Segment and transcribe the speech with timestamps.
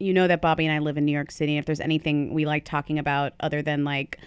[0.00, 1.58] you know that Bobby and I live in New York City.
[1.58, 4.18] If there's anything we like talking about other than like,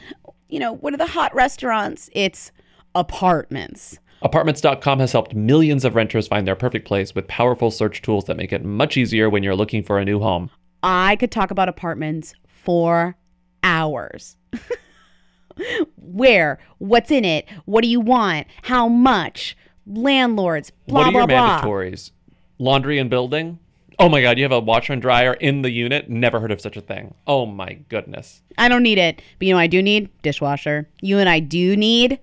[0.47, 2.09] you know, what are the hot restaurants?
[2.13, 2.51] It's
[2.96, 3.97] apartments.
[4.21, 8.38] Apartments.com has helped millions of renters find their perfect place with powerful search tools that
[8.38, 10.49] make it much easier when you're looking for a new home.
[10.81, 13.17] I could talk about apartments for
[13.63, 14.37] hours.
[15.97, 16.59] Where?
[16.77, 17.48] What's in it?
[17.66, 18.48] What do you want?
[18.62, 19.58] How much?
[19.85, 21.62] Landlords, blah, what are blah, your blah.
[21.62, 22.12] mandatories?
[22.59, 23.59] Laundry and building?
[23.99, 26.09] Oh my god, you have a washer and dryer in the unit?
[26.09, 27.13] Never heard of such a thing.
[27.27, 28.41] Oh my goodness.
[28.58, 29.22] I don't need it.
[29.40, 30.90] But you know, what I do need dishwasher.
[31.02, 32.20] You and I do need.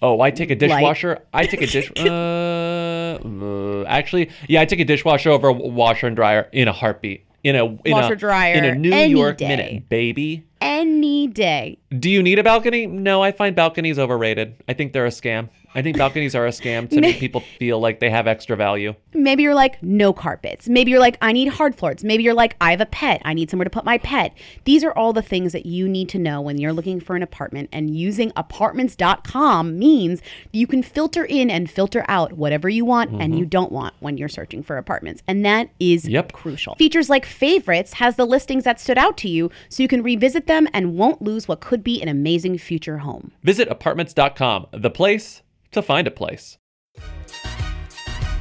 [0.00, 1.18] Oh, I take a dishwasher.
[1.32, 1.90] I take a dish.
[1.98, 6.72] Uh, uh, actually, yeah, I take a dishwasher over a washer and dryer in a
[6.72, 7.24] heartbeat.
[7.44, 9.48] In a in Washer, a, dryer, in a New York day.
[9.48, 10.44] minute, baby.
[10.60, 11.78] Any day.
[11.96, 12.86] Do you need a balcony?
[12.86, 14.56] No, I find balconies overrated.
[14.68, 15.48] I think they're a scam.
[15.74, 18.94] I think balconies are a scam to make people feel like they have extra value.
[19.12, 20.68] Maybe you're like, no carpets.
[20.68, 22.02] Maybe you're like, I need hard floors.
[22.02, 23.20] Maybe you're like, I have a pet.
[23.24, 24.36] I need somewhere to put my pet.
[24.64, 27.22] These are all the things that you need to know when you're looking for an
[27.22, 27.68] apartment.
[27.72, 33.20] And using apartments.com means you can filter in and filter out whatever you want and
[33.20, 33.38] mm-hmm.
[33.38, 35.22] you don't want when you're searching for apartments.
[35.26, 36.32] And that is Yep.
[36.32, 36.74] crucial.
[36.76, 40.46] Features like favorites has the listings that stood out to you so you can revisit
[40.46, 43.32] them and won't lose what could be an amazing future home.
[43.42, 46.58] Visit apartments.com, the place to find a place.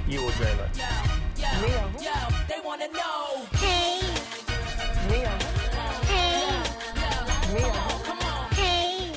[0.08, 0.74] You will dream it.
[2.48, 3.46] They wanna know.
[3.54, 4.00] Hey.
[5.10, 5.26] Hey.
[8.54, 9.12] Hey.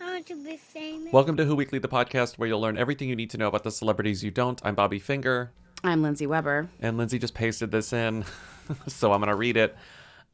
[0.00, 1.10] I want to be.
[1.12, 3.62] Welcome to Who Weekly, the podcast where you'll learn everything you need to know about
[3.64, 4.60] the celebrities you don't.
[4.64, 5.52] I'm Bobby Finger,
[5.84, 6.68] I'm Lindsay Weber.
[6.80, 8.24] and Lindsay just pasted this in,
[8.88, 9.76] so I'm going to read it.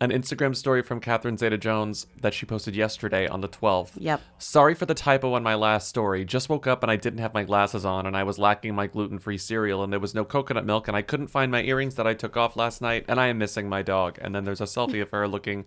[0.00, 3.94] An Instagram story from Catherine Zeta Jones that she posted yesterday on the 12th.
[3.96, 4.20] Yep.
[4.38, 6.24] Sorry for the typo on my last story.
[6.24, 8.86] Just woke up and I didn't have my glasses on, and I was lacking my
[8.86, 11.96] gluten free cereal, and there was no coconut milk, and I couldn't find my earrings
[11.96, 14.18] that I took off last night, and I am missing my dog.
[14.20, 15.64] And then there's a selfie of her looking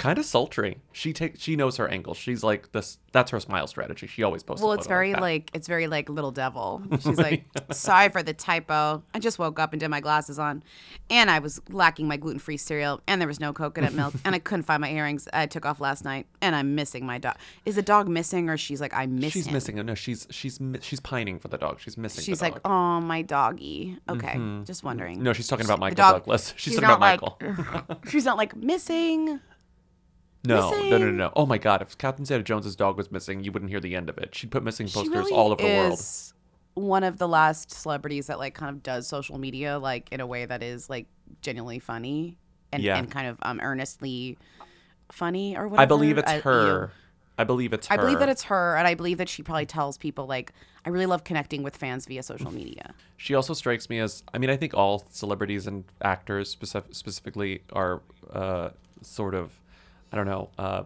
[0.00, 0.78] kind of sultry.
[0.92, 2.14] She takes she knows her angle.
[2.14, 2.98] She's like this.
[3.12, 4.06] That's her smile strategy.
[4.06, 4.62] She always posts.
[4.62, 5.20] Well, it's very that.
[5.20, 6.82] like it's very like little devil.
[7.00, 9.02] She's like, sorry for the typo.
[9.14, 10.62] I just woke up and did my glasses on,
[11.10, 14.34] and I was lacking my gluten free cereal, and there was no coconut milk, and
[14.34, 17.36] I couldn't find my earrings I took off last night, and I'm missing my dog.
[17.66, 19.52] Is the dog missing, or she's like, I miss She's him?
[19.52, 19.76] missing.
[19.84, 21.78] No, she's she's she's pining for the dog.
[21.78, 22.24] She's missing.
[22.24, 23.98] She's like, oh my doggy.
[24.08, 24.64] Okay, mm-hmm.
[24.64, 25.22] just wondering.
[25.22, 26.54] No, she's talking about Michael dog- Douglas.
[26.56, 27.42] She's, she's talking about not
[27.82, 28.00] Michael.
[28.08, 29.40] she's not like missing.
[30.44, 31.32] No, no, no, no, no.
[31.36, 31.82] Oh my God!
[31.82, 34.34] If Catherine Zeta-Jones's dog was missing, you wouldn't hear the end of it.
[34.34, 35.92] She'd put missing posters really all over the world.
[35.98, 36.32] is
[36.74, 40.26] One of the last celebrities that like kind of does social media like in a
[40.26, 41.06] way that is like
[41.42, 42.38] genuinely funny
[42.72, 42.96] and, Yeah.
[42.96, 44.38] and kind of um earnestly
[45.12, 45.82] funny or whatever.
[45.82, 46.92] I believe it's I- you- her.
[47.38, 47.94] I believe it's her.
[47.94, 50.52] I believe that it's her, and I believe that she probably tells people like,
[50.84, 54.22] "I really love connecting with fans via social media." She also strikes me as.
[54.34, 58.02] I mean, I think all celebrities and actors specif- specifically are
[58.32, 59.52] uh, sort of.
[60.12, 60.50] I don't know.
[60.58, 60.82] Uh,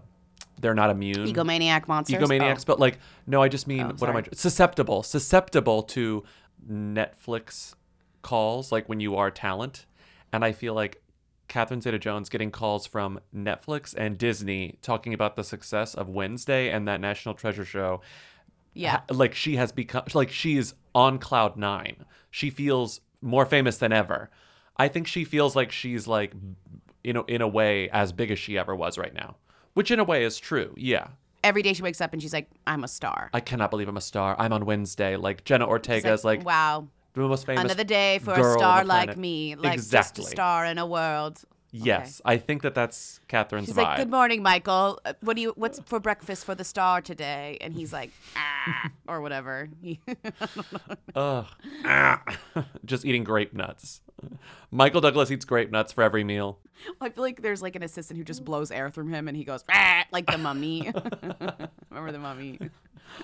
[0.61, 1.27] they're not immune.
[1.27, 2.17] Egomaniac monsters.
[2.23, 2.65] egomaniacs, Oh.
[2.67, 6.23] but like no, I just mean Oh, what am I susceptible, susceptible to
[6.71, 7.75] Netflix
[8.23, 9.87] calls, like when you are talent,
[10.33, 11.03] and I feel like
[11.49, 16.89] Catherine Zeta-Jones getting calls from Netflix and Disney talking about the success of Wednesday and
[16.89, 18.01] that National Treasure show.
[18.77, 19.03] Yeah.
[19.09, 22.05] like she has become like she is on cloud nine.
[22.31, 24.31] She feels more famous than ever.
[24.77, 26.33] I think she feels like she's like
[27.05, 29.37] in a, in a way as big as she ever was right now,
[29.75, 30.75] which in a way is true.
[30.77, 31.09] Yeah.
[31.45, 33.99] Every day she wakes up and she's like, "I'm a star." I cannot believe I'm
[33.99, 34.35] a star.
[34.39, 35.17] I'm on Wednesday.
[35.17, 37.65] Like Jenna Ortega is like, "Wow, the most famous.
[37.65, 40.23] another day for a star like me, like exactly.
[40.23, 41.45] just a star in a world."
[41.77, 43.83] Yes, I think that that's Catherine's She's vibe.
[43.83, 45.01] like, "Good morning, Michael.
[45.05, 45.53] Uh, What do you?
[45.57, 49.69] What's for breakfast for the star today?" And he's like, "Ah," or whatever.
[51.17, 51.47] Ugh.
[51.85, 52.23] Ah.
[52.85, 54.03] Just eating grape nuts.
[54.71, 56.59] Michael Douglas eats grape nuts for every meal.
[57.01, 59.43] I feel like there's like an assistant who just blows air through him, and he
[59.45, 60.91] goes "Ah," like the mummy.
[61.91, 62.59] Remember the mummy?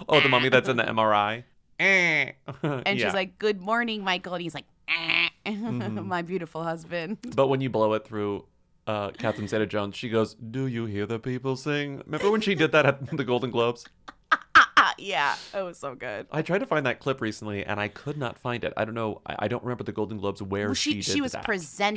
[0.08, 1.44] Oh, the mummy that's in the MRI.
[1.78, 7.48] and And she's like, "Good morning, Michael," and he's like, "Ah." "My beautiful husband." but
[7.48, 8.44] when you blow it through
[8.86, 12.72] uh, Catherine Zeta-Jones, she goes, "Do you hear the people sing?" Remember when she did
[12.72, 13.84] that at the Golden Globes?
[14.32, 16.26] Ah, yeah, it was so good.
[16.30, 18.72] I tried to find that clip recently and I could not find it.
[18.76, 19.20] I don't know.
[19.26, 21.44] I, I don't remember the Golden Globes where Well, she, she- did she was that.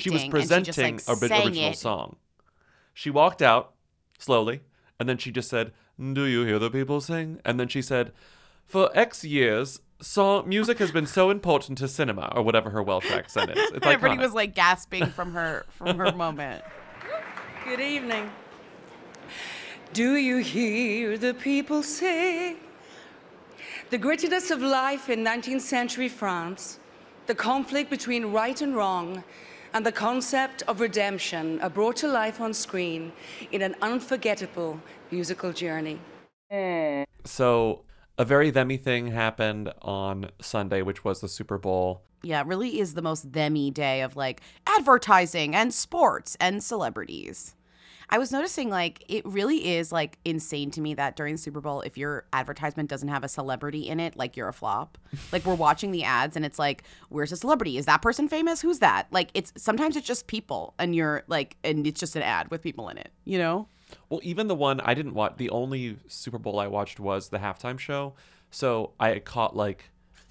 [0.01, 1.77] She was she presenting just, like, a original it.
[1.77, 2.17] song.
[2.93, 3.73] She walked out
[4.19, 4.61] slowly
[4.99, 8.11] and then she just said, "Do you hear the people sing?" And then she said,
[8.65, 13.09] "For X years, song music has been so important to cinema, or whatever her Welsh
[13.11, 14.19] accent is." It's Everybody iconic.
[14.19, 16.63] was like gasping from her from her moment.
[17.65, 18.29] Good evening.
[19.93, 22.55] Do you hear the people say
[23.89, 26.79] The grittiness of life in 19th century France,
[27.27, 29.23] the conflict between right and wrong,
[29.73, 33.11] and the concept of redemption are brought to life on screen
[33.51, 34.79] in an unforgettable
[35.11, 35.99] musical journey.
[37.25, 37.81] So
[38.17, 42.03] a very themy thing happened on Sunday, which was the Super Bowl.
[42.21, 47.55] Yeah, it really is the most themy day of like advertising and sports and celebrities.
[48.09, 51.61] I was noticing like it really is like insane to me that during the Super
[51.61, 54.97] Bowl, if your advertisement doesn't have a celebrity in it, like you're a flop.
[55.31, 57.77] like we're watching the ads and it's like, where's the celebrity?
[57.77, 58.61] Is that person famous?
[58.61, 59.07] Who's that?
[59.11, 62.61] Like it's sometimes it's just people and you're like, and it's just an ad with
[62.61, 63.67] people in it, you know?
[64.09, 67.39] Well, even the one I didn't watch, the only Super Bowl I watched was the
[67.39, 68.13] halftime show.
[68.51, 69.85] So I caught like,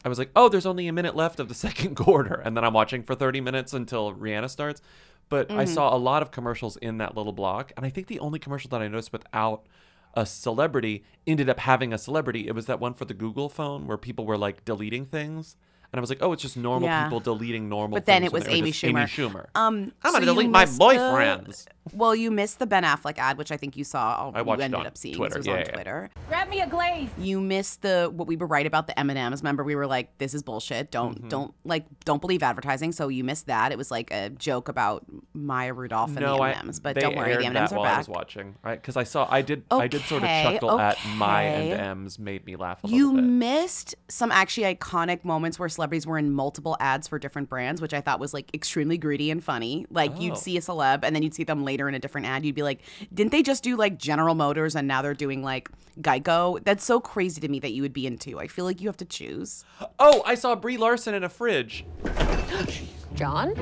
[0.04, 2.34] I was like, oh, there's only a minute left of the second quarter.
[2.34, 4.80] And then I'm watching for 30 minutes until Rihanna starts.
[5.28, 5.74] But I mm-hmm.
[5.74, 7.72] saw a lot of commercials in that little block.
[7.76, 9.66] And I think the only commercial that I noticed without
[10.14, 12.46] a celebrity ended up having a celebrity.
[12.46, 15.56] It was that one for the Google phone where people were like deleting things.
[15.92, 17.04] And I was like, oh, it's just normal Yeah.
[17.04, 18.00] people deleting normal people.
[18.00, 19.06] But then it was when they were Amy just Amy Schumer.
[19.30, 19.46] Schumer.
[19.54, 23.36] Um, I'm so gonna delete my missed the- well, you missed the Ben Affleck ad,
[23.36, 24.30] which I think you saw.
[24.32, 25.14] I you watched it ended on up seeing.
[25.16, 25.34] 'cause Twitter.
[25.34, 25.72] It was Yeah, on yeah, yeah.
[25.74, 26.10] Twitter.
[26.28, 27.08] Grab me a glaze.
[27.18, 29.42] You missed the what we were right about the M and M's.
[29.42, 30.90] Remember, we were like, "This is bullshit.
[30.92, 31.28] Don't Mm-hmm.
[31.28, 33.72] don't like don't believe advertising." So you missed that.
[33.72, 35.04] It was like a joke about
[35.34, 36.78] Maya Rudolph and no, the I, M and M's.
[36.80, 38.80] But don't worry, the M and M's are while I was watching, right?
[38.80, 41.70] Because I saw, I did, I did sort of Okay, chuckle at my okay.
[41.72, 43.24] and M's made me laugh a You bit.
[43.24, 47.92] missed some actually iconic moments where celebrities were in multiple ads for different brands, which
[47.92, 49.84] I thought was like extremely greedy and funny.
[49.90, 50.20] Like Oh.
[50.20, 52.44] you'd see a celeb and then you'd see them later in a different ad.
[52.44, 52.78] You'd be like,
[53.12, 55.68] didn't they just do like General Motors and now they're doing like
[56.00, 56.62] Geico?
[56.62, 58.38] That's so crazy to me that you would be into.
[58.38, 59.64] I feel like you have to choose.
[59.98, 61.84] Oh, I saw Brie Larson in a fridge.
[63.14, 63.52] John?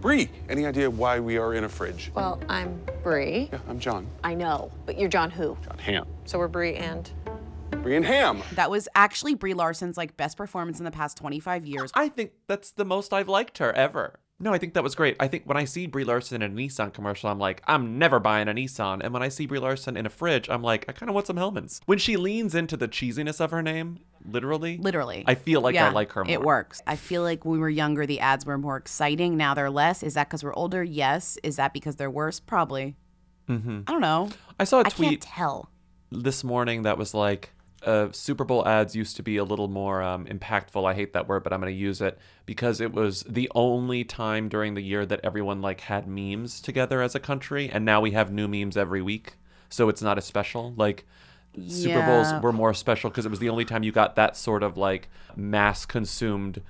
[0.00, 2.10] Brie, any idea why we are in a fridge?
[2.14, 3.50] Well, I'm Brie.
[3.52, 4.06] Yeah, I'm John.
[4.24, 5.58] I know, but you're John who?
[5.66, 6.06] Jon Hamm.
[6.24, 7.10] So we're Brie and
[7.88, 8.42] Brie and Ham.
[8.52, 11.90] That was actually Brie Larson's like best performance in the past 25 years.
[11.94, 14.20] I think that's the most I've liked her ever.
[14.40, 15.16] No, I think that was great.
[15.18, 18.20] I think when I see Brie Larson in a Nissan commercial, I'm like, I'm never
[18.20, 19.00] buying a Nissan.
[19.02, 21.26] And when I see Brie Larson in a fridge, I'm like, I kind of want
[21.26, 21.80] some Hellmann's.
[21.86, 25.24] When she leans into the cheesiness of her name, literally, Literally.
[25.26, 26.32] I feel like I like her more.
[26.32, 26.82] It works.
[26.86, 29.36] I feel like when we were younger, the ads were more exciting.
[29.36, 30.04] Now they're less.
[30.04, 30.84] Is that because we're older?
[30.84, 31.36] Yes.
[31.42, 32.38] Is that because they're worse?
[32.38, 32.94] Probably.
[33.48, 33.80] Mm-hmm.
[33.88, 34.28] I don't know.
[34.60, 35.70] I saw a tweet can't tell.
[36.12, 37.50] this morning that was like
[37.84, 40.84] uh, Super Bowl ads used to be a little more um, impactful.
[40.84, 44.04] I hate that word, but I'm going to use it because it was the only
[44.04, 48.00] time during the year that everyone like had memes together as a country, and now
[48.00, 49.34] we have new memes every week,
[49.68, 50.74] so it's not as special.
[50.76, 51.06] Like
[51.66, 54.62] Super Bowls were more special because it was the only time you got that sort
[54.62, 56.62] of like mass consumed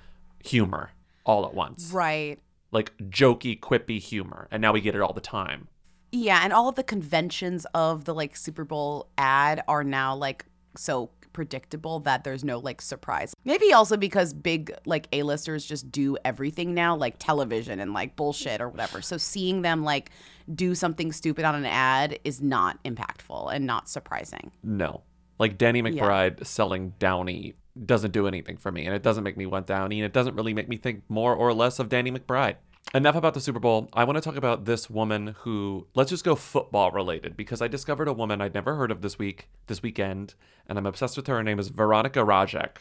[0.43, 0.91] humor
[1.25, 2.39] all at once, Right.
[2.71, 5.67] like jokey, quippy humor, and now we get it all the time.
[6.11, 10.45] Yeah, and all of the conventions of the like Super Bowl ad are now like
[10.75, 13.33] so predictable that there's no like surprise.
[13.45, 18.61] Maybe also because big like A-listers just do everything now, like television and like bullshit
[18.61, 19.01] or whatever.
[19.01, 20.09] So seeing them like
[20.53, 24.51] do something stupid on an ad is not impactful and not surprising.
[24.63, 25.03] No.
[25.37, 27.53] Like Danny McBride selling Downy
[27.85, 30.35] doesn't do anything for me, and it doesn't make me want Downy, and it doesn't
[30.35, 32.55] really make me think more or less of Danny McBride.
[32.91, 33.87] Enough about the Super Bowl.
[33.93, 37.67] I want to talk about this woman who, let's just go football related, because I
[37.67, 40.33] discovered a woman I'd never heard of this week, this weekend,
[40.65, 41.35] and I'm obsessed with her.
[41.35, 42.77] Her name is Veronica Rajek.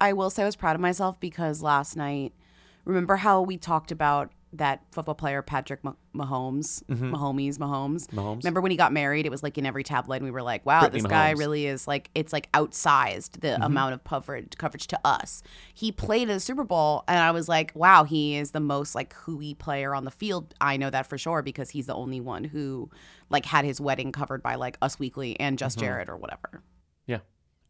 [0.00, 2.32] I will say I was proud of myself because last night,
[2.84, 7.14] remember how we talked about that football player Patrick Mah- Mahomes, mm-hmm.
[7.14, 8.06] Mahomes, Mahomes.
[8.08, 8.38] Mahomes.
[8.38, 9.24] Remember when he got married?
[9.24, 11.66] It was like in every tabloid, and we were like, "Wow, Brittany this guy really
[11.66, 13.62] is like it's like outsized the mm-hmm.
[13.62, 15.42] amount of coverage coverage to us."
[15.74, 18.94] He played in the Super Bowl, and I was like, "Wow, he is the most
[18.94, 22.20] like hooey player on the field." I know that for sure because he's the only
[22.20, 22.90] one who
[23.30, 25.86] like had his wedding covered by like Us Weekly and Just mm-hmm.
[25.86, 26.62] Jared or whatever.
[27.06, 27.18] Yeah.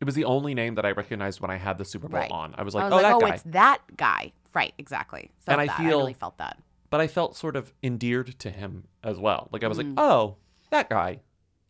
[0.01, 2.31] It was the only name that I recognized when I had the Super Bowl Right.
[2.31, 2.57] on.
[2.59, 3.35] I was like, I was oh, like, that "Oh, guy.
[3.35, 5.31] it's that guy." Right, exactly.
[5.41, 5.79] Felt And I that.
[5.79, 6.59] feel- I really felt that.
[6.93, 9.49] But I felt sort of endeared to him as well.
[9.51, 9.97] Like I was Mm.
[9.97, 10.37] like, oh,
[10.71, 11.21] that guy,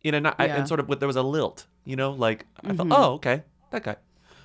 [0.01, 0.47] you know, not, Yeah.
[0.47, 0.57] Mm-hmm.
[0.59, 3.43] and sort of with, there was a lilt, you know, like I thought, oh, okay,
[3.71, 3.95] that guy.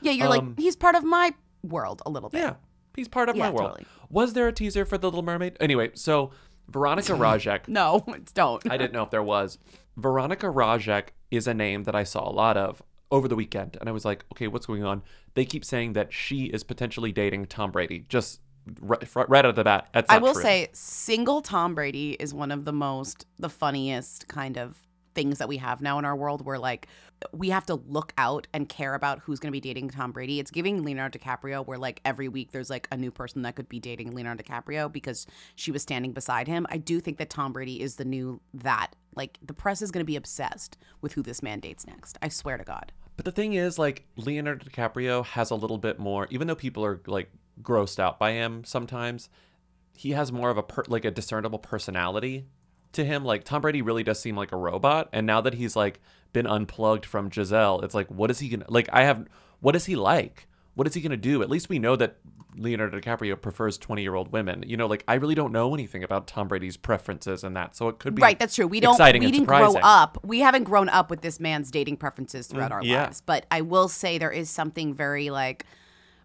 [0.00, 2.38] Yeah, you're Um, like he's part of my world a little bit.
[2.40, 2.54] Yeah,
[2.96, 3.70] he's part of my world.
[3.72, 3.86] totally.
[4.08, 5.56] Was there a teaser for The Little Mermaid?
[5.60, 6.30] Anyway, so
[6.68, 7.66] Veronica Rajek.
[7.68, 8.04] No,
[8.34, 8.62] don't.
[8.70, 9.58] I didn't know if there was.
[9.96, 13.88] Veronica Rajek is a name that I saw a lot of over the weekend, and
[13.88, 15.02] I was like, okay, what's going on?
[15.34, 18.04] They keep saying that she is potentially dating Tom Brady.
[18.08, 18.40] Just
[18.80, 19.88] right, right out of the bat.
[19.92, 20.42] That's I will true.
[20.42, 24.76] say, single Tom Brady is one of the most, the funniest kind of
[25.14, 26.86] things that we have now in our world where like
[27.32, 30.38] we have to look out and care about who's going to be dating Tom Brady.
[30.38, 33.68] It's giving Leonardo DiCaprio where like every week there's like a new person that could
[33.68, 36.68] be dating Leonardo DiCaprio because she was standing beside him.
[36.70, 38.94] I do think that Tom Brady is the new that.
[39.16, 42.16] Like the press is going to be obsessed with who this man dates next.
[42.22, 42.92] I swear to God.
[43.16, 46.84] But the thing is, like, Leonardo DiCaprio has a little bit more, even though people
[46.84, 47.28] are, like,
[47.62, 49.28] grossed out by him sometimes,
[49.96, 52.46] he has more of a per, like a discernible personality
[52.92, 53.24] to him.
[53.24, 56.00] Like Tom Brady really does seem like a robot, and now that he's like
[56.32, 58.88] been unplugged from Gisele, it's like what is he gonna like?
[58.92, 59.26] I have
[59.60, 60.46] what is he like?
[60.74, 61.42] What is he gonna do?
[61.42, 62.18] At least we know that
[62.56, 64.62] Leonardo DiCaprio prefers twenty year old women.
[64.66, 67.88] You know, like I really don't know anything about Tom Brady's preferences and that, so
[67.88, 68.66] it could be Right, that's true.
[68.66, 70.18] We don't we didn't grow up.
[70.24, 73.02] We haven't grown up with this man's dating preferences throughout our Mm, yeah.
[73.04, 73.20] lives.
[73.20, 75.66] But I will say there is something very like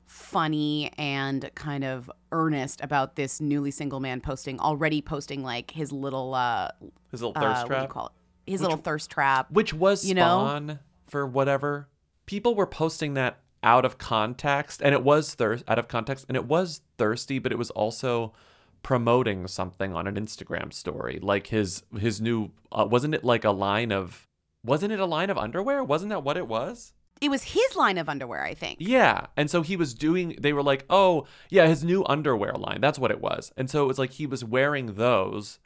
[0.05, 5.91] funny and kind of earnest about this newly single man posting already posting like his
[5.91, 6.69] little uh
[7.11, 7.89] His little uh, thirst what do you trap.
[7.89, 8.51] call it?
[8.51, 9.49] His little thirst trap.
[9.51, 10.21] which was you know?
[10.45, 11.87] spawn for whatever
[12.25, 16.35] people were posting that out of context and it was thirst out of context and
[16.35, 18.33] it was thirsty but it was also
[18.81, 23.51] promoting something on an instagram story like his his new uh, wasn't it like a
[23.51, 24.27] line of
[24.65, 26.91] wasn't it a line of underwear wasn't that what it was
[27.21, 28.79] It was his line of underwear, I think.
[28.81, 29.27] yeah.
[29.37, 32.81] And so he was doing, they were like, oh, yeah, his new underwear line.
[32.81, 33.51] That's what it was.
[33.55, 35.59] And so it was like he was wearing those.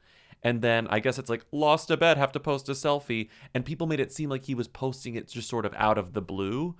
[0.44, 3.30] And then I guess it's like, lost a bet, have to post a selfie.
[3.56, 6.13] And people made it seem like he was posting it just sort of out of
[6.13, 6.75] the blue.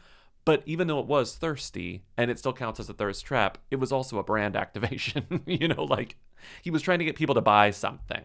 [0.46, 3.78] But even though it was thirsty and it still counts as a thirst trap, it
[3.78, 5.42] was also a brand activation.
[5.48, 6.18] you know, like
[6.62, 8.22] he was trying to get people to buy something.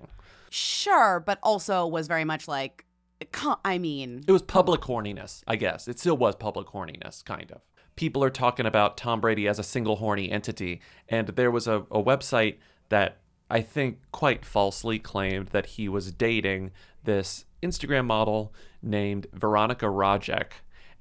[0.51, 2.85] Sure, but also was very much like
[3.64, 5.88] I mean, It was public horniness, I guess.
[5.88, 7.61] It still was public horniness, kind of.
[7.95, 11.81] People are talking about Tom Brady as a single horny entity, and there was a,
[11.91, 12.57] a website
[12.88, 13.19] that
[13.50, 16.71] I think quite falsely claimed that he was dating
[17.05, 20.52] this Instagram model named Veronica Rajek.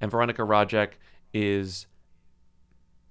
[0.01, 0.93] And Veronica Rajek
[1.33, 1.87] is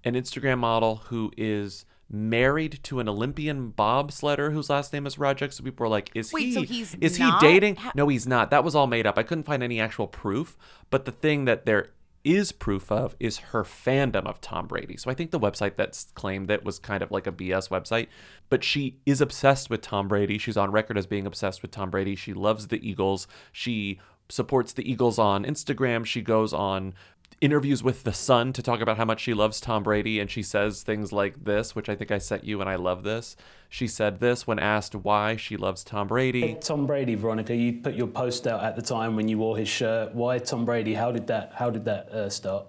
[0.05, 5.53] an Instagram model who is married to an Olympian bobsledder whose last name is Rajek.
[5.53, 7.41] So people were like, is Wait, he so is not?
[7.41, 7.79] he dating?
[7.95, 8.51] No, he's not.
[8.51, 9.19] That was all made up.
[9.19, 10.57] I couldn't find any actual proof.
[10.91, 11.91] But the thing that there
[12.25, 14.97] is proof of is her fandom of Tom Brady.
[14.97, 18.09] So I think the website that's claimed that was kind of like a BS website,
[18.51, 20.37] but she is obsessed with Tom Brady.
[20.37, 22.15] She's on record as being obsessed with Tom Brady.
[22.17, 23.27] She loves the Eagles.
[23.53, 26.05] She supports the Eagles on Instagram.
[26.05, 26.95] She goes on
[27.41, 30.43] interviews with the Sun to talk about how much she loves Tom Brady, and she
[30.43, 33.37] says things like this, which I think I sent you, and I love this.
[33.69, 36.57] She said this when asked why she loves Tom Brady.
[36.61, 39.69] Tom Brady, Veronica, you put your post out at the time when you wore his
[39.69, 40.15] shirt.
[40.15, 40.95] Why Tom Brady?
[40.95, 41.53] How did that?
[41.55, 42.67] How did that uh, start?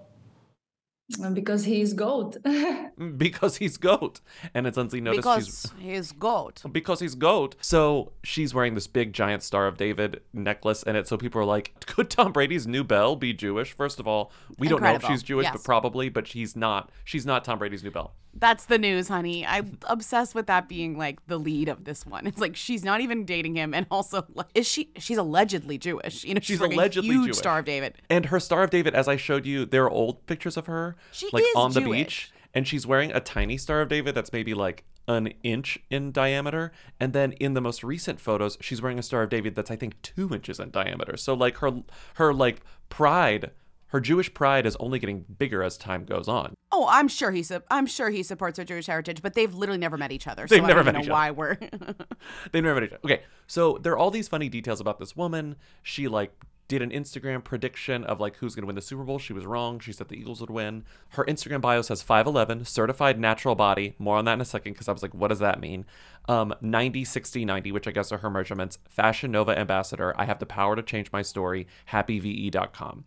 [1.34, 2.36] Because he's goat.
[3.16, 4.20] because he's goat.
[4.54, 6.62] And it's Lindsay noticed she's because he's goat.
[6.72, 7.56] because he's goat.
[7.60, 11.08] So she's wearing this big giant Star of David necklace in it.
[11.08, 13.72] So people are like, could Tom Brady's new belle be Jewish?
[13.72, 15.52] First of all, we don't know if she's Jewish, Yes.
[15.54, 16.90] but probably, but she's not.
[17.04, 18.14] She's not Tom Brady's new belle.
[18.34, 19.46] That's the news, honey.
[19.46, 22.26] I'm obsessed with that being like the lead of this one.
[22.26, 24.90] It's like she's not even dating him, and also like, is she?
[24.98, 26.24] She's allegedly Jewish.
[26.24, 27.36] You know, she's, She's like allegedly a huge Jewish.
[27.38, 27.94] Star of David.
[28.08, 30.96] And her Star of David, as I showed you, there are old pictures of her,
[31.12, 31.98] She like is on the Jewish.
[31.98, 36.10] beach, and she's wearing a tiny Star of David that's maybe like an inch in
[36.12, 36.72] diameter.
[36.98, 39.76] And then in the most recent photos, she's wearing a Star of David that's I
[39.76, 41.16] think two inches in diameter.
[41.16, 41.82] So like her,
[42.14, 43.50] her like pride,
[43.92, 46.54] her Jewish pride is only getting bigger as time goes on.
[46.72, 47.42] Oh, I'm sure he.
[47.42, 50.46] Su- I'm sure he supports her Jewish heritage, but they've literally never met each other.
[50.46, 51.12] They've so never I don't met know other.
[51.12, 51.54] why we're.
[52.52, 53.00] They've never met each other.
[53.04, 55.56] Okay, so there are all these funny details about this woman.
[55.82, 56.32] She like
[56.68, 59.18] did an Instagram prediction of like who's going to win the Super Bowl.
[59.18, 59.78] She was wrong.
[59.78, 60.84] She said the Eagles would win.
[61.10, 63.94] Her Instagram bio says 5'11, certified natural body.
[63.98, 65.84] More on that in a second because I was like, what does that mean?
[66.30, 68.78] Um, 90, 60, 90, which I guess are her measurements.
[68.88, 70.14] Fashion Nova ambassador.
[70.18, 71.66] I have the power to change my story.
[71.90, 73.04] HappyVE.com.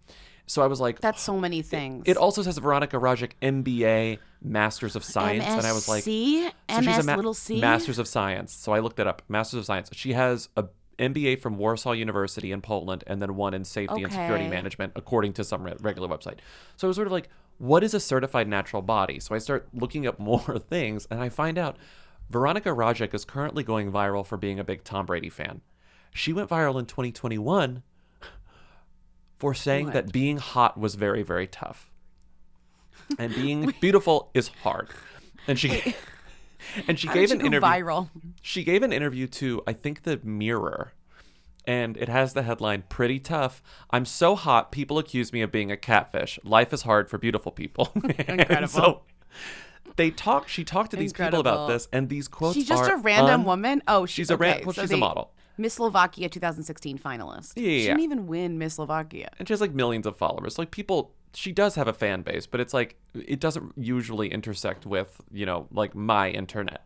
[0.48, 2.04] So I was like, That's so many things.
[2.08, 6.52] it also says Veronica Rajek, MBA, Masters of Science, and I was like, MSc?
[6.70, 7.60] so she's a MS ma- little c?
[7.60, 8.54] Masters of Science.
[8.54, 9.24] So I looked it up.
[9.28, 9.90] Masters of Science.
[9.94, 10.66] She has a
[11.00, 15.34] MBA from Warsaw University in Poland, and then one in Safety and Security Management, according
[15.34, 16.38] to some re- regular website.
[16.78, 19.20] So I was sort of like, what is a certified natural body?
[19.20, 21.76] So I start looking up more things, and I find out
[22.30, 25.62] Veronica Rajek is currently going viral for being a big Tom Brady fan.
[26.14, 27.84] She went viral in 2021
[29.38, 31.90] for saying that being hot was very, very tough.
[33.20, 34.90] And being beautiful is hard.
[35.48, 35.94] And she
[36.88, 37.68] and she How gave an interview.
[37.68, 38.10] viral?
[38.42, 40.92] She gave an interview to I think the Mirror.
[41.68, 43.62] And it has the headline Pretty Tough.
[43.92, 46.40] I'm so hot, people accuse me of being a catfish.
[46.44, 47.92] Life is hard for beautiful people.
[48.04, 48.68] Incredible.
[48.68, 49.02] so
[49.96, 52.96] they talk she talked to these people about this and these quotes She's just a
[52.96, 53.84] random un- woman.
[53.88, 55.32] Oh, she, She's a ran- well, so she's a model.
[55.58, 57.54] Miss Slovakia 2016 finalist.
[57.56, 59.30] Yeah, yeah, She didn't even win Miss Slovakia.
[59.40, 60.58] and she has like millions of followers.
[60.60, 64.86] Like people, she does have a fan base, but it's like it doesn't usually intersect
[64.86, 66.86] with you know like my internet.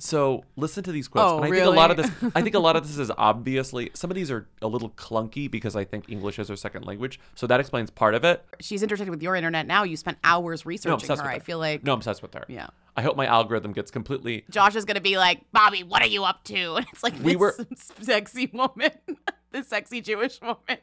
[0.00, 1.32] So listen to these quotes.
[1.32, 3.10] Oh, and I think a lot of this I think a lot of this is
[3.18, 6.84] obviously some of these are a little clunky because I think English is her second
[6.86, 7.18] language.
[7.34, 8.44] So that explains part of it.
[8.60, 9.82] She's intersected with your internet now.
[9.82, 11.26] You spent hours researching obsessed her.
[11.28, 12.44] with I feel like No, I'm obsessed with her.
[12.48, 12.68] Yeah.
[12.96, 16.24] I hope my algorithm gets completely Josh is gonna be like, Bobby, what are you
[16.24, 16.74] up to?
[16.76, 17.56] And it's like We this were-
[18.00, 18.90] sexy woman,
[19.52, 20.78] this sexy Jewish woman.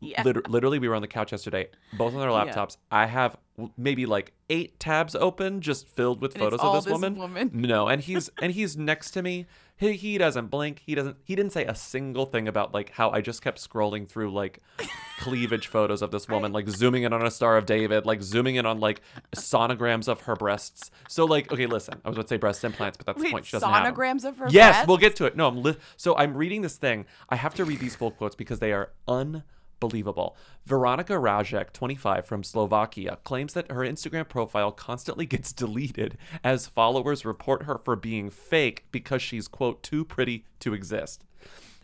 [0.00, 0.22] Yeah.
[0.22, 2.52] Liter- literally, we were on the couch yesterday, both on our Yeah.
[2.52, 2.76] laptops.
[2.90, 3.36] I have
[3.76, 7.16] maybe like eight tabs open, just filled with And photos of this, this woman.
[7.16, 7.50] woman?
[7.54, 9.46] No, and he's and he's next to me.
[9.76, 10.82] He, he doesn't blink.
[10.84, 11.16] He doesn't.
[11.24, 14.60] He didn't say a single thing about like how I just kept scrolling through like
[15.20, 18.56] cleavage photos of this woman, like zooming in on a Star of David, like zooming
[18.56, 19.00] in on like
[19.34, 20.90] sonograms of her breasts.
[21.08, 23.46] So like, okay, listen, I was about to say breast implants, but that's the point.
[23.46, 24.54] She doesn't sonograms of her breasts.
[24.54, 24.88] Yes, breasts?
[24.88, 25.36] we'll get to it.
[25.36, 27.06] No, I'm li- so I'm reading this thing.
[27.30, 28.90] I have to read these full quotes because they are
[29.80, 30.36] unbelievable.
[30.66, 37.24] Veronica Rajek, 25 from Slovakia, claims that her Instagram profile constantly gets deleted as followers
[37.24, 41.24] report her for being fake because she's quote too pretty to exist.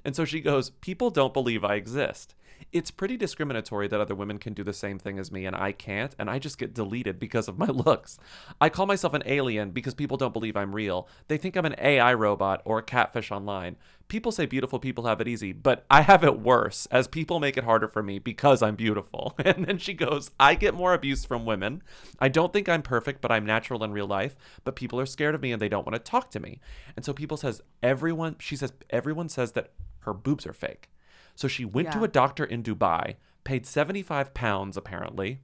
[0.05, 2.35] And so she goes, "People don't believe I exist."
[2.73, 5.73] It's pretty discriminatory that other women can do the same thing as me and I
[5.73, 8.19] can't, and I just get deleted because of my looks.
[8.61, 11.09] I call myself an alien because people don't believe I'm real.
[11.29, 13.77] They think I'm an AI robot or a catfish online.
[14.09, 17.57] People say beautiful people have it easy, but I have it worse as people make
[17.57, 19.35] it harder for me because I'm beautiful.
[19.47, 21.83] And then she goes, I get more abuse from women.
[22.19, 24.35] I don't think I'm perfect, but I'm natural in real life,
[24.65, 26.61] but people are scared of me and they don't want to talk to me.
[26.97, 30.89] And so people says everyone she says everyone says that her boobs are fake.
[31.37, 33.15] So she went to a doctor in Dubai,
[33.45, 35.39] paid 75 pounds apparently,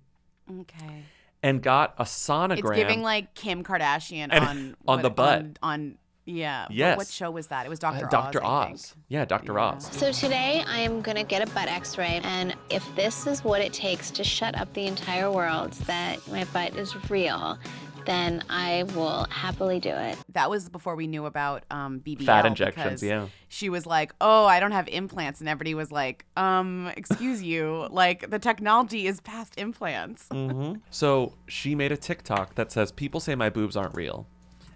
[0.50, 1.04] Okay.
[1.42, 2.58] and got a sonogram.
[2.58, 5.38] It's giving like Kim Kardashian And- on on the butt.
[5.40, 6.62] On, on yeah.
[6.64, 6.96] What- Yes.
[6.96, 7.66] What, show was that?
[7.66, 8.44] It was Uh, Doctor Dr.
[8.44, 8.46] Oz.
[8.46, 8.74] I think.
[8.74, 8.94] Oz.
[9.08, 9.58] Yeah, Dr.
[9.58, 9.88] Oz.
[9.92, 13.72] So today I am gonna get a butt x-ray and if this is what it
[13.72, 17.58] takes to shut up the entire world that my butt is real,
[18.04, 20.18] then I will happily do it.
[20.30, 22.26] That was before we knew about um, BBL.
[22.26, 23.26] Fat injections, yeah.
[23.48, 27.86] She was like, "Oh, I don't have implants," and everybody was like, "Um, excuse you,
[27.90, 33.20] like the technology is past implants." hmm So she made a TikTok that says, People
[33.20, 34.26] say my boobs aren't real.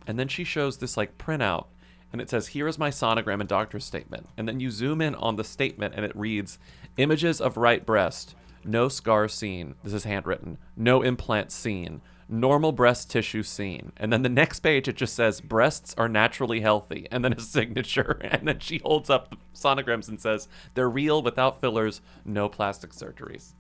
[0.06, 1.66] And then she shows this like printout
[2.12, 4.28] and it says, Here is my sonogram and doctor's statement.
[4.37, 6.59] And then you zoom in on the statement and it reads,
[6.97, 9.75] Images of right breast, no scar seen.
[9.82, 10.58] This is handwritten.
[10.76, 12.00] No implant seen.
[12.28, 13.93] Normal breast tissue seen.
[13.97, 17.06] And then the next page it just says, Breasts are naturally healthy.
[17.10, 18.19] And then a signature.
[18.21, 22.91] And then she holds up the sonograms and says, They're real without fillers, no plastic
[22.91, 23.52] surgeries.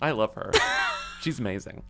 [0.00, 0.52] I love her.
[1.20, 1.82] She's amazing.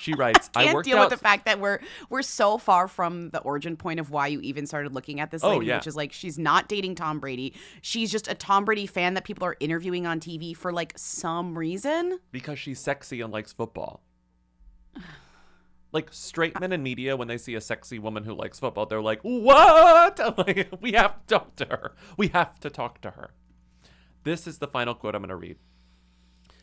[0.00, 1.10] She writes, I Can't worked deal out.
[1.10, 1.78] with the fact that we're
[2.10, 5.42] we're so far from the origin point of why you even started looking at this
[5.44, 5.76] Oh, lady, yeah.
[5.76, 7.54] which is like she's not dating Tom Brady.
[7.82, 11.56] She's just a Tom Brady fan that people are interviewing on TV for like some
[11.56, 12.18] reason.
[12.32, 14.00] because she's sexy and likes football.
[15.90, 19.00] Like straight men in media, when they see a sexy woman who likes football, they're
[19.00, 20.20] like, "What?
[20.24, 21.92] I'm like, we have to talk to her.
[22.16, 23.30] We have to talk to her."
[24.24, 25.56] This is the final quote I'm going to read.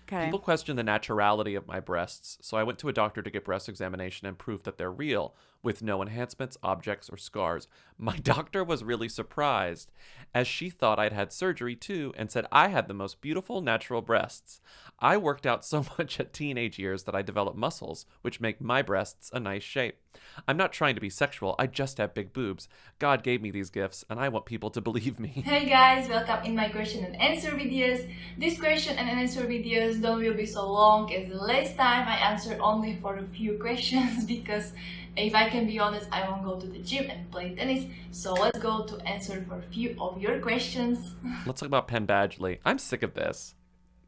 [0.04, 0.26] Okay.
[0.26, 3.43] People question the naturality of my breasts, so I went to a doctor to get
[3.43, 5.34] breast examination and proof that they're real,
[5.65, 7.67] with no enhancements, objects, or scars.
[7.97, 9.91] My doctor was really surprised,
[10.34, 14.01] as she thought I'd had surgery too, and said I had the most beautiful natural
[14.01, 14.62] breasts.
[14.99, 18.82] I worked out so much at teenage years that I developed muscles, which make my
[18.82, 19.97] breasts a nice shape.
[20.47, 22.69] I'm not trying to be sexual, I just have big boobs.
[22.99, 25.43] God gave me these gifts, and I want people to believe me.
[25.45, 28.10] Hey guys, welcome in my question and answer videos.
[28.38, 32.15] This question and answer videos don't will be so long as the last time I
[32.15, 34.71] answered only for a few questions because
[35.17, 37.86] if I can be honest, I won't go to the gym and play tennis.
[38.12, 41.15] So let's go to answer for a few of your questions.
[41.46, 42.60] Let's talk about Penn Badgley.
[42.65, 43.56] I'm sick of this.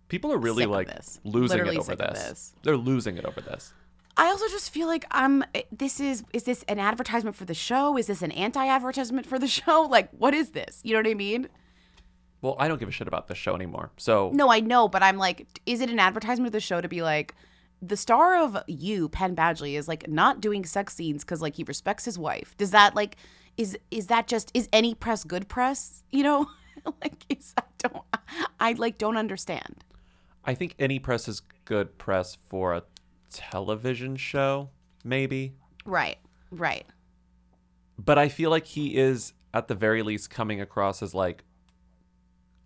[0.10, 1.20] People are really Sick like this.
[1.24, 2.20] losing Literally it over this.
[2.28, 2.54] this.
[2.64, 3.74] They're losing it over this.
[4.16, 5.44] I also just feel like I'm.
[5.54, 7.98] Eh, this is is this an advertisement for the show?
[7.98, 9.82] Is this an anti-advertisement for the show?
[9.90, 10.82] Like, what is this?
[10.84, 11.50] You know what I mean?
[12.42, 13.92] Well, I don't give a shit about this show anymore.
[13.98, 16.88] So No, I know, but I'm like, is it an advertisement of the show to
[16.88, 17.34] be like,
[17.82, 21.64] the star of you, Penn Badgley, is like not doing sex scenes because like he
[21.64, 22.56] respects his wife.
[22.58, 23.18] Does that like,
[23.56, 26.04] is is that just is any press good press?
[26.12, 26.50] You know,
[27.02, 28.04] like is I don't
[28.60, 29.84] I like don't understand.
[30.44, 32.84] I think any press is good press for a
[33.32, 34.70] television show,
[35.04, 35.54] maybe.
[35.86, 36.18] Right,
[36.52, 36.86] right.
[38.00, 41.44] But I feel like he is at the very least coming across as like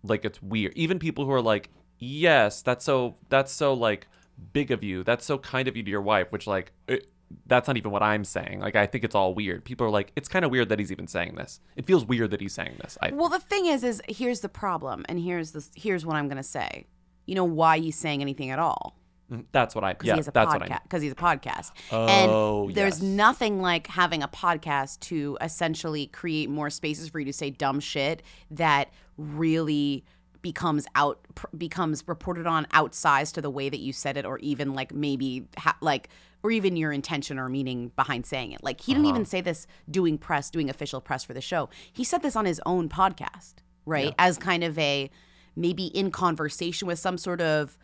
[0.02, 0.72] like it's weird.
[0.74, 4.06] Even people who are like, "Yes, that's so that's so like
[4.52, 5.02] big of you.
[5.04, 7.08] That's so kind of you to your wife," which like it,
[7.46, 8.60] that's not even what I'm saying.
[8.60, 9.64] Like I think it's all weird.
[9.64, 12.30] People are like, "It's kind of weird that he's even saying this." It feels weird
[12.32, 12.98] that he's saying this.
[13.00, 16.28] I Well, the thing is, is here's the problem, and here's the here's what I'm
[16.28, 16.86] gonna say.
[17.26, 18.98] You know why he's saying anything at all?
[19.30, 19.92] Mm, That's what I.
[19.94, 20.66] because Yeah, he has a that's what I.
[20.68, 20.82] podcast.
[20.82, 23.02] Because he's a podcast, Oh, and there's yes.
[23.02, 27.80] nothing like having a podcast to essentially create more spaces for you to say dumb
[27.80, 30.04] shit that really
[30.42, 34.38] becomes out pr- becomes reported on outsized to the way that you said it, or
[34.40, 36.08] even like maybe ha- like
[36.42, 38.62] or even your intention or meaning behind saying it.
[38.64, 39.14] Like he didn't Uh-huh.
[39.14, 41.68] even say this doing press, doing official press for the show.
[41.92, 43.54] He said this on his own podcast,
[43.86, 44.12] right?
[44.18, 45.08] As kind of a
[45.54, 47.78] maybe in conversation with some sort of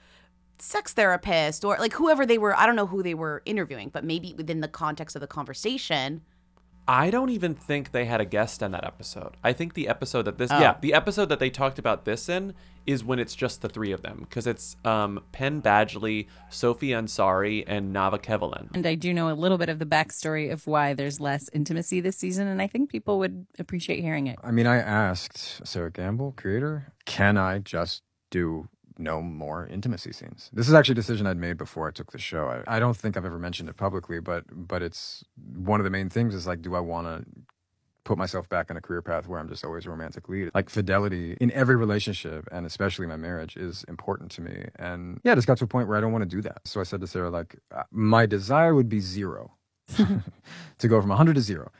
[0.59, 2.57] sex therapist or like whoever they were.
[2.57, 6.23] I don't know who they were interviewing, but maybe within the context of the conversation.
[6.91, 9.37] I don't even think they had a guest in that episode.
[9.45, 10.59] I think the episode that this, Oh.
[10.59, 12.55] yeah, the episode that they talked about this in
[12.87, 17.63] is when it's just the three of them because it's um, Penn Badgley, Sophie Ansari,
[17.67, 18.69] and Nava Kavelin.
[18.75, 22.01] And I do know a little bit of the backstory of why there's less intimacy
[22.01, 24.39] this season, and I think people would appreciate hearing it.
[24.43, 30.51] I mean, I asked Sera Gamble, creator, can I just do no more intimacy scenes?
[30.53, 32.49] This is actually a decision I'd made before I took the show.
[32.67, 35.91] I, I don't think I've ever mentioned it publicly, but but it's one of the
[35.91, 37.25] main things is like, do I want to
[38.05, 40.51] put myself back on a career path where I'm just always a romantic lead?
[40.55, 44.67] Like fidelity in every relationship, and especially my marriage, is important to me.
[44.77, 46.61] And yeah, it just got to a point where I don't want to do that.
[46.67, 49.53] So I said to Sera, like, uh, my desire would be zero,
[50.79, 51.71] to go from 100 to zero.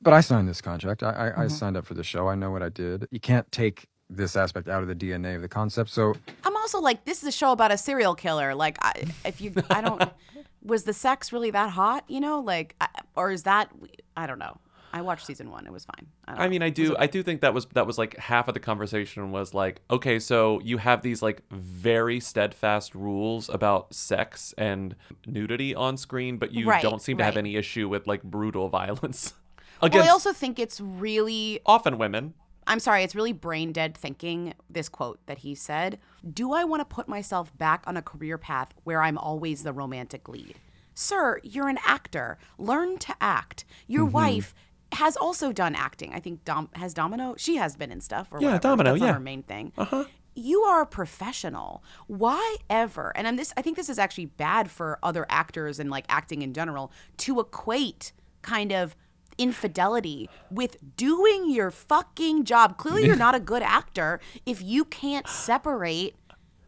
[0.00, 1.02] But I signed this contract.
[1.02, 1.50] I, I, I Mhm.
[1.50, 2.28] signed up for the show.
[2.28, 3.06] I know what I did.
[3.10, 5.90] You can't take this aspect out of the DNA of the concept.
[5.90, 8.54] So I'm also like, this is a show about a serial killer.
[8.54, 10.02] Like, I, if you, I don't,
[10.62, 12.04] was the sex really that hot?
[12.08, 13.70] You know, like, I- or is that?
[14.16, 14.58] I don't know.
[14.92, 15.66] I watched season one.
[15.66, 16.06] It was fine.
[16.24, 16.50] I, don't I know.
[16.50, 18.54] mean, I It was do, I do think that was that was like half of
[18.54, 24.54] the conversation was like, okay, so you have these like very steadfast rules about sex
[24.56, 24.94] and
[25.26, 28.68] nudity on screen, but you Right, don't seem to have any issue with like brutal
[28.80, 29.34] violence
[29.82, 32.34] Well, I also think it's really often women.
[32.66, 35.98] I'm sorry, it's really brain dead thinking this quote that he said
[36.32, 39.72] Do I want to put myself back on a career path where I'm always the
[39.72, 40.54] romantic lead?
[40.94, 42.38] Sir, you're an actor.
[42.58, 43.64] Learn to act.
[43.86, 44.12] Your Mhm.
[44.12, 44.54] wife
[44.92, 46.14] has also done acting.
[46.14, 47.34] I think Dom has Domino.
[47.36, 48.60] She has been in stuff or Yeah, whatever.
[48.62, 49.12] Domino, That's yeah.
[49.14, 49.72] her main thing.
[49.76, 50.04] Uh-huh.
[50.36, 51.82] You are a professional.
[52.06, 53.12] Why ever?
[53.16, 53.52] And I'm this.
[53.56, 57.40] I think this is actually bad for other actors and like acting in general to
[57.40, 58.94] equate kind of
[59.38, 62.76] infidelity with doing your fucking job.
[62.78, 66.14] Clearly, you're not a good actor if you can't separate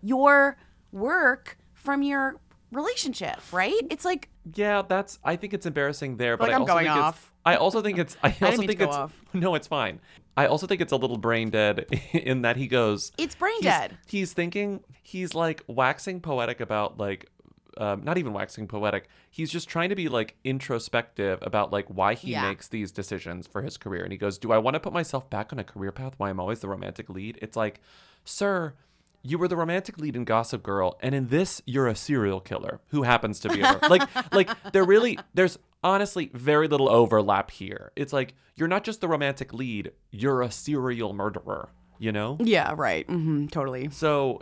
[0.02, 0.56] your
[0.92, 2.36] work from your
[2.72, 3.80] relationship, right?
[3.90, 5.18] It's like Yeah, that's.
[5.24, 7.16] I think it's embarrassing there, but Like I I'm also going think off.
[7.18, 7.32] it's.
[7.44, 8.16] I also think it's.
[8.22, 8.96] I didn't also mean to think it's.
[8.96, 9.20] off.
[9.34, 10.00] No, it's fine.
[10.38, 13.12] I also think it's a little brain dead in that he goes.
[13.18, 13.98] It's brain he's- dead.
[14.06, 14.80] He's thinking.
[15.02, 17.30] He's like waxing poetic about like.
[17.78, 19.08] Um, not even waxing poetic.
[19.30, 22.42] He's just trying to be like introspective about like why he Yeah.
[22.48, 24.02] makes these decisions for his career.
[24.02, 26.30] And he goes, "Do I want to put myself back on a career path why
[26.30, 27.80] I'm always the romantic lead?" It's like,
[28.24, 28.74] sir,
[29.22, 32.80] you were the romantic lead in Gossip Girl, and in this, you're a serial killer
[32.88, 37.92] who happens to be a like like there really there's honestly very little overlap here.
[37.96, 41.68] It's like you're not just the romantic lead, you're a serial murderer.
[41.98, 42.36] You know?
[42.40, 43.06] Yeah, right.
[43.06, 43.88] mm-hmm, totally.
[43.90, 44.40] So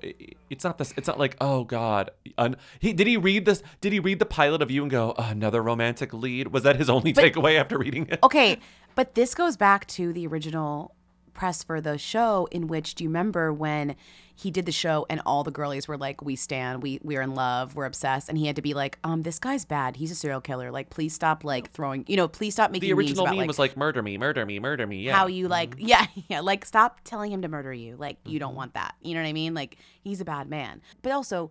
[0.51, 0.93] it's not this.
[0.97, 2.11] It's not like oh god.
[2.39, 3.63] An, he did he read this?
[3.81, 6.49] Did he read the pilot of you and go another romantic lead?
[6.49, 8.19] Was that his only But- takeaway after reading it?
[8.23, 8.59] Okay,
[8.95, 10.95] but this goes back to the original
[11.35, 13.97] press for the show in which do you remember when
[14.37, 17.35] he did the show and all the girlies were like we stand we we're in
[17.35, 20.15] love we're obsessed and he had to be like um this guy's bad he's a
[20.15, 23.33] serial killer like please stop like throwing you know please stop making The original about,
[23.33, 25.03] meme like, was like murder me, murder me, murder me.
[25.03, 25.15] Yeah.
[25.17, 28.39] how you like yeah yeah like stop telling him to murder you like you Mm-hmm.
[28.39, 31.51] don't want that you know what i mean like he's a bad man but also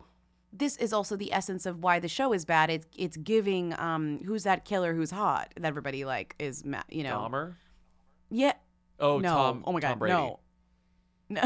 [0.56, 4.20] this is also the essence of why the show is bad it's it's giving um
[4.26, 7.56] who's that killer who's hot that everybody like is ma- you know Dahmer?
[8.30, 8.54] yeah
[9.00, 9.64] Oh, no Tom.
[9.66, 10.14] oh my god Tom Brady.
[10.14, 10.40] no
[11.30, 11.42] no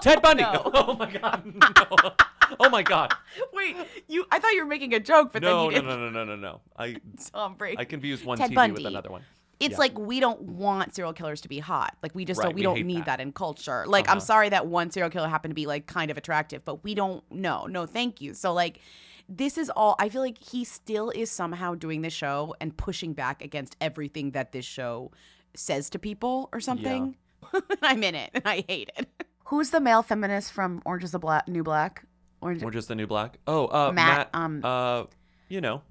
[0.00, 0.42] Ted Bundy.
[0.42, 0.62] no.
[0.74, 1.44] Oh my god.
[1.44, 2.10] No.
[2.58, 3.12] Oh my god.
[3.52, 3.76] wait
[4.08, 6.10] you i thought you were making a joke but no, then no, you no, no,
[6.10, 6.60] no, no, no.
[6.76, 6.96] I
[7.32, 7.78] Tom Brady.
[7.78, 8.74] I confused one Ted TV Bundy.
[8.82, 9.22] with another one.
[9.60, 9.78] it's Yeah.
[9.78, 11.96] like we don't want serial killers to be hot.
[12.02, 13.18] Like we just Right, don't we, we don't need that.
[13.18, 13.20] that.
[13.20, 13.84] in culture.
[13.86, 14.20] Like I'm Uh-huh.
[14.26, 17.22] sorry that one serial killer happened to be like kind of attractive, but we don't
[17.30, 18.32] no, no thank you.
[18.34, 18.80] So like
[19.28, 23.12] this is all I feel like he still is somehow doing the show and pushing
[23.12, 25.12] back against everything that this show
[25.54, 27.16] says to people or something.
[27.82, 29.06] I'm in it and I hate it.
[29.46, 32.04] Who's the male feminist from Orange is the Black New Black?
[32.40, 33.38] Orange Or just the new black.
[33.46, 34.30] Oh, uh, Matt, Matt.
[34.32, 35.04] um, uh,
[35.48, 35.82] you know,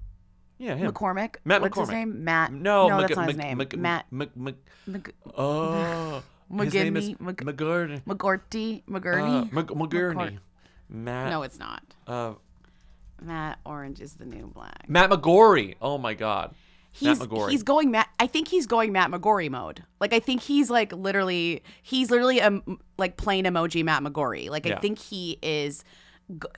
[0.58, 0.90] yeah, him.
[0.92, 1.36] McCormick.
[1.44, 2.24] Matt What's his name?
[2.24, 2.52] Matt.
[2.52, 3.58] No, no, Mc- that's not his Mc- name.
[3.58, 4.06] Mc- Matt.
[4.10, 6.22] Mc- Mc- Mc- Oh,
[6.58, 8.02] his name is Mc- McGurney.
[8.04, 9.52] McGorty, Uh, McGurney.
[9.52, 10.38] Mc- McGurney.
[10.88, 11.30] Matt.
[11.30, 11.82] No, it's not.
[12.06, 12.32] Uh,
[13.22, 14.86] Matt Orange is the new black.
[14.88, 15.76] Matt McGorry.
[15.80, 16.54] Oh my God.
[16.92, 17.50] He's Matt McGorry.
[17.50, 18.08] he's going Matt.
[18.20, 19.82] I think he's going Matt McGorry mode.
[19.98, 22.60] Like I think he's like literally he's literally a
[22.98, 24.50] like plain emoji Matt McGorry.
[24.50, 25.84] Like I think he is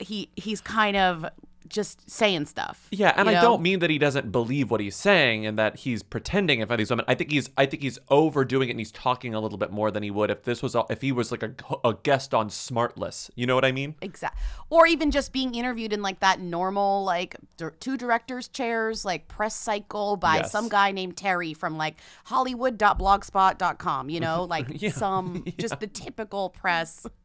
[0.01, 1.25] he he's kind of
[1.69, 2.87] just saying stuff.
[2.91, 3.41] Yeah, and you I know?
[3.41, 6.79] don't mean that he doesn't believe what he's saying and that he's pretending in front
[6.79, 7.05] of these women.
[7.07, 9.91] I think he's I think he's overdoing it and he's talking a little bit more
[9.91, 12.49] than he would if this was all- if he was like a, a guest on
[12.49, 13.29] Smartless.
[13.35, 13.95] You know what I mean?
[14.01, 14.39] Exactly.
[14.69, 19.27] Or even just being interviewed in like that normal, like dir- two directors' chairs, like
[19.27, 20.51] press cycle by Yes.
[20.51, 21.95] some guy named Terry from like
[22.25, 24.91] Hollywood.blogspot.com, you know, like Yeah.
[24.91, 27.05] some just the typical press.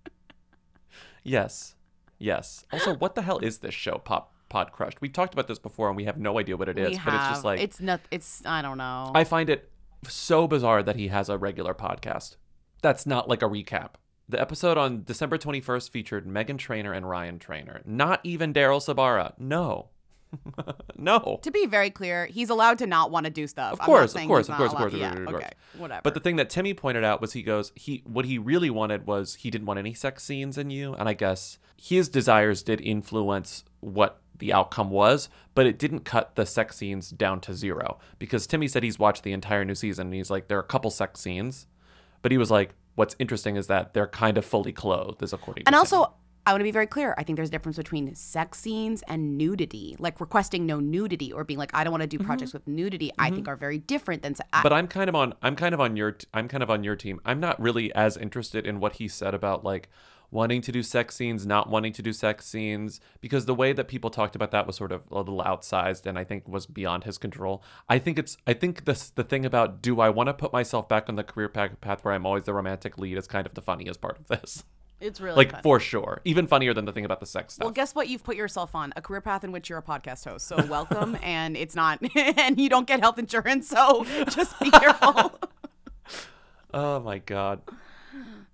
[1.25, 1.75] Yes.
[2.19, 2.65] Yes.
[2.73, 4.95] Also, what the hell is this show, Pop Podcrushed?
[5.01, 7.03] We've talked about this before and we have no idea what it is, we but
[7.13, 9.13] have, it's just like it's not, it's, I don't know.
[9.15, 9.71] I find it
[10.07, 12.37] so bizarre that he has a regular podcast.
[12.83, 13.91] That's not like a recap.
[14.29, 17.81] The episode on December 21st featured Meghan Trainor and Ryan Trainor.
[17.85, 19.33] Not even Daryl Sabara.
[19.39, 19.89] No.
[20.97, 21.41] no.
[21.43, 23.73] to be very clear, he's allowed to not want to do stuff.
[23.73, 25.45] Of course, of saying course, of course, of allowed- course, Yeah, of course, of course.
[25.45, 26.01] okay, whatever.
[26.03, 29.07] But the thing that Timmy pointed out was he goes, he what he really wanted
[29.07, 32.81] was he didn't want any sex scenes in you, and I guess his desires did
[32.81, 37.99] influence what the outcome was, but it didn't cut the sex scenes down to zero.
[38.19, 40.67] Because Timmy said he's watched the entire new season and he's like, there are a
[40.67, 41.67] couple sex scenes,
[42.23, 45.65] but he was like, what's interesting is that they're kind of fully clothed, is according
[45.65, 45.79] to And Timmy.
[45.79, 46.15] also,
[46.47, 47.15] I want to be very clear.
[47.19, 49.97] I think there's a difference between sex scenes and nudity.
[49.99, 52.27] Like requesting no nudity or being like, I don't want to do mm-hmm.
[52.27, 53.13] projects with nudity.
[53.19, 53.51] I think mm-hmm.
[53.51, 54.35] are very different than.
[54.35, 56.71] se- I- but I'm kind of on I'm kind of on your I'm kind of
[56.71, 57.21] on your team.
[57.25, 59.91] I'm not really as interested in what he said about like
[60.31, 63.89] wanting to do sex scenes, not wanting to do sex scenes because the way that
[63.89, 67.05] people talked about that was sort of a little outsized and I think was beyond
[67.05, 67.63] his control.
[67.89, 70.89] I think it's I think this the thing about do I want to put myself
[70.89, 73.63] back on the career path, where I'm always the romantic lead is kind of the
[73.63, 74.65] funniest part of this.
[75.01, 75.63] It's really like funny.
[75.63, 76.21] for sure.
[76.25, 77.65] Even funnier than the thing about the sex stuff.
[77.65, 78.09] well, guess what?
[78.09, 80.47] You've put yourself on a career path in which you're a podcast host.
[80.49, 83.69] So welcome, and it's not, and you don't get health insurance.
[83.69, 85.39] So just be careful.
[86.75, 87.61] oh my god.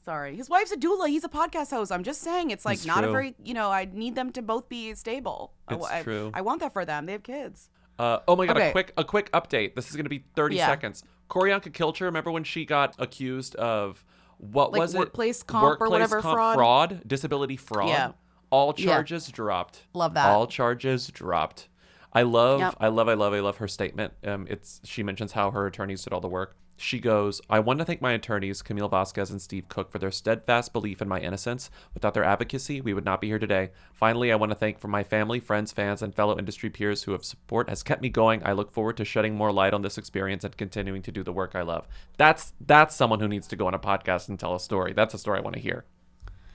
[0.04, 1.08] Sorry, his wife's a doula.
[1.08, 1.90] He's a podcast host.
[1.90, 4.42] I'm just saying, it's like It's not a very, you know, I need them to
[4.42, 5.54] both be stable.
[5.66, 6.30] I- It's I, true.
[6.34, 7.06] I want that for them.
[7.06, 7.70] They have kids.
[7.98, 8.56] Uh, oh my god!
[8.56, 8.68] Okay.
[8.68, 9.76] A quick, a quick update.
[9.76, 10.66] This is going to be thirty Yeah.
[10.66, 11.04] seconds.
[11.30, 14.04] Q'orianka Kilcher, remember when she got accused of
[14.38, 14.98] what Like was it?
[14.98, 17.02] workplace comp or whatever comp fraud?
[17.06, 17.88] disability fraud.
[17.88, 18.12] Yeah.
[18.50, 18.86] All Yeah.
[18.86, 19.84] charges dropped.
[19.94, 20.26] Love that.
[20.28, 21.68] All charges dropped.
[22.12, 22.76] I love, Yep.
[22.80, 24.12] I love, I love, I love her statement.
[24.24, 26.56] Um, it's she mentions how her attorneys did all the work.
[26.76, 30.10] She goes, I want to thank my attorneys, Camille Vasquez and Steve Cook, for their
[30.10, 31.70] steadfast belief in my innocence.
[31.94, 33.70] Without their advocacy, we would not be here today.
[33.92, 37.12] Finally, I want to thank for my family, friends, fans, and fellow industry peers who
[37.12, 38.42] have support has kept me going.
[38.44, 41.32] I look forward to shedding more light on this experience and continuing to do the
[41.32, 41.86] work I love.
[42.16, 44.92] That's that's someone who needs to go on a podcast and tell a story.
[44.92, 45.84] That's a story I want to hear.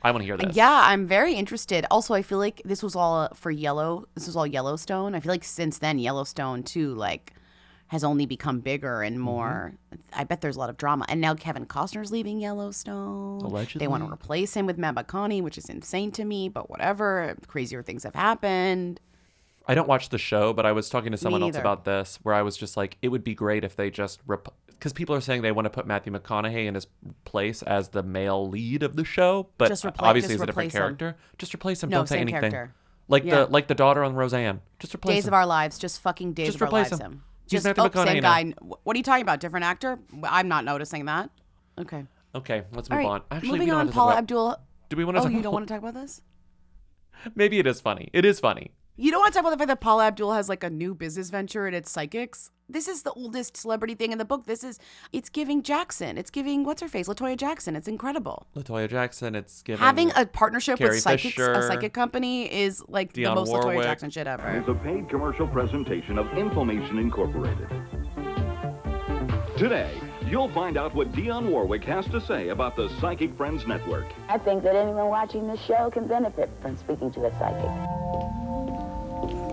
[0.02, 0.56] I want to hear this.
[0.56, 1.86] Yeah, I'm very interested.
[1.92, 4.06] Also, I feel like this was all for Yellow.
[4.16, 5.16] This was all Yellowstone.
[5.16, 7.34] I feel like since then, Yellowstone too, like,
[7.90, 9.26] has only become bigger and mm-hmm.
[9.26, 9.74] more.
[10.14, 11.06] I bet there's a lot of drama.
[11.10, 13.40] And now Kevin Costner's leaving Yellowstone.
[13.76, 16.50] They want to replace him with Matt McConaughey, which is insane to me.
[16.50, 19.00] But whatever, crazier things have happened.
[19.68, 22.34] I don't watch the show, but I was talking to someone else about this where
[22.34, 24.20] I was just like, it would be great if they just
[24.80, 26.88] because people are saying they want to put Matthew McConaughey in his
[27.26, 30.68] place as the male lead of the show, but Just repla- obviously he's a different
[30.68, 30.80] replace him.
[30.80, 31.18] character.
[31.38, 31.90] Just replace him.
[31.90, 32.40] No, don't say anything.
[32.52, 32.74] character.
[33.08, 33.46] Like Yeah.
[33.46, 34.62] the like the daughter on Roseanne.
[34.80, 35.30] Just replace Days him.
[35.30, 37.12] of Our Lives, just fucking Days Just of Our replace Lives him.
[37.12, 37.24] him.
[37.50, 38.44] He's Just Matthew oh, same guy.
[38.44, 38.78] now.
[38.84, 39.40] What are you talking about?
[39.40, 39.98] Different actor?
[40.24, 41.32] I'm not noticing that.
[41.80, 42.06] Okay.
[42.36, 43.22] Okay, let's All move right, on.
[43.32, 43.80] Actually, moving we don't on.
[43.80, 44.58] have to talk Paula about- Abdul.
[44.90, 45.22] Do we want to?
[45.22, 45.44] Oh, talk you about...
[45.44, 46.22] don't want to talk about this?
[47.36, 48.10] Maybe it is funny.
[48.14, 48.72] It is funny.
[48.98, 50.94] You don't want to talk about the fact that Paula Abdul has like a new
[50.94, 52.52] business venture and it's psychics.
[52.70, 54.46] This is the oldest celebrity thing in the book.
[54.46, 54.80] This is
[55.12, 56.18] it's giving Jackson.
[56.20, 57.76] It's giving what's her face, Latoya Jackson.
[57.76, 58.46] It's incredible.
[58.56, 59.34] Latoya Jackson.
[59.34, 63.24] It's giving Having a partnership Carrie with psychics, Fisher, a psychic company, is like the
[63.24, 64.62] Dionne most Latoya Jackson shit ever.
[64.62, 67.68] is a paid commercial presentation of Inphomation Incorporated.
[69.58, 69.92] Today,
[70.28, 74.06] you'll find out what Dionne Warwick has to say about the Psychic Friends Network.
[74.30, 77.70] I think that anyone watching this show can benefit from speaking to a psychic.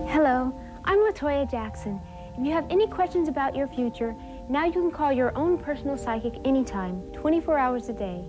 [0.07, 1.99] Hello, I'm Latoya Jackson.
[2.37, 4.15] If you have any questions about your future,
[4.47, 8.23] now you can call your own personal psychic anytime, 24 hours a day.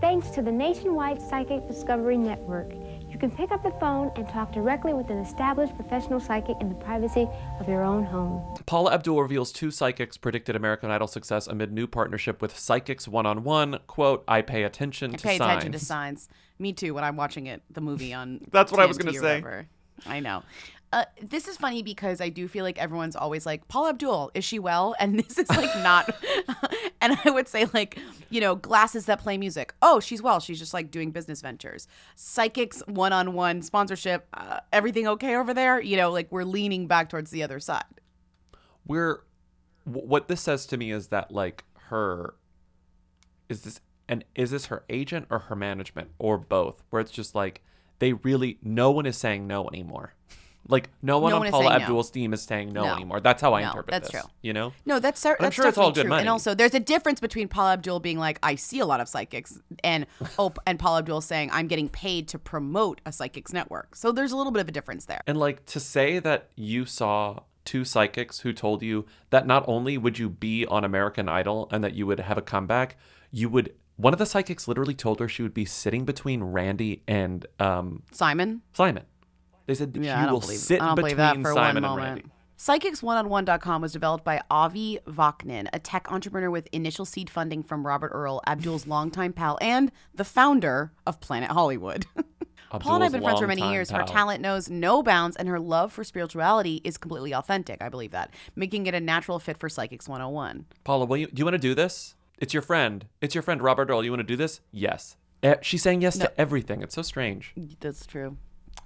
[0.00, 2.72] Thanks to the nationwide Psychic Discovery Network,
[3.10, 6.68] you can pick up the phone and talk directly with an established professional psychic in
[6.68, 7.26] the privacy
[7.58, 8.56] of your own home.
[8.66, 13.26] Paula Abdul reveals two psychics predicted American Idol success amid new partnership with Psychics One
[13.26, 13.80] on One.
[13.88, 15.50] Quote, I pay attention I to pay signs.
[15.50, 16.28] attention to signs.
[16.60, 16.94] Me too.
[16.94, 18.40] When I'm watching it, the movie on.
[18.52, 19.40] That's what I was gonna say.
[19.40, 19.66] whatever.
[20.06, 20.44] I know.
[20.90, 24.44] Uh, this is funny because I do feel like everyone's always like, Paula Abdul, is
[24.44, 24.94] she well?
[25.00, 26.10] And this is like not.
[27.00, 27.98] and I would say, like,
[28.30, 29.74] you know, glasses that play music.
[29.82, 30.40] Oh, she's well.
[30.40, 31.86] She's just like doing business ventures.
[32.16, 34.26] Psychics one on one sponsorship.
[34.32, 35.80] Uh, everything okay over there?
[35.80, 37.84] You know, like we're leaning back towards the other side.
[38.86, 39.20] We're
[39.84, 42.34] what this says to me is that like her
[43.48, 46.82] is this and is this her agent or her management or both?
[46.90, 47.62] Where it's just like
[47.98, 50.14] they really no one is saying no anymore.
[50.68, 51.84] Like no one No on one Paula saying no.
[51.84, 52.94] Abdul's team is saying no, No.
[52.94, 53.20] anymore.
[53.20, 54.20] That's how I interpret that's this.
[54.20, 54.30] true.
[54.42, 54.72] You know?
[54.84, 56.10] No, that's, But I'm that's sure it's all good true.
[56.10, 56.20] money.
[56.20, 59.08] And also, there's a difference between Paula Abdul being like, "I see a lot of
[59.08, 60.06] psychics," and
[60.38, 64.32] oh, and Paula Abdul saying, "I'm getting paid to promote a psychics network." So there's
[64.32, 65.20] a little bit of a difference there.
[65.26, 69.98] And like to say that you saw two psychics who told you that not only
[69.98, 72.96] would you be on American Idol and that you would have a comeback,
[73.30, 73.74] you would.
[73.96, 78.02] One of the psychics literally told her she would be sitting between Randy and um,
[78.12, 78.62] Simon.
[78.72, 79.02] Simon.
[79.68, 80.58] They said that Yeah, you will believe.
[80.58, 82.06] sit between believe that for Simon one and moment.
[82.06, 82.24] Randy.
[82.56, 88.10] Psychics1on1.com was developed by Avi Vaknin, a tech entrepreneur with initial seed funding from Robert
[88.12, 92.06] Earl, Abdul's longtime pal and the founder of Planet Hollywood.
[92.70, 93.90] Paul and I have been friends for many years.
[93.90, 97.80] Her talent knows no bounds, and her love for spirituality is completely authentic.
[97.82, 100.64] I believe that, making it a natural fit for Psychics 101.
[100.84, 102.14] Paula, will you, do you want to do this?
[102.38, 103.06] It's your friend.
[103.20, 104.02] It's your friend Robert Earl.
[104.04, 104.60] You want to do this?
[104.72, 105.16] Yes.
[105.42, 106.26] Eh, she's saying yes No.
[106.26, 106.82] to everything.
[106.82, 107.54] It's so strange.
[107.80, 108.36] That's true.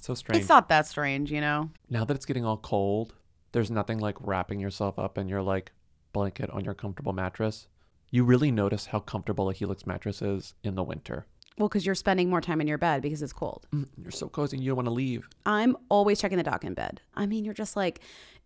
[0.02, 0.40] So strange.
[0.40, 1.70] It's not that strange, you know?
[1.88, 3.14] now that it's getting all cold,
[3.52, 5.70] there's nothing like wrapping yourself up in your like
[6.12, 7.68] blanket on your comfortable mattress.
[8.10, 11.24] You really notice how comfortable a Helix mattress is in the winter.
[11.56, 13.66] Well, because you're spending more time in your bed because it's cold.
[13.96, 15.28] You're so cozy, and you don't want to leave.
[15.46, 17.00] I'm always checking the dock in bed.
[17.14, 18.00] I mean, you're just like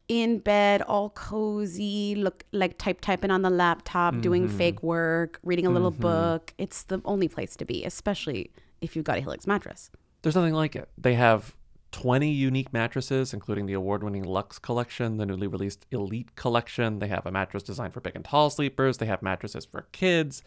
[0.09, 4.51] in bed, all cozy, look like type typing on the laptop, doing Mhm.
[4.51, 6.01] fake work, reading a little Mhm.
[6.01, 6.55] book.
[6.59, 9.91] It's the only place to be, especially if you've got a Helix mattress.
[10.27, 10.89] There's nothing like it.
[10.99, 11.55] They have
[11.93, 16.99] 20 unique mattresses, including the award winning Lux collection, the newly released Elite collection.
[16.99, 18.99] They have a mattress designed for big and tall sleepers.
[18.99, 20.43] They have mattresses for kids.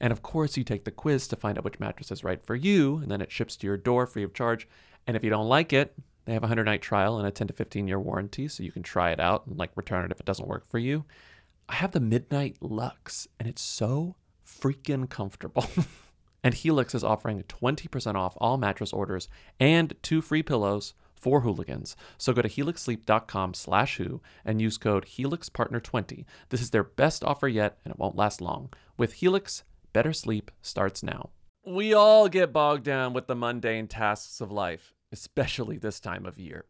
[0.00, 2.56] And of course, you take the quiz to find out which mattress is right for
[2.56, 4.66] you, and then it ships to your door free of charge.
[5.06, 7.46] And if you don't like it, they have a 100 night trial and a 10
[7.46, 10.18] to 15 year warranty, so you can try it out and like return it if
[10.18, 11.04] it doesn't work for you.
[11.68, 15.66] I have the Midnight Lux, and it's so freaking comfortable.
[16.42, 19.28] and Helix is offering 20% off all mattress orders
[19.60, 21.96] and two free pillows for hooligans.
[22.18, 26.24] So go to helixsleep.com slash who and use code HelixPartner20.
[26.48, 28.72] This is their best offer yet, and it won't last long.
[28.96, 31.30] With Helix, better sleep starts now.
[31.64, 36.40] We all get bogged down with the mundane tasks of life, especially this time of
[36.40, 36.64] year.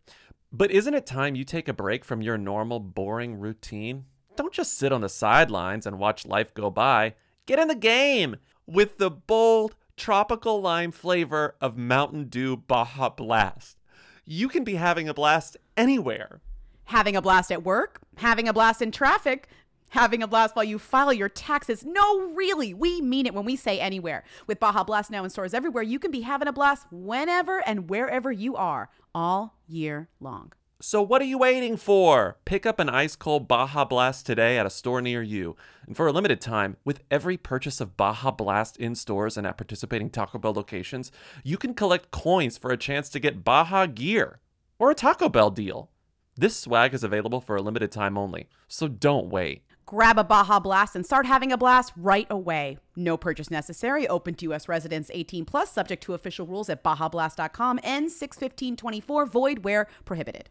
[0.52, 4.04] But isn't it time you take a break from your normal, boring routine?
[4.36, 7.14] Don't just sit on the sidelines and watch life go by.
[7.46, 13.78] Get in the game with the bold, tropical lime flavor of Mountain Dew Baja Blast.
[14.24, 16.40] You can be having a blast anywhere.
[16.86, 19.48] Having a blast at work, having a blast in traffic,
[19.90, 21.84] having a blast while you file your taxes.
[21.84, 24.24] No, really, we mean it when we say anywhere.
[24.46, 27.90] With Baja Blast now in stores everywhere, you can be having a blast whenever and
[27.90, 30.52] wherever you are all year long.
[30.84, 32.38] So what are you waiting for?
[32.44, 35.54] Pick up an ice cold Baja Blast today at a store near you.
[35.86, 39.56] And for a limited time, with every purchase of Baja Blast in stores and at
[39.56, 41.12] participating Taco Bell locations,
[41.44, 44.40] you can collect coins for a chance to get Baja gear
[44.80, 45.88] or a Taco Bell deal.
[46.34, 49.62] This swag is available for a limited time only, so don't wait.
[49.86, 52.76] Grab a Baja Blast and start having a blast right away.
[52.96, 54.08] No purchase necessary.
[54.08, 54.68] Open to U.S.
[54.68, 57.78] residents 18 plus, subject to official rules at BajaBlast.com.
[57.84, 59.26] N 61524.
[59.26, 60.48] Void where prohibited.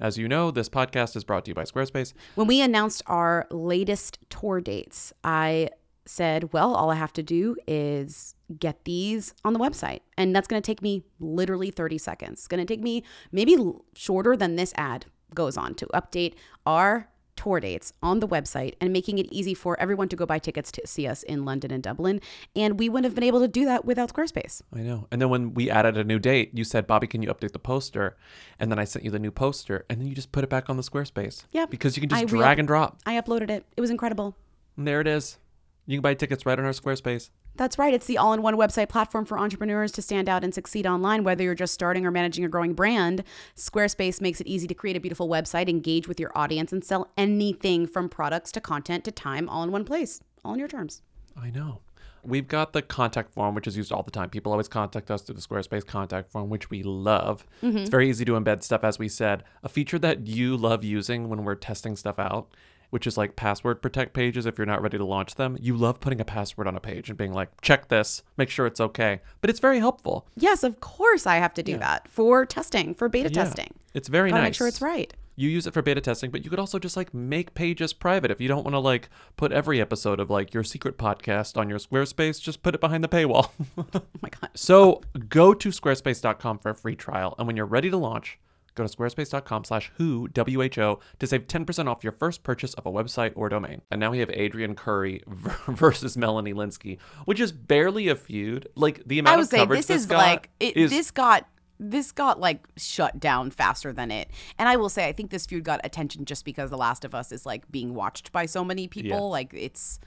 [0.00, 2.14] As you know, this podcast is brought to you by Squarespace.
[2.34, 5.68] When we announced our latest tour dates, I
[6.06, 10.00] said, well, all I have to do is get these on the website.
[10.16, 12.40] And that's going to take me literally 30 seconds.
[12.40, 13.58] It's going to take me maybe
[13.94, 16.34] shorter than this ad goes on to update
[16.64, 17.09] our
[17.40, 20.70] tour dates on the website and making it easy for everyone to go buy tickets
[20.72, 22.20] to see us in London and Dublin.
[22.54, 24.60] And we wouldn't have been able to do that without Squarespace.
[24.74, 25.06] I know.
[25.10, 27.58] And then when we added a new date, you said, Bobby, can you update the
[27.58, 28.18] poster?
[28.58, 30.68] And then I sent you the new poster, and then you just put it back
[30.68, 31.44] on the Squarespace.
[31.50, 31.64] Yeah.
[31.64, 32.98] Because you can just I drag re- and drop.
[33.06, 33.64] I uploaded it.
[33.74, 34.36] It was incredible.
[34.76, 35.38] And there it is.
[35.86, 37.30] You can buy tickets right on our Squarespace.
[37.60, 37.92] That's right.
[37.92, 41.24] It's the all in one website platform for entrepreneurs to stand out and succeed online,
[41.24, 43.22] whether you're just starting or managing a growing brand.
[43.54, 47.10] Squarespace makes it easy to create a beautiful website, engage with your audience, and sell
[47.18, 51.02] anything from products to content to time all in one place, all in your terms.
[51.36, 51.80] I know.
[52.24, 54.30] We've got the contact form, which is used all the time.
[54.30, 57.46] People always contact us through the Squarespace contact form, which we love.
[57.62, 57.76] Mhm.
[57.76, 59.44] It's very easy to embed stuff, as we said.
[59.62, 62.54] A feature that you love using when we're testing stuff out,
[62.90, 65.56] which is like password protect pages if you're not ready to launch them.
[65.60, 68.66] You love putting a password on a page and being like, check this, make sure
[68.66, 69.20] it's okay.
[69.40, 70.26] But it's very helpful.
[70.36, 73.44] Yes, of course I have to do that for testing, for beta Yeah.
[73.44, 73.74] testing.
[73.94, 74.48] It's very Gotta nice.
[74.48, 75.12] make sure it's right.
[75.36, 78.30] You use it for beta testing, but you could also just like make pages private.
[78.30, 79.08] If you don't want to like
[79.38, 83.02] put every episode of like your secret podcast on your Squarespace, just put it behind
[83.02, 83.48] the paywall.
[83.78, 84.50] oh my god.
[84.54, 85.00] So
[85.30, 88.38] go to squarespace.com for a free trial, and when you're ready to launch,
[88.74, 92.90] go to squarespace.com slash who w-h-o to save 10% off your first purchase of a
[92.90, 95.22] website or domain and now we have adrianne curry
[95.68, 99.58] versus melanie lynskey which is barely a feud like the amount I would of say
[99.58, 101.46] coverage this is like it, is this got
[101.80, 104.30] this got like shut down faster than it.
[104.58, 107.14] And I will say, I think this feud got attention just because The Last of
[107.14, 109.08] Us is like being watched by so many people.
[109.08, 109.16] Yeah.
[109.18, 109.98] Like it's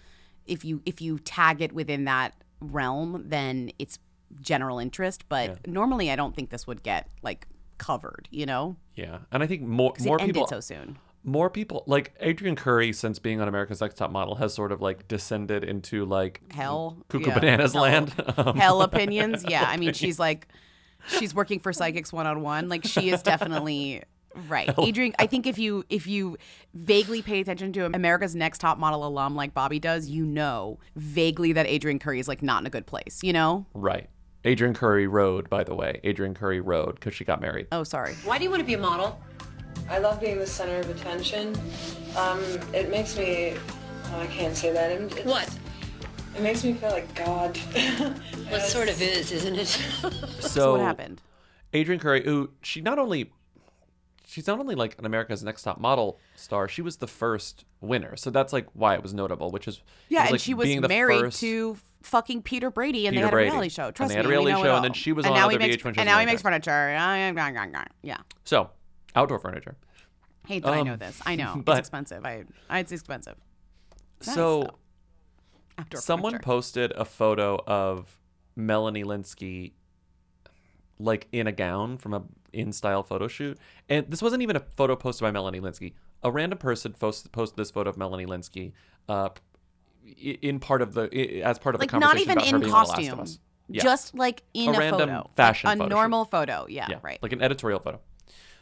[0.46, 3.98] if you if you tag it within that realm, then it's
[4.40, 5.28] general interest.
[5.28, 7.48] But normally, I don't think this would get like
[7.84, 8.28] covered.
[8.32, 10.98] You know, Yeah, and I think more more people so soon.
[11.26, 14.82] More people like Adrianne Curry since being on America's Next Top Model has sort of
[14.82, 17.40] like descended into like Hell, cuckoo yeah.
[17.40, 18.14] bananas Hell- land.
[18.38, 19.44] Um, hell opinions.
[19.48, 19.98] Yeah, I mean, opinions.
[20.00, 20.48] she's like,
[21.08, 22.68] she's working for psychics one on one.
[22.68, 24.04] Like she is definitely
[24.50, 24.68] right.
[24.68, 26.38] Adrianne, I think if you if you
[26.74, 31.54] vaguely pay attention to America's Next Top Model alum like Bobby does, you know vaguely
[31.54, 33.20] that Adrianne Curry is like not in a good place.
[33.24, 33.66] You know?
[33.74, 34.10] right.
[34.46, 36.00] Adrianne Curry Rhode, by the way.
[36.04, 37.68] Adrianne Curry Rhode because she got married.
[37.72, 38.16] Oh, sorry.
[38.26, 39.20] Why do you want to be a model?
[39.90, 41.56] I love being the center of attention.
[42.18, 42.40] Um,
[42.74, 43.56] it makes me.
[44.12, 44.92] oh, I can't say that.
[44.92, 45.50] It, it- What?
[46.36, 47.58] It makes me feel like God.
[48.50, 49.68] What sort of is, isn't it?
[50.42, 51.22] So, what happened?
[51.74, 53.32] Adrianne Curry, who she not only
[54.28, 58.16] she's not only like an America's Next Top Model star, she was the first winner.
[58.16, 60.66] So that's like why it was notable, which is it Yeah, and like she was
[60.66, 63.48] being married first- to fucking Peter Brady, and Peter they had Brady.
[63.50, 63.88] a reality show.
[63.88, 64.82] And Trust they me, had a we reality know it show, and all.
[64.84, 66.42] then she was and on now other he makes, VH1 shows and now he makes
[66.42, 67.88] furniture.
[68.04, 68.18] Yeah.
[68.44, 68.70] So
[69.16, 69.76] outdoor furniture.
[70.48, 71.22] Hate that I Um, know this.
[71.26, 72.26] I know but- it's expensive.
[72.26, 73.36] I, I it's expensive.
[74.26, 74.70] Nice, so though.
[75.80, 76.44] Outdoor someone furniture.
[76.46, 78.20] posted a photo of
[78.56, 79.72] Melanie Lynskey
[81.00, 83.58] like in a gown from a in style photo shoot.
[83.90, 85.94] And this wasn't even a photo posted by Melanie Lynskey.
[86.22, 88.74] A random person post, posted this photo of Melanie Lynskey
[89.10, 89.30] uh,
[90.06, 91.10] in part of the
[91.44, 93.40] as part of like the not even in being on The Last of costume,
[93.70, 93.84] Yeah.
[93.84, 95.96] just like in a, random photo, fashion like a photo shoot.
[95.96, 96.66] normal photo.
[96.70, 97.20] Yeah, right.
[97.22, 98.00] Like an editorial photo.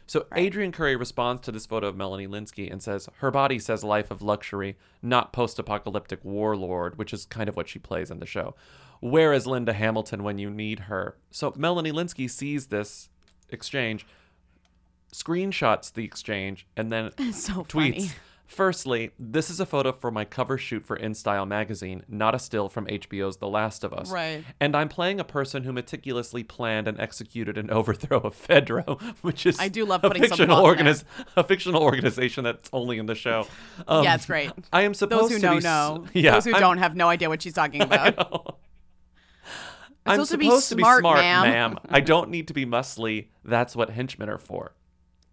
[0.06, 3.82] So Adrianne Curry responds to this photo of Melanie Lynskey and says, Her body says
[3.84, 8.18] life of luxury, not post apocalyptic warlord, which is kind of what she plays in
[8.18, 8.54] the show.
[9.00, 11.16] Where is Linda Hamilton when you need her?
[11.30, 13.08] So Melanie Lynskey sees this
[13.48, 14.04] exchange,
[15.14, 17.70] screenshots the exchange, and then So tweets.
[17.72, 18.10] funny.
[18.52, 22.68] Firstly, this is a photo for my cover shoot for InStyle magazine, not a still
[22.68, 24.10] from HBO's The Last of Us.
[24.10, 24.44] Right.
[24.60, 29.46] And I'm playing a person who meticulously planned and executed an overthrow of FEDRA, which
[29.46, 33.46] is I do love a fictional organiz- a fictional organization that's only in the show.
[33.88, 34.50] yeah, it's um, great.
[34.70, 36.06] I am supposed Those who to know be know.
[36.20, 38.58] Yeah, Those who I'm- don't have no idea what she's talking about.
[40.04, 41.42] I'm supposed to be supposed smart, ma'am.
[41.42, 41.78] ma'am.
[41.88, 43.28] I don't need to be muscly.
[43.44, 44.74] That's what henchmen are for.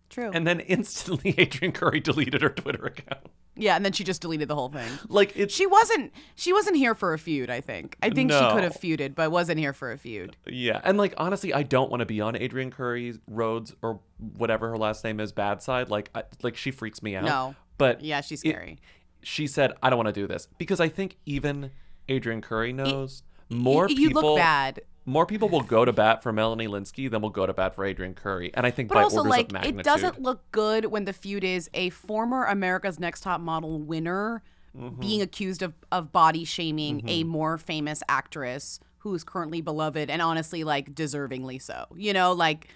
[0.10, 0.32] True.
[0.34, 3.28] And then instantly, Adrianne Curry deleted her Twitter account.
[3.56, 4.90] Yeah, and then she just deleted the whole thing.
[5.10, 7.50] Like it's she wasn't she wasn't here for a feud.
[7.50, 7.98] I think.
[8.02, 10.38] I think she could have feuded, but wasn't here for a feud.
[10.48, 14.00] Yeah, and like honestly, I don't want to be on Adrianne Curry's Rhodes or
[14.38, 15.90] whatever her last name is bad side.
[15.90, 17.26] Like, I, like she freaks me out.
[17.26, 17.56] No.
[17.78, 18.80] but Yeah, she's it- scary.
[19.24, 21.72] she said, "I don't want to do this" because I think even
[22.08, 24.22] Adrianne Curry knows more y- you people.
[24.24, 24.82] look bad.
[25.10, 27.84] More people will go to bat for Melanie Lynskey than will go to bat for
[27.84, 29.80] Adrianne Curry, and I think But by also, orders like, of magnitude.
[29.80, 34.44] it doesn't look good when the feud is a former America's Next Top Model winner
[34.78, 35.00] Mm-hmm.
[35.00, 37.28] being accused of, of body shaming a Mhm.
[37.28, 41.86] more famous actress who is currently beloved and honestly, like, deservingly so.
[41.96, 42.68] You know, like,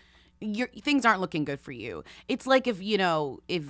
[0.41, 2.03] your things aren't looking good for you.
[2.27, 3.63] It's like if you know if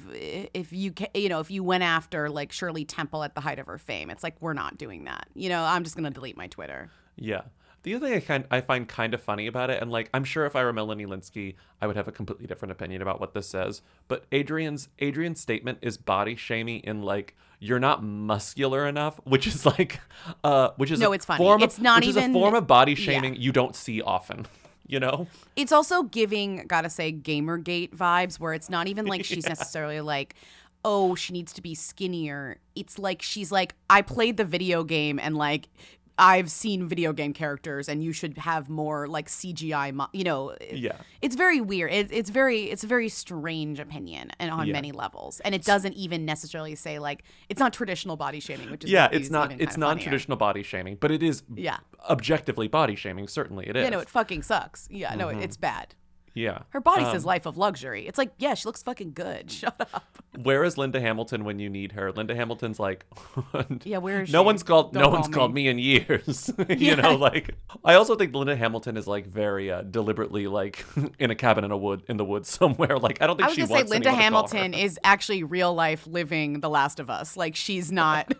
[0.53, 3.68] if you you know if you went after like Shirley Temple at the height of
[3.68, 4.09] her fame.
[4.09, 5.28] It's like we're not doing that.
[5.36, 6.89] You know, I'm just gonna delete my Twitter.
[7.18, 7.41] Yeah.
[7.84, 10.23] The other thing I kind I find kind of funny about it, and like I'm
[10.23, 13.34] sure if I were Melanie Lynskey, I would have a completely different opinion about what
[13.34, 13.81] this says.
[14.07, 19.65] But Adrianne's Adrianne's statement is body shaming in like you're not muscular enough, which is
[19.65, 19.99] like
[20.43, 21.38] uh which is No, a it's funny.
[21.43, 22.97] form of- It's not which is even- a form of body yeah.
[22.97, 24.45] shaming you don't see often.
[24.86, 25.27] You know?
[25.55, 29.49] It's also giving, gotta say, Gamergate vibes where it's not even like she's Yeah.
[29.55, 30.36] necessarily like,
[30.84, 32.57] oh, she needs to be skinnier.
[32.75, 35.69] It's like she's like, I played the video game and like,
[36.18, 40.55] I've seen video game characters and you should have more like CGI, mo- you know.
[40.72, 40.93] Yeah.
[41.22, 41.91] It's very weird.
[41.91, 44.74] It, it's very, it's a very strange opinion and on Yeah.
[44.74, 45.39] many levels.
[45.41, 49.09] And it doesn't even necessarily say like, it's not traditional body shaming, which is Yeah,
[49.11, 51.78] it's not it's kinda non-traditional body shaming, but it is Yeah.
[52.09, 53.28] objectively body shaming.
[53.28, 53.84] Certainly it is.
[53.84, 54.88] Yeah, no, it fucking sucks.
[54.91, 55.41] Yeah, no, it, Mhm.
[55.43, 55.95] it's bad.
[56.34, 56.59] Yeah.
[56.69, 58.07] Her body says Um, life of luxury.
[58.07, 59.51] It's like, yeah, she looks fucking good.
[59.51, 60.03] Shut up.
[60.41, 62.11] Where is Linda Hamilton when you need her?
[62.11, 63.05] Linda Hamilton's like,
[63.84, 64.45] Yeah, where is no she?
[64.45, 64.93] one's called.
[64.93, 65.63] Don't no call one's called me.
[65.63, 66.51] me in years.
[66.69, 66.95] you Yeah.
[66.95, 67.55] know, like
[67.86, 70.84] I also think Linda Hamilton is like very uh, deliberately like
[71.19, 72.97] in a cabin in a wood in the woods somewhere.
[72.97, 74.57] Like I don't think I was she gonna say Linda anyone to call her.
[74.57, 77.38] Hamilton is actually real life living The Last of Us.
[77.38, 78.34] Like she's not,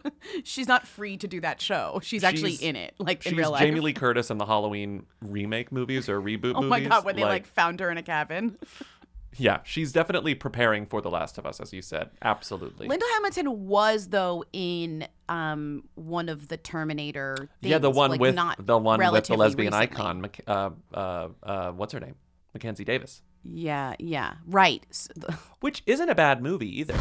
[0.44, 2.00] she's not free to do that show.
[2.02, 3.62] She's actually She's- in it, like in She's real life.
[3.62, 6.70] Jamie Lee Curtis in the Halloween remake movies or reboot oh movies.
[6.70, 8.58] my god, when they like found her in a cabin.
[9.38, 12.10] yeah, she's definitely preparing for The Last of Us, as you said.
[12.22, 12.88] Absolutely.
[12.88, 17.50] Linda Hamilton was though in um one of the Terminator.
[17.62, 20.04] yeah, the one like, with not the one with the lesbian recently.
[20.04, 20.30] icon.
[20.48, 22.16] Uh, uh, uh, what's her name?
[22.54, 24.86] Mackenzie Davis, Yeah, yeah, right.
[25.60, 26.96] Which isn't a bad movie either.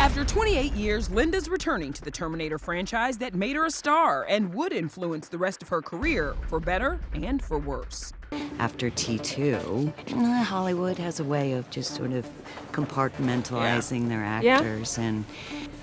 [0.00, 4.54] After 28 years, Linda's returning to the Terminator franchise that made her a star and
[4.54, 8.12] would influence the rest of her career for better and for worse.
[8.58, 12.28] After T2, uh, Hollywood has a way of just sort of
[12.72, 14.58] compartmentalizing their Yeah.
[14.58, 14.98] actors.
[14.98, 15.24] And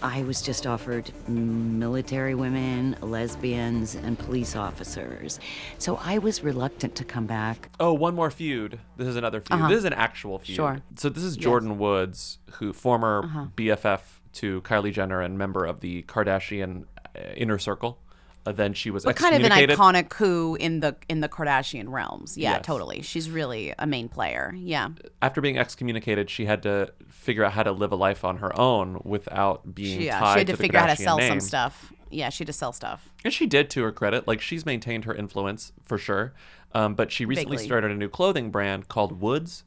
[0.06, 5.40] I was just offered military women, lesbians, and police officers.
[5.80, 7.70] So I was reluctant to come back.
[7.80, 8.80] Oh, one more feud.
[8.98, 9.60] This is another feud.
[9.60, 9.68] Uh-huh.
[9.68, 10.58] This is an actual feud.
[10.58, 10.80] Sure.
[10.96, 11.46] So this is Yes.
[11.46, 13.46] Jordyn Woods, who former Uh-huh.
[13.56, 14.02] BFF
[14.34, 16.84] to Kylie Jenner and member of the Kardashian
[17.16, 17.98] uh, inner circle.
[18.46, 22.38] Then she was but kind of an iconic coup in the in the Kardashian realms.
[22.38, 22.66] Yeah, Yes.
[22.66, 23.02] totally.
[23.02, 24.54] She's really a main player.
[24.56, 24.90] Yeah.
[25.22, 28.58] After being excommunicated, she had to figure out how to live a life on her
[28.60, 31.18] own without being She, yeah, tied she had to, the figure out how to sell
[31.18, 31.30] name.
[31.32, 31.92] some stuff.
[32.12, 33.10] Yeah, she had to sell stuff.
[33.24, 34.28] And she did to her credit.
[34.28, 36.34] Like she's maintained her influence for sure.
[36.74, 37.66] Um, but she recently Vaguely.
[37.68, 39.64] started a new clothing brand called Woods.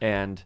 [0.00, 0.42] And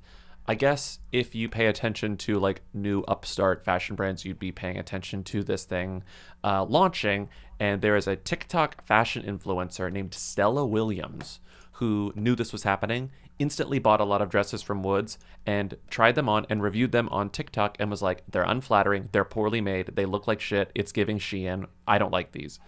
[0.51, 4.79] I guess if you pay attention to like new upstart fashion brands, you'd be paying
[4.79, 6.03] attention to this thing
[6.43, 7.29] uh, launching.
[7.61, 11.39] And there is a TikTok fashion influencer named Stella Williams
[11.75, 16.17] who knew this was happening, instantly bought a lot of dresses from Woods and tried
[16.17, 19.87] them on and reviewed them on TikTok and was like, they're unflattering, they're poorly made,
[19.95, 22.59] they look like shit, it's giving Shein, I don't like these.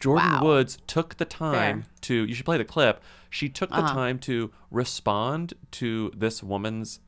[0.00, 0.44] Jordyn Wow.
[0.44, 1.90] Woods took the time Fair.
[2.02, 3.94] to, you should play the clip, she took the Uh-huh.
[3.94, 7.00] time to respond to this woman's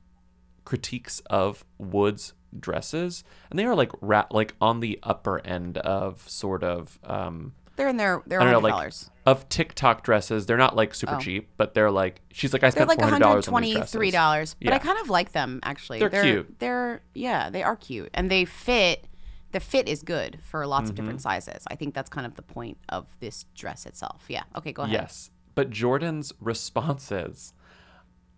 [0.68, 6.28] critiques of Woods dresses, and they are like ra- like on the upper end of
[6.28, 9.10] sort of um They're in their they're don't know, like dollars.
[9.24, 10.44] of TikTok dresses.
[10.44, 11.18] They're not like super Oh.
[11.20, 13.76] cheap, but they're like she's like I They're spent like four hundred dollars on these
[13.76, 14.56] $123, dresses.
[14.62, 16.00] but I kind of like them actually.
[16.00, 16.58] They're cute.
[16.58, 19.06] They're yeah, they are cute, and they fit.
[19.52, 20.96] The fit is good for lots of Mhm.
[20.98, 21.64] different sizes.
[21.70, 24.26] I think that's kind of the point of this dress itself.
[24.28, 24.42] Yeah.
[24.54, 24.92] Okay, go ahead.
[25.00, 27.54] Yes, but Jordyn's responses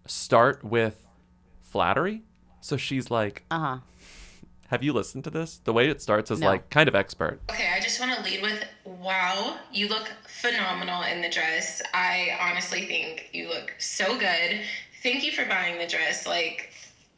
[0.06, 1.06] start with
[1.70, 2.22] flattery.
[2.60, 3.78] So she's like, Uh huh.
[4.68, 6.46] "Have you listened to this?" The way it starts is No.
[6.48, 7.40] like kind of expert.
[7.50, 11.80] Okay, I just want to lead with wow, you look phenomenal in the dress.
[11.94, 14.60] I honestly think you look so good.
[15.02, 16.26] Thank you for buying the dress.
[16.26, 16.72] Like,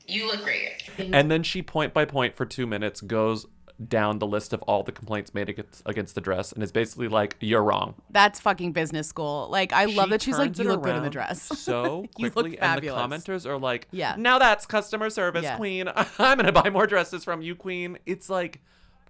[0.07, 0.89] you look great.
[0.99, 3.47] And then she point by point for two minutes goes
[3.89, 7.09] down the list of all the complaints made against, against the dress and is basically
[7.09, 9.49] like, "You're wrong." That's fucking business school.
[9.51, 11.43] Like I love She that she's like, you look good in the dress.
[11.43, 14.15] so You look quickly, and the commenters are like, Yeah.
[14.19, 15.57] now that's customer service, Yeah.
[15.57, 15.89] queen.
[16.19, 18.61] I'm gonna buy more dresses from you, queen." It's like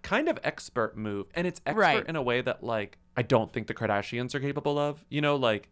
[0.02, 2.06] kind of expert move, and it's expert Right.
[2.08, 5.04] in a way that like I don't think the Kardashians are capable of.
[5.10, 5.68] You know, like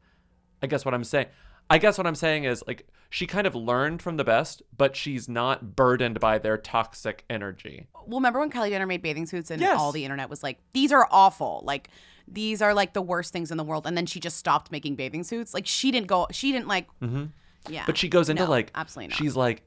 [0.62, 1.26] I guess what I'm saying.
[1.70, 4.94] I guess what I'm saying is like she kind of learned from the best, but
[4.96, 7.86] she's not burdened by their toxic energy.
[8.06, 9.78] Well, remember when Kylie Jenner made bathing suits and Yes.
[9.78, 11.62] all the internet was like, these are awful.
[11.64, 11.88] Like,
[12.28, 13.86] these are like the worst things in the world.
[13.86, 15.54] And then she just stopped making bathing suits.
[15.54, 17.24] Like, she didn't go, she didn't like, hmm
[17.68, 17.82] yeah.
[17.86, 19.18] But she goes into No, like absolutely not.
[19.18, 19.62] she's like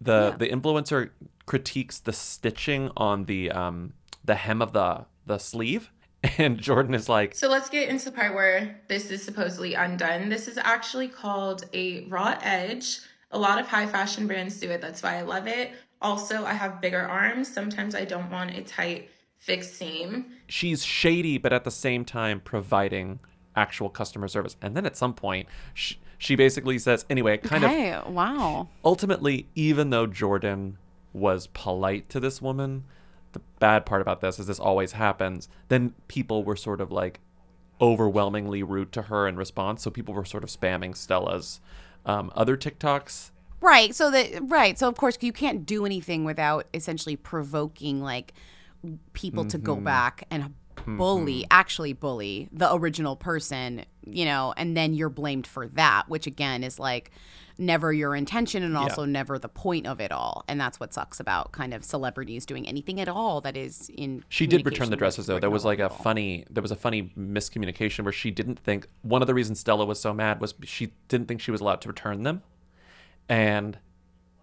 [0.00, 0.36] the Yeah.
[0.36, 1.10] the influencer
[1.46, 3.94] critiques the stitching on the um
[4.24, 5.90] the hem of the the sleeve
[6.38, 10.28] and Jordyn is like So let's get into the part where this is supposedly undone.
[10.28, 13.00] This is actually called a raw edge.
[13.30, 14.80] A lot of high fashion brands do it.
[14.80, 15.72] That's why I love it.
[16.00, 17.52] Also, I have bigger arms.
[17.52, 20.26] Sometimes I don't want a tight fixed seam.
[20.48, 23.20] she's shady but at the same time providing
[23.54, 24.56] actual customer service.
[24.60, 28.68] And then at some point she, she basically says anyway, kind okay, of wow.
[28.84, 30.74] ultimately even though Jordyn
[31.12, 32.84] was polite to this woman,
[33.32, 35.48] the bad part about this is this always happens.
[35.68, 37.20] Then people were sort of like
[37.80, 39.82] overwhelmingly rude to her in response.
[39.82, 41.60] So people were sort of spamming Stella's
[42.06, 43.30] um, other TikToks.
[43.60, 43.94] Right.
[43.94, 44.78] So that, right.
[44.78, 48.32] So, of course, you can't do anything without essentially provoking like
[49.12, 49.84] people to go Mhm.
[49.84, 50.54] back and
[50.86, 51.46] bully, mm-hmm.
[51.50, 56.62] actually bully the original person, you know, and then you're blamed for that, which again
[56.64, 57.10] is like
[57.58, 58.80] never your intention and Yeah.
[58.80, 60.44] also never the point of it all.
[60.46, 64.24] And that's what sucks about kind of celebrities doing anything at all that is in
[64.28, 65.40] She did return the dresses though.
[65.40, 69.22] There was like a funny there was a funny miscommunication where she didn't think one
[69.22, 71.88] of the reasons Stella was so mad was she didn't think she was allowed to
[71.88, 72.42] return them.
[73.28, 73.78] And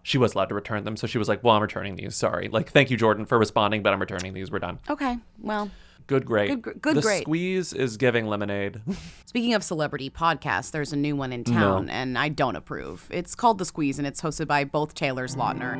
[0.02, 2.14] she was allowed to return them, so she was like, "Well, I'm returning these.
[2.14, 2.46] Sorry.
[2.46, 4.52] Like, thank you, Jordyn, for responding, but I'm returning these.
[4.52, 5.18] We're done." Okay.
[5.40, 5.68] Well,
[6.06, 6.48] Good, great.
[6.48, 7.22] Good gr- good, the great.
[7.22, 8.80] squeeze is giving lemonade.
[9.26, 11.52] Speaking of celebrity podcasts, there's a new one in No.
[11.52, 13.08] town, and I don't approve.
[13.10, 15.76] It's called The Squeeze, and it's hosted by both Taylors Lautner.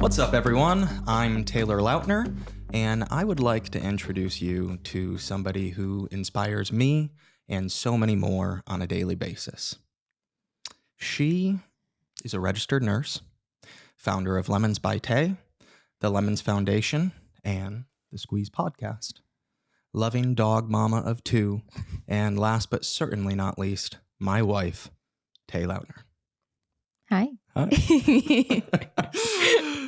[0.00, 0.88] What's up, everyone?
[1.08, 2.32] I'm Taylor Lautner,
[2.72, 7.10] and I would like to introduce you to somebody who inspires me
[7.48, 9.74] and so many more on a daily basis.
[10.96, 11.58] She
[12.24, 13.22] is a registered nurse,
[13.96, 15.34] founder of Lemons by Tay,
[15.98, 17.10] the Lemons Foundation,
[17.42, 19.20] and the Squeeze Podcast.
[19.92, 21.62] Loving dog mama of two,
[22.06, 24.90] and last but certainly not least, my wife,
[25.46, 26.02] Tay Lautner.
[27.10, 27.28] Hi.
[27.56, 28.62] Hi.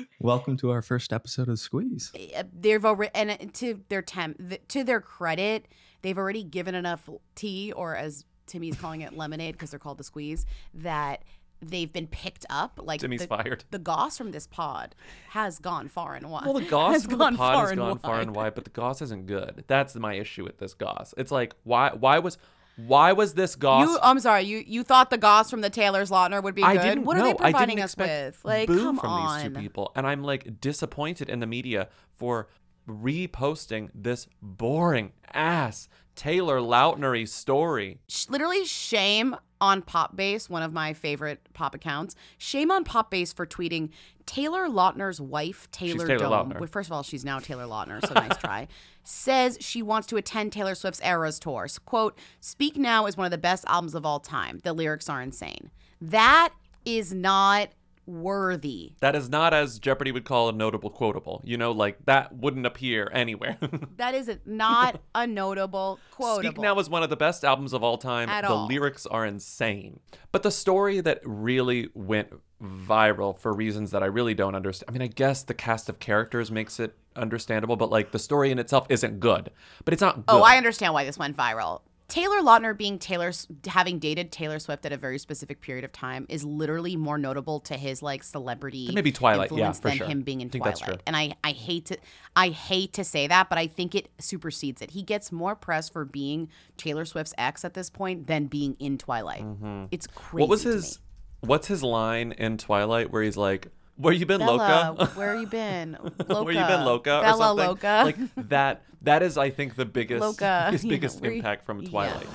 [0.21, 2.13] Welcome to our first episode of Squeeze.
[2.53, 5.67] They've already and uh, to their temp to their credit
[6.03, 10.05] they've already given enough tea or as timmy's calling it lemonade because they're called the
[10.05, 10.45] squeeze
[10.75, 11.23] that
[11.63, 13.65] they've been picked up like Timmy's the, fired.
[13.71, 14.95] the goss from this pod
[15.31, 17.71] has gone far and wide Well, the goss has from gone the pod far has
[17.73, 18.01] and gone wide.
[18.03, 19.65] far and wide, but the goss isn't good.
[19.67, 21.15] That's my issue with this goss.
[21.17, 22.39] It's like why why was
[22.77, 23.87] why was this goss?
[23.87, 26.77] you i'm sorry you you thought the goss from the taylor's lautner would be I
[26.77, 29.43] good didn't what are they I didn't providing us with like boo come from on
[29.43, 32.49] these two people, and I'm like disappointed in the media for
[32.89, 35.89] reposting this boring ass
[36.21, 37.99] Taylor Lautnery story.
[38.07, 42.15] sh- literally shame on Popbase, one of my favorite pop accounts.
[42.37, 43.89] Shame on Popbase for tweeting
[44.27, 46.51] Taylor Lautner's wife, Taylor, Taylor Dome.
[46.51, 46.61] Lautner.
[46.61, 48.69] Well, first of all, she's now Taylor Lautner, so nice try.
[49.03, 51.67] Says she wants to attend Taylor Swift's Eras tour.
[51.87, 54.61] Quote, Speak Now is one of the best albums of all time.
[54.63, 55.71] The lyrics are insane.
[56.03, 56.53] That
[56.85, 57.71] is not
[58.11, 58.95] worthy.
[59.01, 61.41] That is not as Jeopardy would call a notable quotable.
[61.45, 63.59] You know, like that wouldn't appear anywhere.
[63.97, 66.51] That is not a notable quotable.
[66.51, 68.29] Speak Now is one of the best albums of all time.
[68.29, 68.67] At the all.
[68.67, 70.01] lyrics are insane.
[70.33, 72.33] But the story that really went
[72.63, 74.89] viral for reasons that I really don't understand.
[74.89, 78.51] I mean, I guess the cast of characters makes it understandable, but like the story
[78.51, 79.51] in itself isn't good.
[79.85, 80.41] But it's not oh, good.
[80.41, 81.83] Oh, I understand why this went viral.
[82.11, 83.33] Taylor Lautner being Taylor,
[83.67, 87.61] having dated Taylor Swift at a very specific period of time is literally more notable
[87.61, 90.07] to his like celebrity maybe Twilight, yeah, for than sure.
[90.07, 90.99] him being in I think that's Twilight.
[90.99, 91.03] true.
[91.07, 91.99] And I, I hate to,
[92.35, 94.91] I hate to say that, but I think it supersedes it.
[94.91, 98.99] He gets more press for being Taylor Swift's ex at this point than being in
[98.99, 99.45] Twilight.
[99.91, 100.31] It's crazy.
[100.33, 100.39] Mm-hmm.
[100.41, 100.99] What was his
[101.41, 103.69] what's his line in Twilight where he's like,
[104.01, 105.07] Where you been, Bella, Loca?
[105.15, 105.97] where you been?
[106.29, 106.43] Loca.
[106.45, 107.19] Where you been, Loca?
[107.19, 107.67] or Bella something?
[107.67, 108.03] Loca.
[108.05, 108.83] Like that.
[109.03, 110.69] That is, I think, the biggest, Loca.
[110.73, 111.91] his Yeah, biggest where you- impact from yeah.
[111.91, 112.27] Twilight.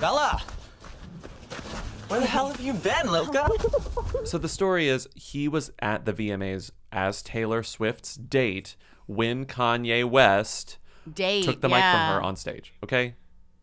[0.00, 0.42] Bella!
[2.08, 3.48] Where the hell have you been, Loca?
[4.24, 8.76] So the story is he was at the VMAs as Taylor Swift's date
[9.06, 10.78] when Kanye West
[11.12, 12.72] Date, took the mic from her on stage.
[12.82, 13.14] Okay,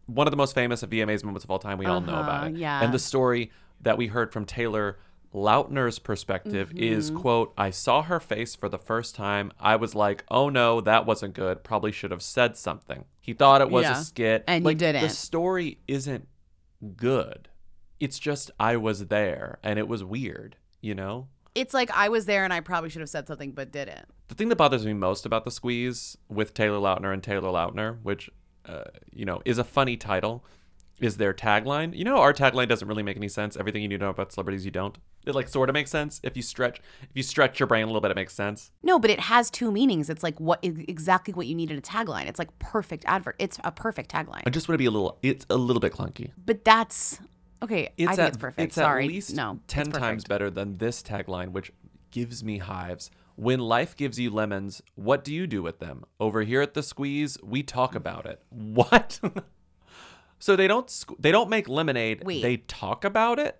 [0.06, 1.78] one of the most famous VMAs moments of all time.
[1.78, 2.56] We all know about Uh-huh, it.
[2.58, 2.82] yeah.
[2.84, 4.98] And the story that we heard from Taylor
[5.38, 7.22] Lautner's perspective is Mhm.
[7.22, 9.52] quote I saw her face for the first time.
[9.60, 11.64] I was like, oh no, that wasn't good.
[11.64, 13.06] Probably should have said something.
[13.22, 14.00] He thought it was Yeah.
[14.00, 15.02] a skit, And you like, The didn't.
[15.04, 16.28] The story isn't
[16.96, 17.50] good.
[18.00, 20.56] It's just I was there and it was weird.
[20.82, 21.28] You know.
[21.56, 24.06] It's like I was there and I probably should have said something but didn't.
[24.28, 27.98] The thing that bothers me most about the squeeze with Taylor Lautner and Taylor Lautner,
[28.04, 28.30] which
[28.66, 30.44] uh, you know is a funny title,
[31.00, 31.96] is their tagline.
[31.96, 33.56] You know, our tagline doesn't really make any sense.
[33.58, 34.98] Everything you need to know about celebrities, you don't.
[35.26, 37.86] It like sort of makes sense if you stretch if you stretch your brain a
[37.88, 38.12] little bit.
[38.12, 38.72] It makes sense.
[38.82, 40.10] No, but it has two meanings.
[40.10, 42.28] It's like what exactly what you need in a tagline.
[42.28, 43.36] It's like perfect advert.
[43.40, 44.42] It's a perfect tagline.
[44.46, 45.20] I just want to be a little.
[45.22, 46.32] It's a little bit clunky.
[46.46, 47.20] But that's
[47.62, 47.90] okay.
[47.98, 48.60] It's I think at, it's perfect.
[48.60, 51.72] It's Sorry, at least no, ten times better than this tagline, which
[52.12, 53.12] gives me hives.
[53.36, 56.06] When life gives you lemons, what do you do with them?
[56.20, 58.42] Over here at the squeeze, we talk about it.
[58.50, 59.20] What?
[60.40, 62.24] So they don't they don't make lemonade.
[62.24, 62.42] Wait.
[62.42, 63.60] They talk about it.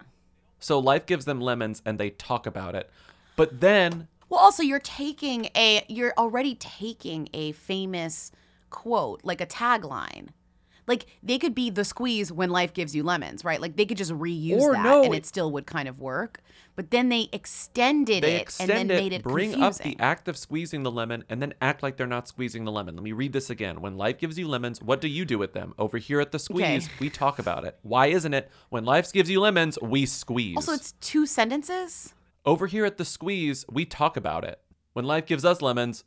[0.60, 2.90] So life gives them lemons, and they talk about it.
[3.36, 8.32] But then Well, also you're taking a you're already taking a famous
[8.70, 10.30] quote, like a tagline.
[10.88, 13.60] Like they could be the squeeze when life gives you lemons, right?
[13.62, 16.00] Like they could just reuse Or that no, and it- it still would kind of
[16.00, 16.40] work.
[16.78, 19.64] But then they extended they it extend and then it, made it bring confusing.
[19.64, 22.72] up the act of squeezing the lemon, and then act like they're not squeezing the
[22.72, 22.96] lemon.
[22.96, 23.82] Let me read this again.
[23.82, 25.74] When life gives you lemons, what do you do with them?
[25.80, 26.94] Over here at the squeeze, Okay.
[27.00, 27.80] we talk about it.
[27.82, 28.52] Why isn't it?
[28.70, 30.56] When life gives you lemons, we squeeze.
[30.56, 32.14] Also, it's two sentences.
[32.46, 34.62] Over here at the squeeze, we talk about it.
[34.94, 36.04] When life gives us lemons,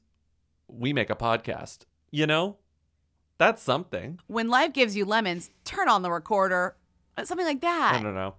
[0.68, 1.80] we make a podcast.
[2.12, 2.58] You know?
[3.40, 4.20] That's something.
[4.26, 6.76] When life gives you lemons, turn on the recorder.
[7.16, 7.94] uh, Something like that.
[7.98, 8.34] I don't know.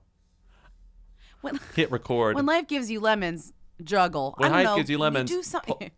[1.41, 2.35] When, Hit record.
[2.35, 3.51] when life gives you lemons,
[3.83, 4.35] juggle.
[4.37, 4.75] When I don't life know.
[4.77, 5.89] gives you lemons, do something.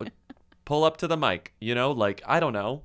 [0.64, 1.52] Pull up to the mic.
[1.60, 1.92] You know?
[1.92, 2.82] Like, I don't know.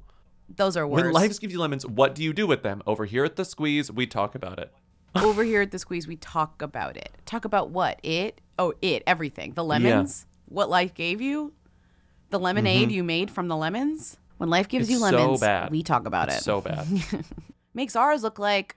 [0.54, 1.04] Those are words.
[1.06, 2.82] When life gives you lemons, what do you do with them?
[2.86, 4.74] Over here at the squeeze, we talk about it.
[5.16, 7.14] Over here at the squeeze, we talk about it.
[7.26, 8.00] Talk about what?
[8.04, 8.42] It?
[8.60, 9.04] Oh, it.
[9.08, 9.54] Everything.
[9.54, 10.26] The lemons.
[10.50, 11.54] What life gave you.
[12.30, 12.92] The lemonade Mhm.
[12.92, 14.18] you made from the lemons.
[14.40, 16.44] When life gives It's you lemons, so we talk about It's it.
[16.44, 16.88] so bad.
[17.74, 18.76] Makes ours look like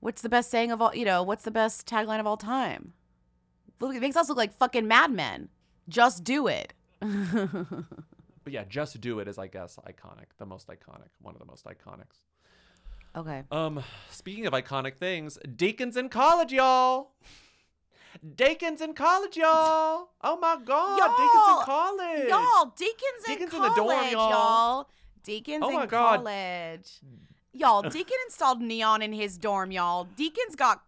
[0.00, 0.94] what's the best saying of all?
[0.94, 2.92] You know, what's the best tagline of all time?
[3.82, 5.48] It makes us look like fucking madmen.
[5.88, 6.72] Just do it.
[8.42, 10.24] But yeah, just do it is, I guess, iconic.
[10.38, 11.08] The most iconic.
[11.20, 12.20] One of the most iconics.
[13.14, 13.42] okay.
[13.52, 17.10] Um, speaking of iconic things, Deacons in college, y'all.
[18.36, 20.08] Deacons in college, y'all.
[20.22, 22.28] Oh my God, Deacons in college.
[22.28, 24.30] Y'all, Deacons, Deacons in in the college, dorm, y'all.
[24.30, 24.88] y'all.
[25.22, 26.16] Deacons Oh in my God.
[26.24, 26.92] college.
[27.52, 30.04] Y'all, Deacon installed neon in his dorm, y'all.
[30.16, 30.82] Deacon's got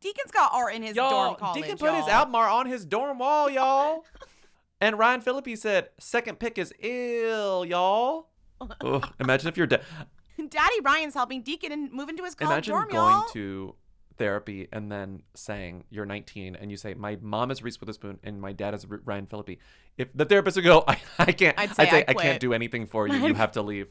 [0.00, 1.62] Deacon's got art in his Y'all, dorm college.
[1.62, 2.10] Deacon put his y'all.
[2.10, 4.04] album art on his dorm wall, y'all.
[4.80, 8.28] and Ryan Phillippe said, second pick is ill, y'all.
[8.82, 9.82] Ugh, imagine if you're dead.
[10.48, 13.28] Daddy Ryan's helping Deacon and move into his college Imagine dorm, going y'all.
[13.30, 13.74] to
[14.18, 18.40] therapy and then saying you're 19 and you say my mom is Reese Witherspoon and
[18.40, 19.58] my dad is Ryan Phillippe.
[19.98, 22.52] If the therapist would go, I, I can't, I'd say I I, quit." can't do
[22.52, 23.14] anything for you.
[23.14, 23.88] You have to leave.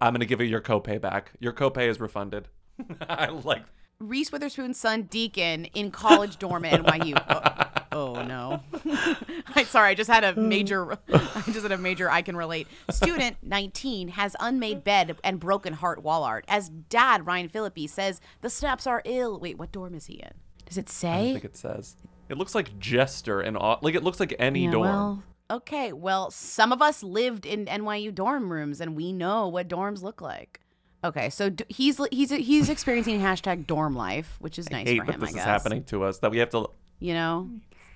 [0.00, 1.32] I'm gonna give you your copay back.
[1.38, 2.48] Your copay is refunded.
[3.08, 3.64] I like.
[3.98, 7.65] Reese Witherspoon's son Deacon in college dorm at NYU.
[7.96, 8.62] Oh, no.
[9.54, 12.66] I sorry, I just had a major I just had a major I can relate.
[12.90, 16.44] Student 19 has unmade bed and broken heart wall art.
[16.48, 19.38] As dad Ryan Phillippe says the snaps are ill.
[19.40, 20.32] Wait, what dorm is he in?
[20.66, 21.08] Does it say?
[21.08, 21.96] I don't think it says.
[22.28, 23.56] It looks like Jester and.
[23.56, 24.82] Like it looks like any Yeah, dorm.
[24.88, 29.68] well, okay, well, some of us lived in NYU dorm rooms and we know what
[29.68, 30.60] dorms look like.
[31.04, 34.98] Okay, so d- he's he's he's experiencing hashtag dorm life, which is I nice hate
[35.00, 36.18] for that this I is happening to us.
[36.18, 36.68] That we have to.
[36.98, 37.50] You know,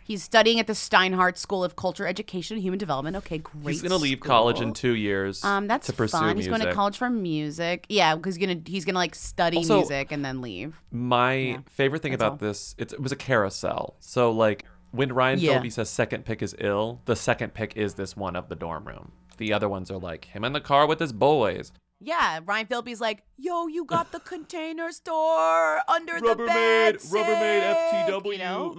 [0.04, 3.16] he's studying at the Steinhardt School of Culture, Education, and Human Development.
[3.16, 3.66] Okay, great.
[3.72, 5.44] He's gonna leave college in two years.
[5.44, 6.36] Um, that's to pursue fun.
[6.36, 6.52] He's music.
[6.52, 7.86] going to college for music.
[7.88, 10.80] Yeah, because he's gonna he's gonna like study Also- music and then leave.
[10.90, 12.36] My favorite thing about all.
[12.38, 13.96] this, it's, it was a carousel.
[14.00, 15.54] So like when Ryan Yeah.
[15.54, 18.84] Phillippe says second pick is ill, the second pick is this one of the dorm
[18.86, 19.12] room.
[19.36, 21.72] The other ones are like him in the car with his boys.
[22.02, 26.94] Yeah, Ryan Philby's like, yo, you got the container store under the Rubbermaid, bed.
[26.96, 28.32] Rubbermaid sick," FTW.
[28.32, 28.72] You know?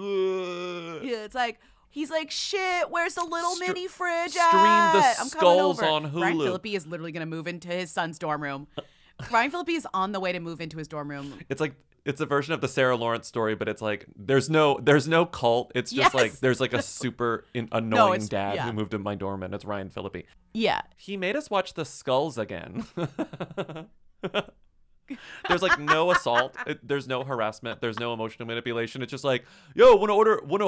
[1.01, 2.89] Yeah, it's like he's like, shit.
[2.89, 5.15] Where's the little mini fridge stream the at?
[5.19, 5.91] I'm coming skulls over.
[5.91, 6.43] on Ryan Hulu.
[6.45, 8.67] Phillippe is literally gonna move into his son's dorm room.
[9.31, 11.39] Ryan Phillippe is on the way to move into his dorm room.
[11.49, 14.79] It's like it's a version of the Sarah Lawrence story, but it's like there's no
[14.81, 15.71] there's no cult.
[15.75, 18.65] It's just like there's like a super in, annoying it's- dad yeah.
[18.65, 20.25] who moved in my dorm, and it's Ryan Phillippe.
[20.53, 20.81] Yeah.
[20.97, 22.85] He made us watch the skulls again.
[25.47, 26.55] there's like no assault.
[26.67, 27.81] It, there's no harassment.
[27.81, 29.01] There's no emotional manipulation.
[29.01, 29.45] It's just like,
[29.75, 30.61] yo, want to order, want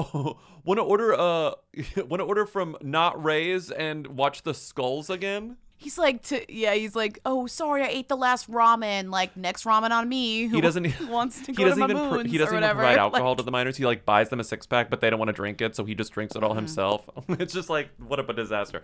[0.77, 1.51] to order, uh,
[2.07, 5.57] want to order from Not Ray's and watch the skulls again.
[5.75, 9.09] He's like, to, yeah, he's like, oh, sorry, I ate the last ramen.
[9.09, 10.43] Like, next ramen on me.
[10.45, 11.09] Who He doesn't.
[11.09, 12.09] wants to he go doesn't to even.
[12.09, 13.75] pr- he doesn't even provide Like, alcohol to the minors.
[13.75, 15.83] He like buys them a six pack, but they don't want to drink it, so
[15.83, 16.59] he just drinks it all Mm-hmm.
[16.59, 17.09] himself.
[17.27, 18.83] it's just like what a disaster.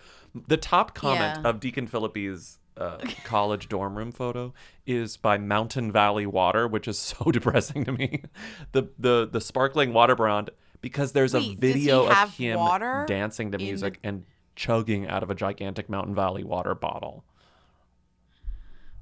[0.50, 1.50] The top comment Yeah.
[1.50, 4.54] of Deacon Phillippe's uh, college dorm room photo
[4.88, 8.24] is by Mountain Valley Water, which is so depressing to me.
[8.72, 10.50] The the the sparkling water brand
[10.82, 12.58] because there's Wait, a video of him
[13.06, 14.26] dancing to in the- music and
[14.56, 17.24] chugging out of a gigantic Mountain Valley water bottle.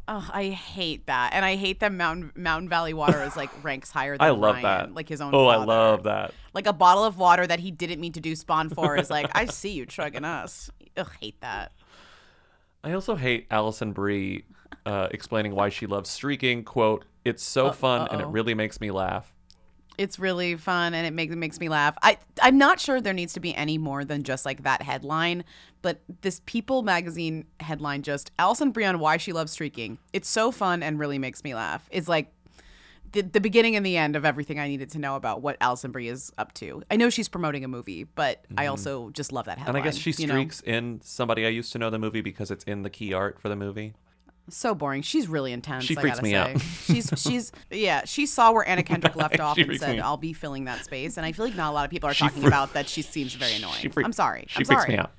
[0.09, 3.91] Oh, I hate that, and I hate that Mountain Mountain Valley water is like ranks
[3.91, 4.93] higher than I love Ryan, that.
[4.93, 5.35] like his own.
[5.35, 6.33] Oh, I love that.
[6.53, 9.29] Like a bottle of water that he didn't mean to do spawn for is like,
[9.35, 10.71] I see you chugging us.
[10.95, 11.73] Ugh, hate that.
[12.87, 14.45] I also hate Alison Brie
[14.85, 16.63] uh, explaining why she loves streaking.
[16.63, 18.31] "Quote: It's so Uh, fun and it uh-oh.
[18.31, 19.33] really makes me laugh."
[19.97, 21.97] It's really fun and it makes it makes me laugh.
[22.03, 25.43] I I'm not sure there needs to be any more than just like that headline,
[25.81, 29.97] but this People magazine headline just Alison Brie on why she loves streaking.
[30.13, 31.89] It's so fun and really makes me laugh.
[31.91, 32.31] It's like
[33.11, 35.91] the, the beginning and the end of everything I needed to know about what Alison
[35.91, 36.83] Brie is up to.
[36.91, 38.69] I know she's promoting a movie, but I Mhm.
[38.71, 39.75] also just love that headline.
[39.75, 40.33] And I guess she you know?
[40.35, 43.39] streaks in somebody I used to know the movie because it's in the key art
[43.39, 43.93] for the movie.
[44.49, 45.01] So boring.
[45.01, 45.83] She's really intense.
[45.83, 46.37] She I freaks gotta me say.
[46.37, 46.61] out.
[46.61, 48.05] she's she's yeah.
[48.05, 49.99] She saw where Anna Kendrick left off and said.
[49.99, 52.13] "I'll be filling that space." And I feel like not a lot of people are
[52.13, 52.87] She talking fre- about that.
[52.87, 53.91] She seems very annoying.
[53.91, 54.45] Freak- I'm sorry.
[54.47, 54.93] She I'm freaks sorry.
[54.93, 55.11] me out.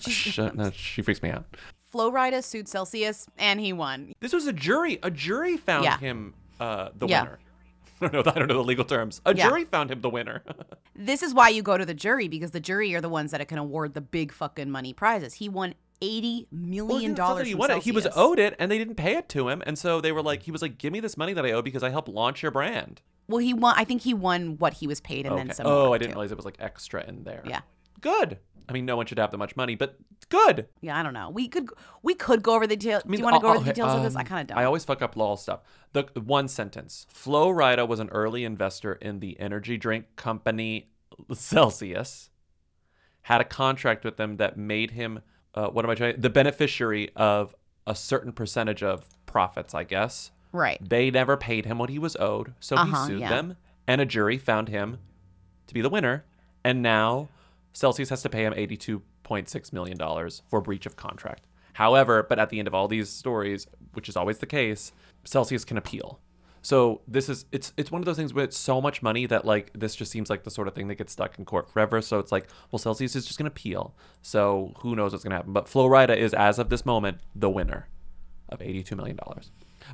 [0.00, 1.46] Shut- no, she freaks me out.
[1.90, 4.12] Flo Rida sued Celsius, and he won.
[4.20, 4.98] This was a jury.
[5.02, 5.96] A jury found Yeah.
[5.98, 7.22] him uh, the Yeah.
[7.22, 7.38] winner.
[8.00, 8.32] I don't know.
[8.32, 9.20] I don't know the legal terms.
[9.24, 9.48] A Yeah.
[9.48, 10.42] jury found him the winner.
[10.96, 13.46] This is why you go to the jury because the jury are the ones that
[13.48, 15.34] can award the big fucking money prizes.
[15.34, 17.46] He won eighty million Well, it's not that dollars.
[17.48, 17.82] he won it.
[17.82, 19.60] He was owed it, and they didn't pay it to him.
[19.66, 21.62] And so they were like, he was like, "Give me this money that I owe
[21.62, 23.74] because I helped launch your brand." Well, he won.
[23.76, 25.66] I think he won what he was paid, and then some.
[25.66, 26.14] Oh, I didn't too.
[26.18, 27.42] realize it was like extra in there.
[27.44, 27.62] Yeah.
[28.04, 28.38] Good.
[28.68, 29.96] I mean, no one should have that much money, but
[30.28, 30.68] good.
[30.82, 31.30] Yeah, I don't know.
[31.30, 31.70] We could
[32.02, 33.02] we could go over the details.
[33.04, 34.14] I mean, Do you want to go over the okay, details of this?
[34.16, 34.58] I um, kind of don't.
[34.58, 35.60] I always fuck up law stuff.
[35.92, 40.90] The one sentence: Flo Rida was an early investor in the energy drink company
[41.32, 42.30] Celsius.
[43.22, 45.20] Had a contract with them that made him
[45.54, 46.20] uh, what am I trying?
[46.20, 47.54] The beneficiary of
[47.86, 50.30] a certain percentage of profits, I guess.
[50.52, 50.78] Right.
[50.86, 53.28] They never paid him what he was owed, so Uh-huh, he sued yeah.
[53.28, 54.98] them, and a jury found him
[55.66, 56.24] to be the winner.
[56.64, 57.28] And now
[57.74, 61.46] Celsius has to pay him $82.6 million for breach of contract.
[61.74, 64.92] However, but at the end of all these stories, which is always the case,
[65.24, 66.20] Celsius can appeal.
[66.62, 69.44] So this is it's it's one of those things where it's so much money that
[69.44, 72.00] like this just seems like the sort of thing that gets stuck in court forever.
[72.00, 73.94] So it's like, well, Celsius is just gonna appeal.
[74.22, 75.52] So who knows what's gonna happen?
[75.52, 77.88] But Flo Rida is, as of this moment, the winner
[78.48, 79.18] of $82 million.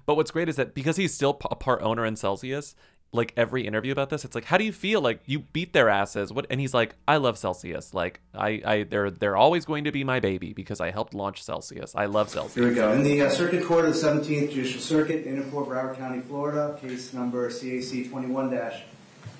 [0.07, 2.77] But what's great is that because he's still a part owner in Celsius,
[3.13, 4.25] like every interview about this.
[4.25, 5.01] It's like, how do you feel?
[5.01, 6.33] Like you beat their asses.
[6.33, 6.47] What?
[6.49, 7.93] And he's like, I love Celsius.
[7.93, 11.43] Like I, I, they're they're always going to be my baby because I helped launch
[11.43, 11.97] Celsius.
[11.97, 12.55] I love Celsius.
[12.55, 12.93] Here we go.
[12.93, 16.21] In the uh, Circuit Court of the 17th Judicial Circuit in and for Broward County,
[16.21, 18.11] Flo Rida, case number CAC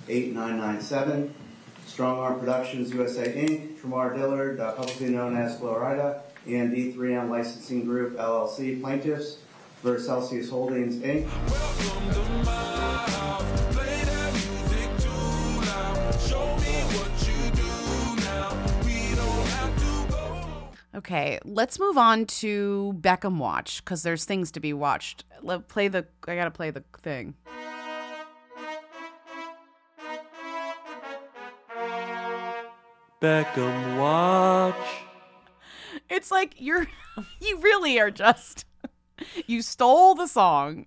[0.09, 1.31] 21-8997,
[1.87, 7.85] Strong Arm Productions USA Inc., Tramar Dillard, uh, publicly known as Florida, and D3M Licensing
[7.85, 9.37] Group LLC plaintiffs
[9.83, 11.29] versus Celsius Holdings Inc.
[20.93, 25.25] Okay, let's move on to Beckham Watch because there's things to be watched.
[25.41, 26.07] Let play the.
[26.29, 27.35] I gotta play the thing.
[33.21, 34.75] Beckham watch.
[36.09, 36.87] It's like you're.
[37.41, 38.65] You really are just.
[39.47, 40.87] You stole the song,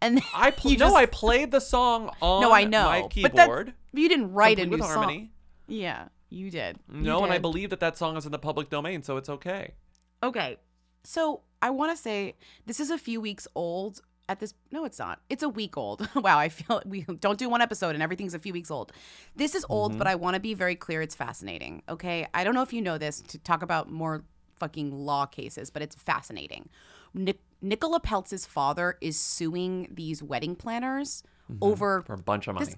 [0.00, 3.02] and I pl- you no, just- I played the song on No, I know, my
[3.02, 3.74] but keyboard.
[3.92, 4.90] you didn't write a new with song.
[4.94, 5.32] harmony.
[5.68, 6.78] Yeah, you did.
[6.92, 9.28] You No, and I believe that that song is in the public domain, so it's
[9.28, 9.74] okay.
[10.22, 10.56] Okay.
[11.04, 12.34] So I want to say
[12.66, 14.52] this is a few weeks old at this.
[14.70, 15.20] No, it's not.
[15.30, 16.08] It's a week old.
[16.14, 16.38] wow.
[16.38, 18.92] I feel we don't do one episode and everything's a few weeks old.
[19.34, 19.98] This is old, Mhm.
[19.98, 21.00] but I want to be very clear.
[21.02, 21.82] It's fascinating.
[21.88, 22.26] Okay.
[22.34, 24.24] I don't know if you know this to talk about more
[24.60, 26.68] fucking law cases, but it's fascinating.
[27.14, 31.58] Nic- Nicola Peltz's father is suing these wedding planners Mhm.
[31.60, 32.74] over for a bunch of money.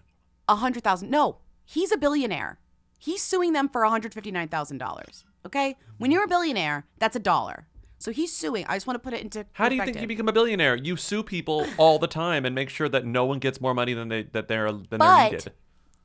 [0.48, 1.10] a hundred thousand.
[1.10, 2.58] No, he's a billionaire.
[2.98, 5.24] He's suing them for one hundred fifty nine thousand dollars.
[5.44, 7.66] Okay, when you're a billionaire, that's a dollar.
[7.98, 8.64] So he's suing.
[8.68, 10.74] I just want to put it into How do you think you become a billionaire?
[10.74, 13.92] You sue people all the time and make sure that no one gets more money
[13.94, 15.52] than they that they're than they're But needed.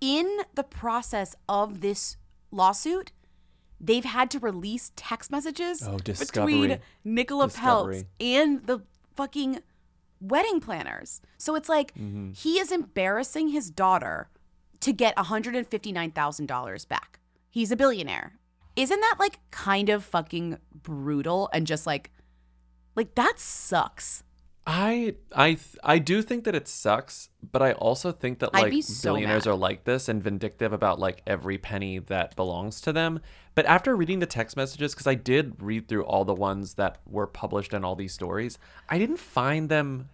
[0.02, 2.18] in the process of this
[2.52, 3.12] lawsuit,
[3.80, 6.80] they've had to release text messages Oh, between.
[7.04, 8.04] Nicola Discovery.
[8.04, 8.80] Peltz and the
[9.16, 9.60] fucking
[10.20, 11.22] wedding planners.
[11.38, 12.36] So it's like Mhm.
[12.36, 14.30] he is embarrassing his daughter
[14.80, 17.20] to get $159,000 back.
[17.50, 18.40] He's a billionaire.
[18.76, 22.12] Isn't that like kind of fucking brutal and just like
[22.96, 24.24] like that sucks.
[24.70, 28.84] I I I do think that it sucks, but I also think that I'd like
[28.84, 29.52] so billionaires mad.
[29.54, 33.22] are like this and vindictive about like every penny that belongs to them.
[33.56, 36.98] But after reading the text messages, because I did read through all the ones that
[37.06, 38.60] were published in all these stories,
[38.90, 40.10] I didn't find them.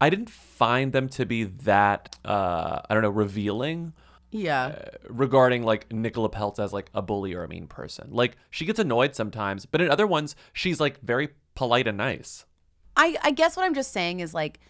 [0.00, 3.92] I didn't find them to be that uh, I don't know revealing
[4.30, 4.78] Yeah.
[5.08, 8.10] regarding like Nicola Peltz as like a bully or a mean person.
[8.12, 12.44] Like she gets annoyed sometimes, but in other ones she's like very polite and nice.
[12.98, 14.60] I, I guess what I'm just saying is like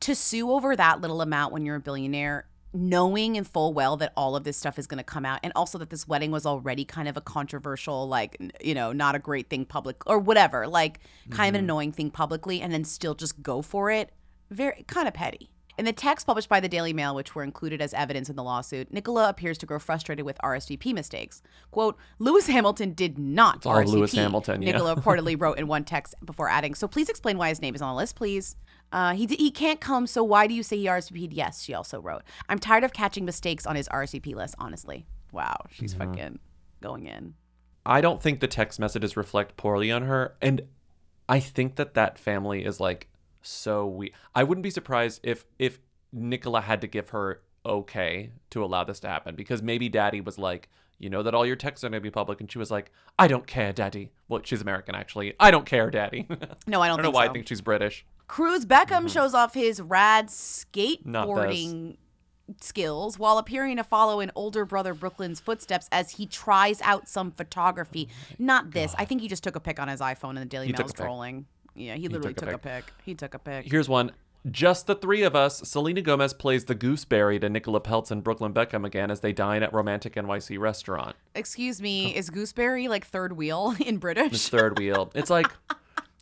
[0.00, 4.12] to sue over that little amount when you're a billionaire, knowing in full well that
[4.16, 6.44] all of this stuff is going to come out, and also that this wedding was
[6.46, 10.66] already kind of a controversial, like, you know, not a great thing public or whatever,
[10.68, 11.00] like
[11.30, 11.64] kind of an Mhm.
[11.64, 14.12] annoying thing publicly, and then still just go for it.
[14.50, 15.50] Very kind of petty.
[15.78, 18.42] In the text published by the Daily Mail, which were included as evidence in the
[18.42, 21.42] lawsuit, Nicola appears to grow frustrated with RSVP mistakes.
[21.70, 23.86] Quote, Lewis Hamilton did not It's RSVP.
[23.88, 24.72] Lewis Hamilton, yeah.
[24.72, 27.82] Nicola reportedly wrote in one text before adding, so please explain why his name is
[27.82, 28.56] on the list, please.
[28.90, 31.34] Uh, he, he can't come, so why do you say he RSVP'd?
[31.34, 32.22] Yes, she also wrote.
[32.48, 35.04] I'm tired of catching mistakes on his RSVP list, honestly.
[35.32, 35.98] Wow, she's Mhm.
[35.98, 36.38] fucking
[36.80, 37.34] going in.
[37.84, 40.62] I don't think the text messages reflect poorly on her, and
[41.28, 43.08] I think that that family is like
[43.46, 44.12] so we.
[44.34, 45.78] I wouldn't be surprised if if
[46.12, 50.38] Nicola had to give her okay to allow this to happen because maybe Daddy was
[50.38, 50.68] like,
[50.98, 53.28] you know that all your texts are gonna be public, and she was like, I
[53.28, 54.12] don't care, Daddy.
[54.28, 55.34] Well, she's American actually.
[55.40, 56.26] I don't care, Daddy.
[56.66, 57.30] No, I I don't don't know think why so.
[57.30, 58.04] I think she's British.
[58.28, 59.06] Cruz Beckham Mm-hmm.
[59.08, 61.96] shows off his rad skateboarding
[62.60, 67.32] skills while appearing to follow in older brother Brooklyn's footsteps as he tries out some
[67.32, 68.08] photography.
[68.38, 68.94] Not this.
[68.98, 70.82] I think he just took a pic on his iPhone and the Daily He Mail
[70.84, 71.04] was a pic.
[71.76, 72.84] Yeah, he literally took a took, a pic.
[73.04, 73.70] He took a pick.
[73.70, 74.12] Here's one.
[74.50, 75.68] Just the three of us.
[75.68, 79.62] Selena Gomez plays the gooseberry to Nicola Peltz and Brooklyn Beckham again as they dine
[79.64, 81.16] at romantic NYC restaurant.
[81.34, 84.32] Excuse me, is gooseberry like third wheel in British?
[84.32, 85.10] It's third wheel.
[85.14, 85.50] It's like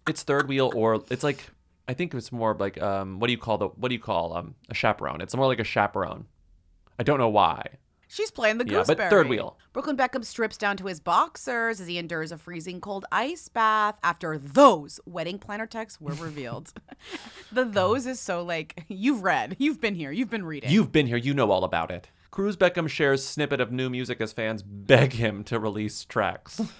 [0.08, 1.50] it's third wheel or it's like
[1.86, 4.34] I think it's more like um what do you call the what do you call
[4.36, 5.20] um a chaperone?
[5.20, 6.26] It's more like a chaperone.
[6.98, 7.66] I don't know why.
[8.14, 9.08] She's playing the Yeah, gooseberry.
[9.08, 9.58] but third wheel.
[9.72, 13.96] Brooklyn Beckham strips down to his boxers as he endures a freezing cold ice bath
[14.04, 16.72] after those wedding planner texts were revealed.
[17.52, 20.70] the those is so like you've read, you've been here, you've been reading.
[20.70, 22.08] You've been here, you know all about it.
[22.30, 26.60] Cruz Beckham shares snippet of new music as fans beg him to release tracks.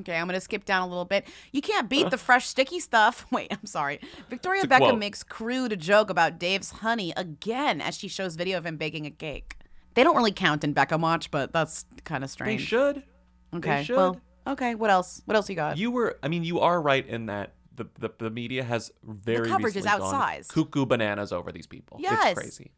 [0.00, 1.26] Okay, I'm gonna skip down a little bit.
[1.50, 3.24] You can't beat the fresh sticky stuff.
[3.32, 4.00] Wait, I'm sorry.
[4.28, 4.98] Victoria Beckham quote.
[4.98, 9.10] makes crude joke about Dave's honey again as she shows video of him baking a
[9.10, 9.56] cake.
[9.98, 12.60] They don't really count in Beckham Watch, but that's kind of strange.
[12.60, 13.02] they should.
[13.52, 13.78] Okay.
[13.78, 13.96] They should.
[13.96, 14.76] Well, okay.
[14.76, 15.22] What else?
[15.24, 15.76] What else you got?
[15.76, 19.48] You were I mean you are right in that the, the, the media has very
[19.48, 20.50] coverage is outsized.
[20.50, 21.96] cuckoo bananas over these people.
[22.00, 22.30] Yes.
[22.30, 22.70] It's crazy.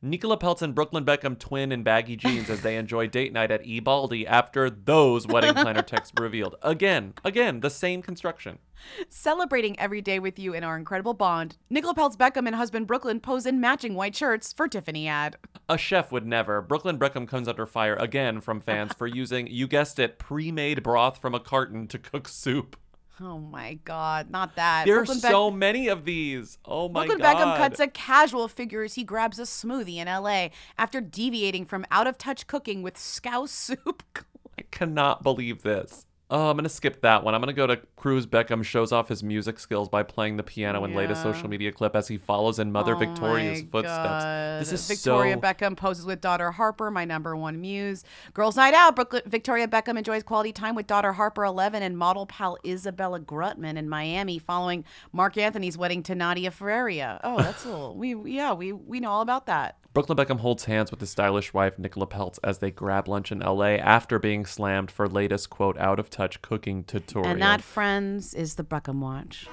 [0.00, 3.66] Nicola Peltz and Brooklyn Beckham twin in baggy jeans as they enjoy date night at
[3.66, 6.54] E Baldi after those wedding planner texts were revealed.
[6.62, 8.60] Again, again, the same construction.
[9.08, 13.20] Celebrating every day with you in our incredible bond, Nicola Peltz Beckham and husband Brooklyn
[13.20, 15.36] pose in matching white shirts for Tiffany ad.
[15.68, 16.60] A chef would never.
[16.60, 21.20] Brooklyn Beckham comes under fire again from fans for using, you guessed it, pre-made broth
[21.20, 22.76] from a carton to cook soup.
[23.20, 24.86] Oh my God, not that.
[24.86, 26.58] There Brooklyn are so many of these.
[26.64, 27.18] Oh my God.
[27.18, 27.36] Brooklyn god.
[27.36, 30.48] Beckham cuts a casual figure as he grabs a smoothie in LA
[30.78, 34.04] after deviating from out of touch cooking with scouse soup.
[34.58, 36.06] I cannot believe this.
[36.30, 37.34] Oh, I'm gonna skip that one.
[37.34, 40.84] I'm gonna go to Cruz Beckham shows off his music skills by playing the piano
[40.84, 44.68] in latest social media clip as he follows in Mother Oh Victoria's footsteps.
[44.68, 48.04] This is Victoria so Beckham poses with daughter Harper, my number one muse.
[48.34, 48.94] Girls' night out.
[48.94, 53.76] Brooklyn Victoria Beckham enjoys quality time with daughter Harper, 11, and model pal Isabella Grutman
[53.78, 57.20] in Miami, following Marc Anthony's wedding to Nadia Ferreira.
[57.24, 57.96] Oh, that's a little.
[57.96, 59.78] We yeah, we we know all about that.
[59.94, 63.40] Brooklyn Beckham holds hands with his stylish wife Nicola Peltz as they grab lunch in
[63.40, 67.30] LA after being slammed for latest quote out of touch cooking tutorial.
[67.30, 69.48] And that, friends, is the Beckham Watch.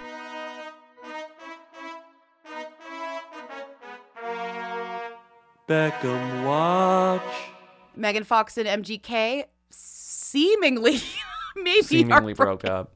[5.67, 7.21] Beckham watch.
[7.95, 10.99] Megan Fox and MGK seemingly
[11.55, 12.94] maybe Seemingly are broke up.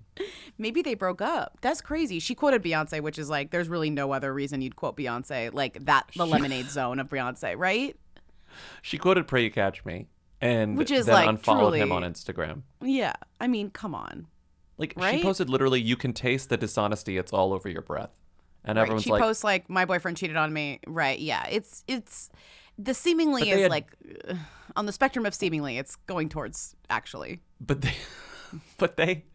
[0.59, 1.57] Maybe they broke up.
[1.61, 2.19] That's crazy.
[2.19, 5.85] She quoted Beyonce, which is like, there's really no other reason you'd quote Beyonce like
[5.85, 6.09] that.
[6.15, 7.95] The lemonade zone of Beyonce, right?
[8.81, 10.07] She quoted "Pray You Catch Me"
[10.41, 12.63] and Which is, then like, unfollowed him on Instagram.
[12.81, 13.13] Yeah.
[13.39, 14.27] I mean, come on.
[14.77, 15.17] Like Right?
[15.17, 17.17] she posted literally, "You can taste the dishonesty.
[17.17, 18.11] It's all over your breath."
[18.65, 18.81] And Right.
[18.83, 20.79] everyone's She like, posts like, my boyfriend cheated on me.
[20.87, 21.19] Right.
[21.19, 21.45] Yeah.
[21.47, 22.29] It's it's
[22.77, 23.91] the seemingly is had- like
[24.75, 27.41] on the spectrum of seemingly, it's going towards actually.
[27.61, 27.93] But they,
[28.77, 29.25] but they,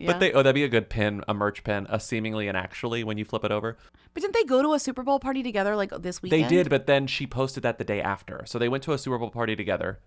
[0.00, 0.12] Yeah.
[0.12, 0.32] but they.
[0.32, 3.24] Oh, that'd be a good pin, a merch pin, a seemingly and actually when you
[3.24, 3.76] flip it over.
[4.12, 6.44] But didn't they go to a Super Bowl party together like this weekend?
[6.44, 8.42] They did, but then she posted that the day after.
[8.46, 10.00] So they went to a Super Bowl party together.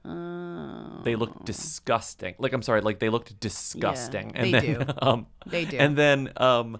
[1.03, 2.35] They looked disgusting.
[2.37, 4.33] Like I'm sorry, like they looked disgusting.
[4.33, 4.93] they and then, do.
[5.01, 5.77] Um, They do.
[5.77, 6.79] And then um,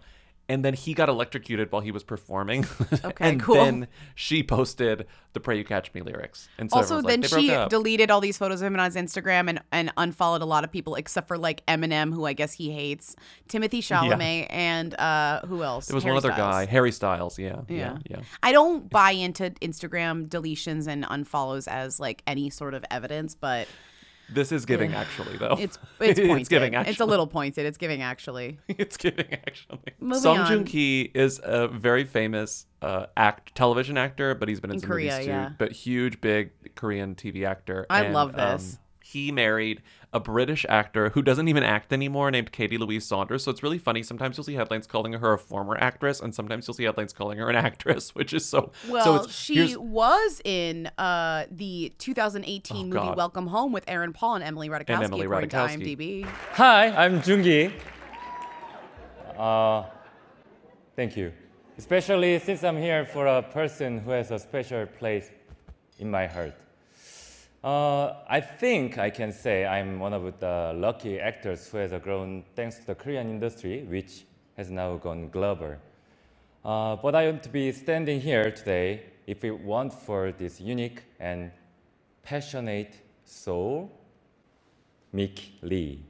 [0.50, 2.66] and then he got electrocuted while he was performing.
[3.06, 3.56] Okay, and cool.
[3.56, 6.48] then she posted the "Pray You Catch Me" lyrics.
[6.58, 8.96] And so also, everyone's like, then she deleted all these photos of him on his
[8.96, 12.54] Instagram and, and unfollowed a lot of people except for like Eminem, who I guess
[12.54, 13.16] he hates,
[13.50, 15.88] Timothée Chalamet, and uh, who else?
[15.88, 16.54] There was Harry one other Styles.
[16.54, 17.39] guy, Harry Styles.
[17.39, 17.98] Yeah, yeah, Yeah.
[18.10, 18.20] yeah.
[18.41, 23.68] I don't buy into Instagram deletions and unfollows as like any sort of evidence, but
[24.30, 25.57] This is giving actually though.
[25.59, 26.39] it's it's pointed.
[26.39, 26.91] it's giving actually.
[26.91, 27.65] It's a little pointed.
[27.65, 28.59] It's giving actually.
[28.67, 29.80] it's giving actually.
[29.99, 30.47] Moving Song on.
[30.51, 34.80] Joong Ki is a very famous uh, act television actor, but he's been in, In
[34.82, 35.32] some Korea, movies too.
[35.32, 35.49] yeah.
[35.57, 37.86] But huge, big Korean TV actor.
[37.89, 38.80] I And, love um, this.
[39.14, 43.43] He married a British actor who doesn't even act anymore, named Katy Louise Saunders.
[43.43, 44.01] So it's really funny.
[44.01, 47.38] Sometimes you'll see headlines calling her a former actress, and sometimes you'll see headlines calling
[47.38, 48.72] her an actress, which is so.
[48.89, 53.18] Well, so it's, she was in uh, the 2018 Oh, movie God.
[53.18, 55.97] Welcome Home with Aaron Paul and Emily Ratajkowski, Emily according to Ratajkowski.
[55.97, 56.26] IMDb.
[56.53, 57.74] Hi, I'm Joong Ki.
[59.38, 59.84] Uh,
[60.95, 61.32] thank you.
[61.78, 65.30] Especially since I'm here for a person who has a special place
[65.99, 66.55] in my heart.
[67.64, 72.43] Uh, I think I can say I'm one of the lucky actors who has grown
[72.57, 74.26] thanks to the Korean industry, which
[74.57, 75.78] has now gone global.
[76.66, 81.51] Uh, but I wouldn't be standing here today if it weren't for this unique and
[82.22, 83.89] passionate soul,
[85.16, 86.03] Miky Lee.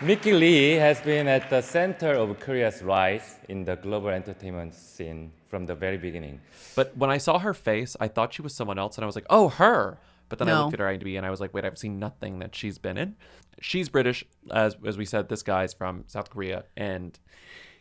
[0.00, 5.32] Miky Lee has been at the center of Korea's rise in the global entertainment scene
[5.48, 6.40] from the very beginning.
[6.74, 9.14] But when I saw her face, I thought she was someone else, and I was
[9.14, 11.64] like, "Oh, her." But then I looked at her IMDb, and I was like, "Wait,
[11.64, 13.14] I've seen nothing that she's been in."
[13.60, 15.28] She's British, as as we said.
[15.28, 17.18] This guy's from South Korea, and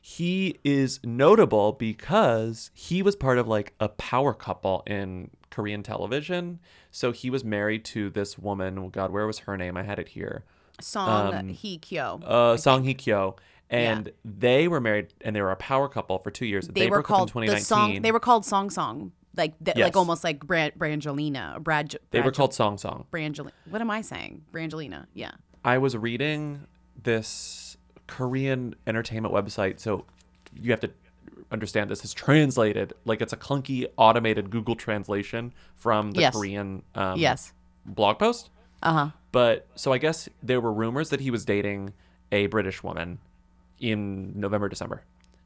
[0.02, 6.60] he is notable because he was part of like a power couple in Korean television.
[6.92, 8.78] So he was married to this woman.
[8.78, 9.76] Oh God, where was her name?
[9.76, 10.44] I had it here.
[10.80, 12.20] Song Um, Hee Kyo.
[12.24, 13.36] Uh, Song Hye Kyo.
[13.70, 16.68] And they were married, and they were a power couple for two years.
[16.68, 18.02] They, were broke called up in the song.
[18.02, 19.86] They were called Song Song, like th- Yes.
[19.86, 21.96] like almost like Brangelina, Brad.
[22.12, 23.06] They were Brad- called Song Song.
[23.12, 23.52] Brangelina.
[23.70, 24.44] What am I saying?
[24.54, 25.08] Brangelina.
[25.14, 25.32] Yeah.
[25.64, 26.62] I was reading
[27.02, 30.06] this Korean entertainment website, so
[30.54, 30.92] you have to
[31.52, 36.36] understand this is translated like it's a clunky automated Google translation from the Yes.
[36.36, 37.52] Korean um, Yes.
[37.86, 38.50] blog post.
[38.84, 39.10] Uh huh.
[39.32, 41.94] But so I guess there were rumors that he was dating
[42.32, 43.20] a British woman
[43.80, 45.04] in November, December.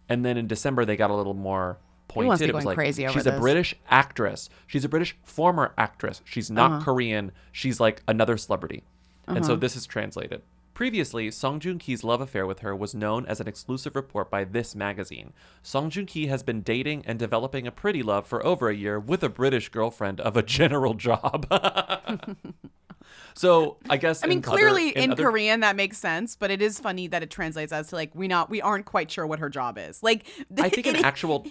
[0.07, 1.77] And then in December they got a little more
[2.07, 2.49] pointed.
[2.49, 3.39] it was like crazy over she's a this.
[3.39, 4.49] British actress.
[4.65, 6.21] She's a British former actress.
[6.25, 6.83] She's not Uh-huh.
[6.85, 7.31] Korean.
[7.51, 8.83] She's like another celebrity.
[9.27, 9.59] And so Uh-huh.
[9.59, 10.41] this is translated.
[10.73, 14.45] Previously, Song Joong Ki's love affair with her was known as an exclusive report by
[14.45, 15.33] this magazine.
[15.61, 18.97] Song Joong Ki has been dating and developing a pretty love for over a year
[18.99, 21.45] with a British girlfriend of a general job.
[23.33, 26.51] so I guess I mean, in other- clearly in, other- Korean that makes sense, but
[26.51, 29.25] it is funny that it translates as to like we not we aren't quite sure
[29.27, 30.01] what her job is.
[30.03, 30.25] Like
[30.57, 31.45] I think an actual.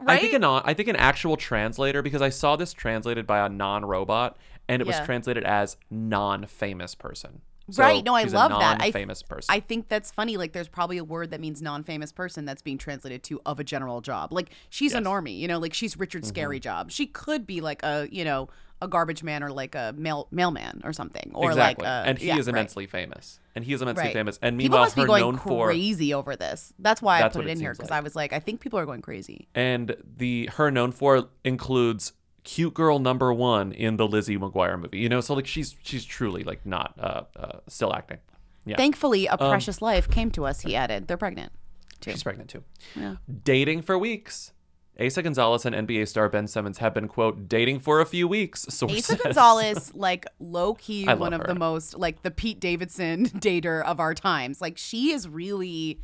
[0.00, 0.18] right?
[0.18, 3.48] I think an I think an actual translator because I saw this translated by a
[3.48, 4.36] non-robot
[4.68, 7.40] and it was translated as non-famous person.
[7.70, 8.02] So right.
[8.02, 8.80] No, I love that.
[8.80, 9.54] I Non-famous person.
[9.54, 10.38] I think that's funny.
[10.38, 13.64] Like, there's probably a word that means non-famous person that's being translated to of a
[13.64, 14.32] general job.
[14.32, 15.38] Like, she's a normie.
[15.38, 16.28] You know, like she's Richard Mm-hmm.
[16.28, 16.90] Scary job.
[16.90, 18.48] She could be like a you know
[18.80, 21.84] a garbage man or like a mail mailman or something or exactly.
[21.84, 22.54] like a, and he yeah, is right.
[22.54, 23.40] immensely famous.
[23.54, 24.12] And he is immensely Right.
[24.12, 24.38] famous.
[24.40, 26.72] And people meanwhile, must be going known for crazy over this.
[26.78, 27.98] That's why That's I put it it in here because like.
[27.98, 29.48] I was like, I think people are going crazy.
[29.54, 32.12] and the her known for includes
[32.44, 34.98] cute girl number one in the Lizzie McGuire movie.
[34.98, 38.18] You know, so like she's she's truly like not uh, uh still acting.
[38.64, 38.76] Yeah.
[38.76, 40.60] Thankfully, a Um, precious life came to us.
[40.60, 41.52] He added, they're pregnant.
[42.00, 42.12] Too.
[42.12, 42.62] She's pregnant too.
[42.94, 43.16] Yeah.
[43.44, 44.52] Dating for weeks.
[44.98, 48.62] Eiza González and NBA star Ben Simmons have been quote dating for a few weeks.
[48.68, 49.06] Sources.
[49.06, 51.46] Eiza González, like low key, one of her.
[51.46, 54.60] the most like the Pete Davidson dater of our times.
[54.60, 56.00] Like she is really,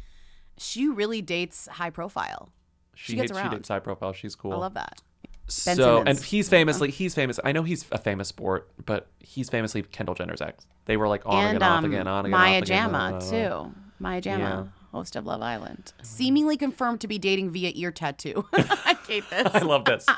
[0.58, 2.50] she really dates high profile.
[2.94, 3.50] She, She gets hates, around.
[3.50, 4.12] She dates high profile.
[4.12, 4.52] She's cool.
[4.52, 5.02] I love that.
[5.66, 7.38] Ben So and he's famously he's famous.
[7.44, 10.66] I know he's a famous sport, but he's famously Kendall Jenner's ex.
[10.86, 12.92] They were like on and again, off um, again, on again, Maya off again.
[12.92, 13.30] Maya Jama uh,
[13.68, 13.74] too.
[13.98, 14.83] Maya Jama, Yeah.
[14.94, 18.44] Host of Love Island, seemingly confirmed to be dating via ear tattoo.
[18.54, 19.48] I hate this.
[19.54, 20.06] I love this.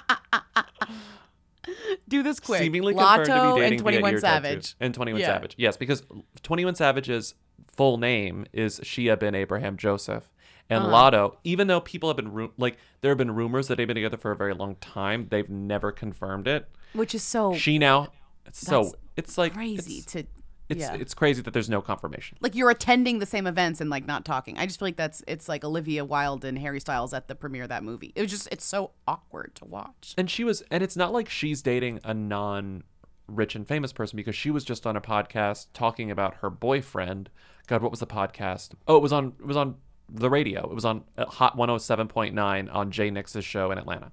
[2.09, 2.61] Do this quick.
[2.62, 4.20] Seemingly confirmed to be dating and Twenty via One tattoo.
[4.20, 5.27] Savage And 21 Yeah.
[5.27, 5.55] Savage.
[5.59, 6.03] Yes, because
[6.43, 7.35] 21 Savage's
[7.74, 10.31] full name is Shia bin Abraham Joseph.
[10.70, 11.11] And Uh-huh.
[11.11, 13.97] Latto, even though people have been ru- like there have been rumors that they've been
[13.97, 16.68] together for a very long time, they've never confirmed it.
[16.93, 18.09] which is so She now
[18.47, 20.24] it's so That's it's like crazy it's, to.
[20.69, 20.95] It's yeah.
[20.95, 22.39] it's crazy that there's no confirmation.
[22.41, 24.59] like you're attending the same events and like not talking.
[24.59, 27.64] I just feel like that's it's like Olivia Wilde and Harry Styles at the premiere
[27.64, 28.12] of that movie.
[28.14, 30.14] It was just it's so awkward to watch.
[30.19, 32.83] And she was, and it's not like she's dating a non
[33.29, 37.31] rich and famous person because she was just on a podcast talking about her boyfriend.
[37.67, 38.71] God, what was the podcast?
[38.87, 39.77] Oh, it was on, it was on
[40.09, 40.69] the radio.
[40.69, 44.12] It was on uh, Hot 107.9 on Jay Nix's show in Atlanta.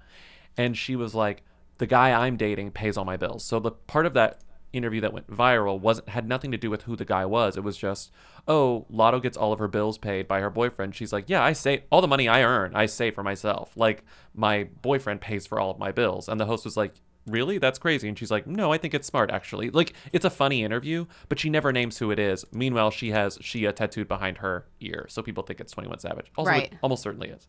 [0.57, 1.43] And she was like,
[1.77, 3.43] the guy I'm dating pays all my bills.
[3.43, 4.41] So the part of that
[4.73, 7.55] interview that went viral wasn't had nothing to do with who the guy was.
[7.55, 8.11] It was just,
[8.47, 10.95] oh, Latto gets all of her bills paid by her boyfriend.
[10.95, 13.71] She's like, yeah, I say all the money I earn, I save for myself.
[13.77, 14.03] Like
[14.33, 16.27] my boyfriend pays for all of my bills.
[16.27, 16.95] And the host was like,
[17.25, 17.57] really?
[17.57, 18.09] That's crazy.
[18.09, 19.69] And she's like, no, I think it's smart actually.
[19.69, 22.43] Like it's a funny interview, but she never names who it is.
[22.51, 26.31] Meanwhile, she has Shia tattooed behind her ear, so people think it's Twenty One Savage.
[26.35, 26.73] Also, Right.
[26.81, 27.47] almost certainly is.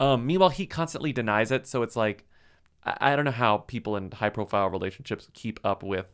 [0.00, 2.24] Um, meanwhile, he constantly denies it, so it's like
[2.84, 6.06] I, I don't know how people in high profile relationships keep up with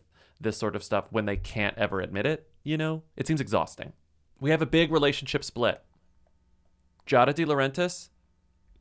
[0.44, 2.48] this sort of stuff when they can't ever admit it.
[2.62, 3.92] You know, it seems exhausting.
[4.40, 5.82] We have a big relationship split.
[7.06, 8.08] Giada De Laurentiis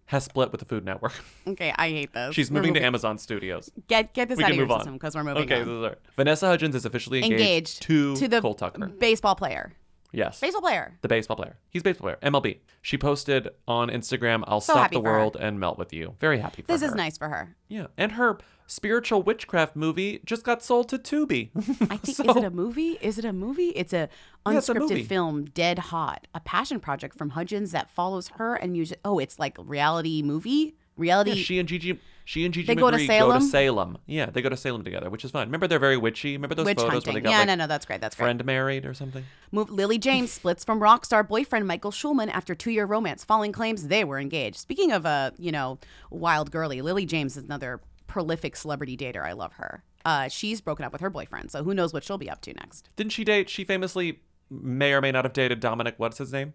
[0.05, 1.14] has split with the Food Network.
[1.47, 2.34] Okay, I hate this.
[2.34, 3.70] She's We're moving to Amazon Studios.
[3.89, 5.68] Get get this We out of your move system because we're moving okay, on.
[5.68, 5.97] this is all right.
[6.16, 8.88] Vanessa Hudgens is officially engaged, Engaged to, to the Cole Tucker.
[8.88, 9.74] baseball player.
[10.14, 10.39] Yes.
[10.39, 10.97] Baseball player.
[11.01, 11.57] The baseball player.
[11.70, 12.20] He's a baseball player.
[12.32, 12.59] MLB.
[12.82, 15.11] She posted on Instagram, I'll So stop the for her.
[15.18, 16.16] world and melt with you.
[16.20, 16.88] Very happy for This her.
[16.88, 17.55] is nice for her.
[17.68, 17.88] Yeah.
[17.97, 18.38] And her
[18.68, 21.49] spiritual witchcraft movie just got sold to Tubi.
[21.89, 22.97] I think is it a movie?
[23.01, 23.70] Is it a movie?
[23.70, 24.09] It's a
[24.47, 28.55] Yeah, it's a unscripted film, Dead Hot, a passion project from Hudgens that follows her
[28.55, 28.99] and music.
[29.05, 30.76] Oh, it's like reality movie.
[30.95, 31.32] Reality.
[31.32, 33.41] Yeah, she and Gigi she and Gigi They go to Magree go to Salem?
[33.41, 33.97] Salem.
[34.05, 35.47] Yeah, they go to Salem together, which is fun.
[35.47, 36.34] Remember they're very witchy.
[36.34, 37.14] Remember those Witch photos hunting.
[37.14, 37.99] where they got Yeah, like no, no, that's great.
[37.99, 38.26] That's great.
[38.26, 39.26] friend married or something?
[39.51, 43.88] Move, Lily James splits from rock star boyfriend Michael Shuman after two-year romance, following claims
[43.88, 44.57] they were engaged.
[44.57, 45.80] Speaking of uh, you know,
[46.11, 49.24] wild girly, Lily James is another prolific celebrity dater.
[49.24, 49.84] I love her.
[50.06, 52.54] Uh, she's broken up with her boyfriend, so who knows what she'll be up to
[52.54, 52.90] next.
[52.96, 54.20] Didn't she date she famously
[54.50, 56.54] may or may not have dated Dominic what's his name?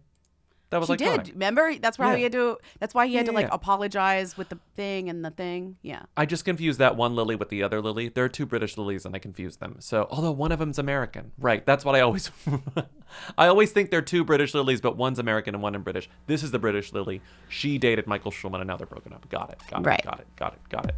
[0.71, 0.99] That was like.
[0.99, 1.25] she iconic.
[1.25, 1.33] did.
[1.33, 1.75] Remember?
[1.79, 2.17] That's why Yeah.
[2.19, 2.59] he had to.
[2.79, 3.55] That's why he had Yeah, to like yeah.
[3.55, 5.77] apologize with the thing and the thing.
[5.81, 6.03] Yeah.
[6.15, 8.11] I just confused that one Lily with the other Lily.
[8.11, 9.77] There are two British Lilies, and I confused them.
[9.79, 11.65] So, although one of them's American, right?
[11.65, 12.31] That's what I always,
[13.39, 16.11] I always think they're two British Lilies, but one's American and one in British.
[16.27, 17.23] This is the British Lily.
[17.49, 19.27] She dated Michael Shuman, and now they're broken up.
[19.31, 19.63] Got it.
[19.71, 19.87] Got it.
[19.87, 20.05] Right.
[20.05, 20.27] Got it.
[20.37, 20.59] Got it.
[20.69, 20.95] Got it.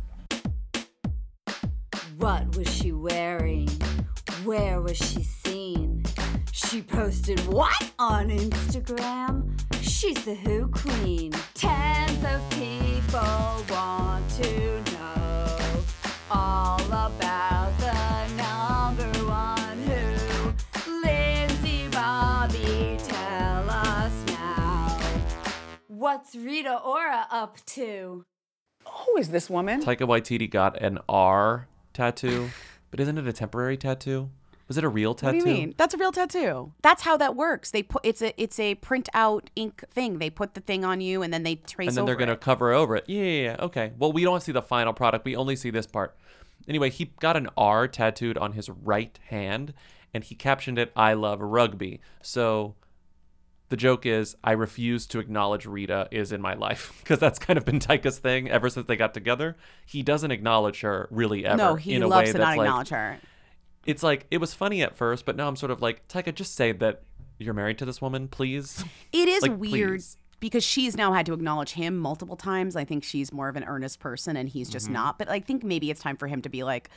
[2.21, 3.67] What was she wearing?
[4.45, 6.05] Where was she seen?
[6.53, 9.59] She posted what on Instagram?
[9.81, 11.33] She's the Who Queen.
[11.55, 15.57] Tens of people want to know
[16.31, 21.01] all about the number one Who.
[21.03, 24.99] Lindsey Bobby, tell us now.
[25.89, 28.27] What's Rita Ora up to?
[28.87, 29.83] Who is this woman?
[29.83, 31.67] Taika Waititi got an R
[32.01, 32.51] tattoo,
[32.91, 34.31] but isn't it a temporary tattoo?
[34.69, 35.39] Was it a real tattoo?
[35.39, 35.75] What do you mean?
[35.77, 36.73] That's a real tattoo.
[36.81, 37.73] That's how that works.
[37.73, 40.19] They put it's a it's a print out ink thing.
[40.19, 41.89] They put the thing on you and then they trace it.
[41.89, 42.41] and then they're gonna it.
[42.41, 43.05] cover over it.
[43.09, 43.57] Yeah, yeah, yeah.
[43.59, 43.93] Okay.
[43.99, 45.25] Well, we don't see the final product.
[45.25, 46.17] We only see this part.
[46.69, 49.75] Anyway, he got an R tattooed on his right hand,
[50.15, 52.77] and he captioned it "I love rugby." So
[53.71, 57.57] the joke is, I refuse to acknowledge Rita is in my life because that's kind
[57.57, 59.57] of been Taika's thing ever since they got together.
[59.87, 61.57] He doesn't acknowledge her really ever.
[61.57, 63.19] No, he in a loves way to not like, acknowledge her.
[63.87, 66.55] It's like it was funny at first, but now I'm sort of like Taika, just
[66.55, 67.03] say that
[67.39, 68.85] you're married to this woman, please.
[69.13, 70.17] It is Like, weird please.
[70.41, 72.77] because she's now had to acknowledge him multiple times.
[72.77, 74.93] I think she's more of an earnest person and he's just Mhm.
[74.93, 75.19] not.
[75.19, 76.91] But I think maybe it's time for him to be like,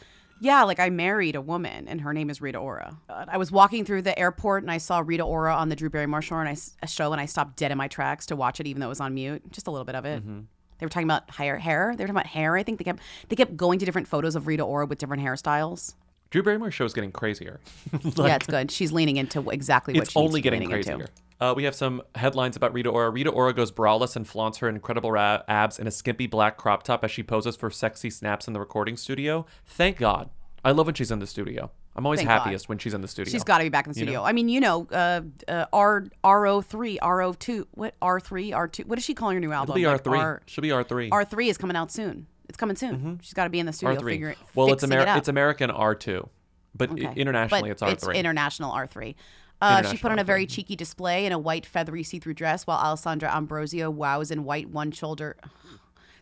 [0.43, 2.97] yeah, like I married a woman and her name is Rita Ora.
[3.09, 6.21] I was walking through the airport and I saw Rita Ora on the Drew Barrymore
[6.21, 8.81] show and I show and I stopped dead in my tracks to watch it even
[8.81, 10.21] though it was on mute, just a little bit of it.
[10.27, 10.45] Mhm.
[10.79, 11.93] They were talking about hair, hair.
[11.95, 12.57] They were talking about hair.
[12.57, 12.99] I think they kept
[13.29, 15.95] they kept going to different photos of Rita Ora with different hairstyles.
[16.33, 17.59] Drew Barrymore's show is getting crazier.
[18.17, 18.71] yeah, it's good.
[18.71, 21.05] She's leaning into exactly what it's she needs only getting crazier.
[21.39, 23.11] Uh, we have some headlines about Rita Ora.
[23.11, 26.81] Rita Ora goes braless and flaunts her incredible ra- abs in a skimpy black crop
[26.81, 29.45] top as she poses for sexy snaps in the recording studio.
[29.67, 30.31] Thank God.
[30.65, 31.69] I love when she's in the studio.
[31.95, 32.39] I'm always Thank God.
[32.39, 33.31] happiest when she's in the studio.
[33.31, 34.21] She's got to be back in the You studio.
[34.21, 34.25] know?
[34.25, 38.67] I mean, you know, uh, uh, R RO three, RO two, what R three, R
[38.67, 38.85] two?
[38.87, 39.77] What is she calling her new album?
[39.77, 40.17] It'll be Like R3.
[40.19, 41.09] R- She'll be R3.
[41.09, 42.25] R3 is coming out soon.
[42.53, 43.19] It's coming soon.
[43.23, 44.09] She's got to be in the studio R3.
[44.11, 44.35] figuring.
[44.53, 46.29] well, it's, it it's American R2,
[46.75, 47.19] but i- Okay.
[47.19, 48.09] internationally But it's R3.
[48.11, 49.15] It's international R3.
[49.59, 50.25] Uh, she put on a R3.
[50.27, 54.69] very cheeky display in a white feathery see-through dress, while Alessandra Ambrosio wows in white
[54.69, 55.35] one shoulder.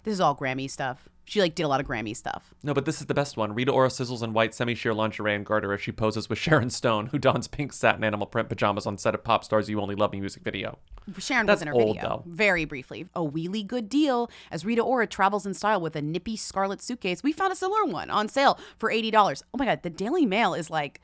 [0.03, 1.09] This is all Grammy stuff.
[1.25, 2.53] She like did a lot of Grammy stuff.
[2.63, 3.53] No, but this is the best one.
[3.53, 7.07] Rita Ora sizzles in white semi-sheer lingerie and garter as she poses with Sharon Stone,
[7.07, 10.11] who dons pink satin animal print pajamas on set of Pop Stars You Only Love
[10.11, 10.79] Me music video.
[11.17, 12.09] Sharon That's was in her old, video.
[12.09, 12.23] though.
[12.25, 13.07] Very briefly.
[13.15, 17.23] A wheelie good deal as Rita Ora travels in style with a nippy scarlet suitcase.
[17.23, 19.43] We found a similar one on sale for $80.
[19.53, 21.01] Oh my God, the Daily Mail is like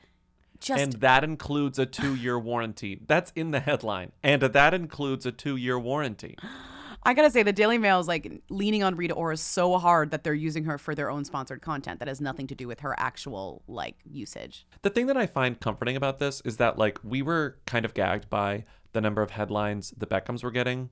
[0.60, 0.82] just.
[0.82, 3.00] and that includes a two-year warranty.
[3.06, 4.12] That's in the headline.
[4.22, 6.36] And that includes a two-year warranty.
[7.08, 10.24] I gotta say, the Daily Mail is like leaning on Rita Ora so hard that
[10.24, 12.94] they're using her for their own sponsored content that has nothing to do with her
[12.98, 14.66] actual like usage.
[14.82, 17.94] The thing that I find comforting about this is that like we were kind of
[17.94, 20.90] gagged by the number of headlines the Beckhams were getting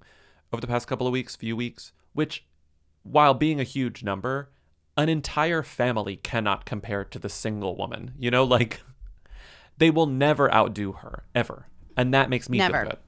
[0.54, 2.46] over the past couple of weeks, few weeks, which
[3.02, 4.50] while being a huge number,
[4.96, 8.12] an entire family cannot compare to the single woman.
[8.18, 8.80] You know, like
[9.76, 11.66] they will never outdo her ever.
[11.94, 12.72] And that makes me Never.
[12.72, 12.98] feel good.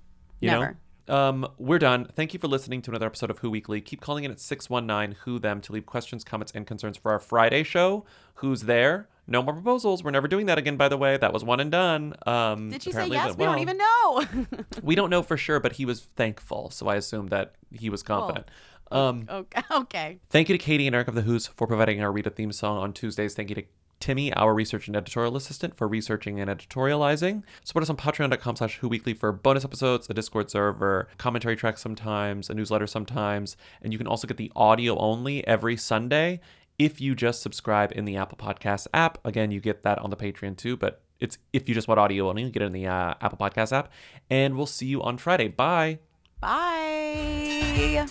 [0.40, 0.66] You Never.
[0.66, 0.76] know?
[1.09, 2.06] Um, we're done.
[2.14, 3.80] Thank you for listening to another episode of Who Weekly.
[3.80, 7.18] Keep calling in at 619 Who Them to leave questions, comments, and concerns for our
[7.18, 8.05] Friday show.
[8.35, 9.09] Who's there?
[9.26, 10.02] No more proposals.
[10.02, 11.16] We're never doing that again, by the way.
[11.16, 12.14] That was one and done.
[12.26, 13.36] Um, Did she say yes?
[13.36, 14.24] went We don't even know.
[14.82, 18.02] We don't know for sure, but he was thankful, so I assume that he was
[18.02, 18.47] confident.
[18.90, 19.62] Um, okay.
[19.70, 20.18] Okay.
[20.30, 22.78] Thank you to Katie and Eric of the Who's for providing our Rita theme song
[22.78, 23.35] on Tuesdays.
[23.35, 23.64] Thank you to
[24.01, 27.43] Timmy, our research and editorial assistant, for researching and editorializing.
[27.65, 31.81] Support us on patreon.com slash Who Weekly for bonus episodes, a Discord server, commentary tracks
[31.81, 36.41] sometimes, a newsletter sometimes, and you can also get the audio only every Sunday
[36.79, 39.19] if you just subscribe in the Apple Podcast app.
[39.25, 42.29] Again, you get that on the Patreon too, but it's if you just want audio
[42.29, 43.91] only, you get it in the uh, Apple Podcast app.
[44.31, 45.49] And we'll see you on Friday.
[45.49, 45.99] Bye.
[46.41, 48.07] Bye.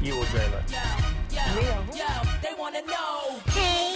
[0.00, 0.68] You will dream it.
[2.42, 3.40] they wanna know.
[3.48, 3.93] Hey.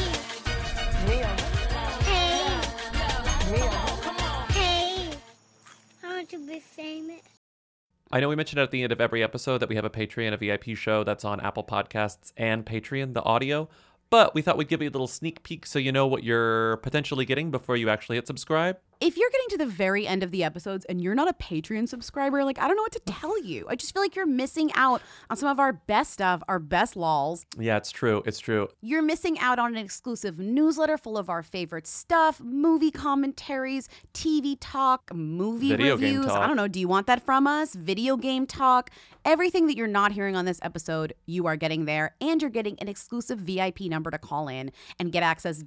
[8.11, 10.33] I know we mentioned at the end of every episode that we have a Patreon,
[10.33, 13.69] a VIP show that's on Apple Podcasts and Patreon, the audio.
[14.11, 16.79] But we thought we'd give you a little sneak peek so you know what you're
[16.79, 18.79] potentially getting before you actually hit subscribe.
[19.01, 21.89] If you're getting to the very end of the episodes and you're not a Patreon
[21.89, 23.65] subscriber, like I don't know what to tell you.
[23.69, 26.97] I just feel like you're missing out on some of our best stuff, our best
[26.97, 27.47] lols.
[27.57, 28.25] Yeah, it's true.
[28.27, 28.67] It's true.
[28.81, 34.57] You're missing out on an exclusive newsletter full of our favorite stuff, movie commentaries, TV
[34.61, 36.27] talk, movie Video reviews.
[36.27, 36.41] talk.
[36.41, 36.67] I don't know.
[36.67, 37.75] Do you want that from us?
[37.75, 38.91] Video game talk.
[39.25, 42.17] Everything that you're not hearing on this episode, you are getting there.
[42.21, 45.63] And you're getting an exclusive VIP number to call in and get access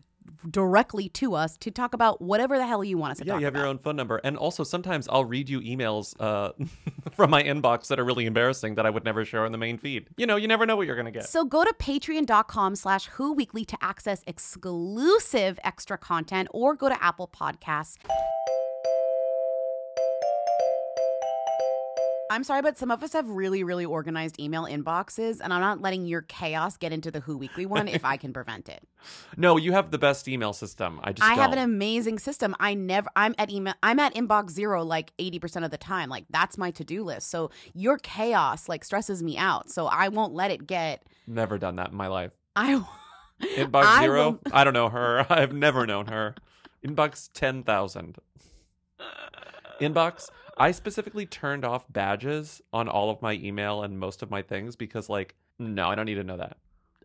[0.49, 3.39] directly to us to talk about whatever the hell you want us to talk Yeah,
[3.39, 3.59] you have about.
[3.61, 4.17] your own phone number.
[4.23, 6.51] And also, sometimes I'll read you emails uh,
[7.11, 9.77] from my inbox that are really embarrassing that I would never share on the main
[9.77, 10.07] feed.
[10.17, 11.25] You know, you never know what you're going to get.
[11.29, 17.03] So go to patreon.com slash who weekly to access exclusive extra content or go to
[17.03, 17.97] Apple Podcasts.
[22.31, 25.81] I'm sorry, but some of us have really, really organized email inboxes, and I'm not
[25.81, 28.87] letting your chaos get into the Who Weekly one if I can prevent it.
[29.37, 31.01] no, you have the best email system.
[31.03, 32.55] I just I have an amazing system.
[32.57, 36.07] I never I'm at email I'm at inbox zero like 80% of the time.
[36.07, 37.29] Like that's my to-do list.
[37.29, 39.69] So your chaos like stresses me out.
[39.69, 42.31] So I won't let it get Never done that in my life.
[42.55, 42.81] I
[43.41, 44.29] Inbox I zero?
[44.29, 45.25] will- I don't know her.
[45.29, 46.35] I've never known her.
[46.85, 48.17] Inbox 10,000.
[49.79, 54.41] Inbox, I specifically turned off badges on all of my email and most of my
[54.41, 56.57] things because, like, no, I don't need to know that.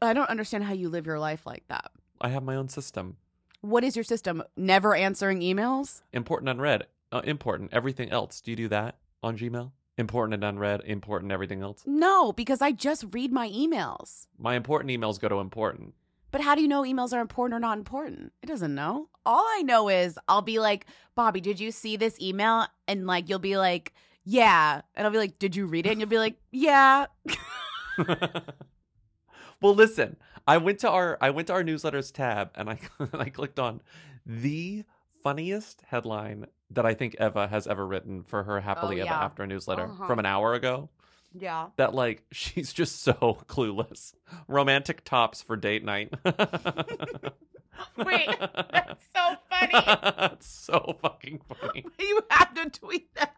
[0.02, 1.90] I don't understand how you live your life like that.
[2.20, 3.16] I have my own system.
[3.60, 4.42] What is your system?
[4.56, 6.02] Never answering emails?
[6.12, 6.86] Important unread.
[7.12, 7.72] Uh, important.
[7.72, 8.40] Everything else.
[8.40, 9.70] Do you do that on Gmail?
[9.98, 10.82] Important and unread.
[10.84, 11.82] Important everything else.
[11.86, 14.26] No, because I just read my emails.
[14.38, 15.94] My important emails go to important.
[16.36, 18.30] But how do you know emails are important or not important?
[18.42, 19.08] It doesn't know.
[19.24, 20.84] All I know is I'll be like,
[21.14, 22.66] Bobby, did you see this email?
[22.86, 24.82] And like, you'll be like, yeah.
[24.94, 25.92] And I'll be like, did you read it?
[25.92, 27.06] And you'll be like, yeah.
[29.62, 33.22] Well, listen, I went to our I went to our newsletters tab and I and
[33.22, 33.80] I clicked on
[34.26, 34.84] the
[35.22, 39.14] funniest headline that I think Eva has ever written for her Happily Oh, Ever.
[39.14, 40.06] After newsletter Uh-huh.
[40.06, 40.90] from an hour ago.
[41.38, 41.68] Yeah.
[41.76, 44.14] That like she's just so clueless.
[44.48, 46.12] Romantic tops for date night.
[47.96, 48.28] Wait,
[48.72, 49.72] that's so funny.
[50.18, 51.84] That's so fucking funny.
[51.98, 53.34] you have to tweet that.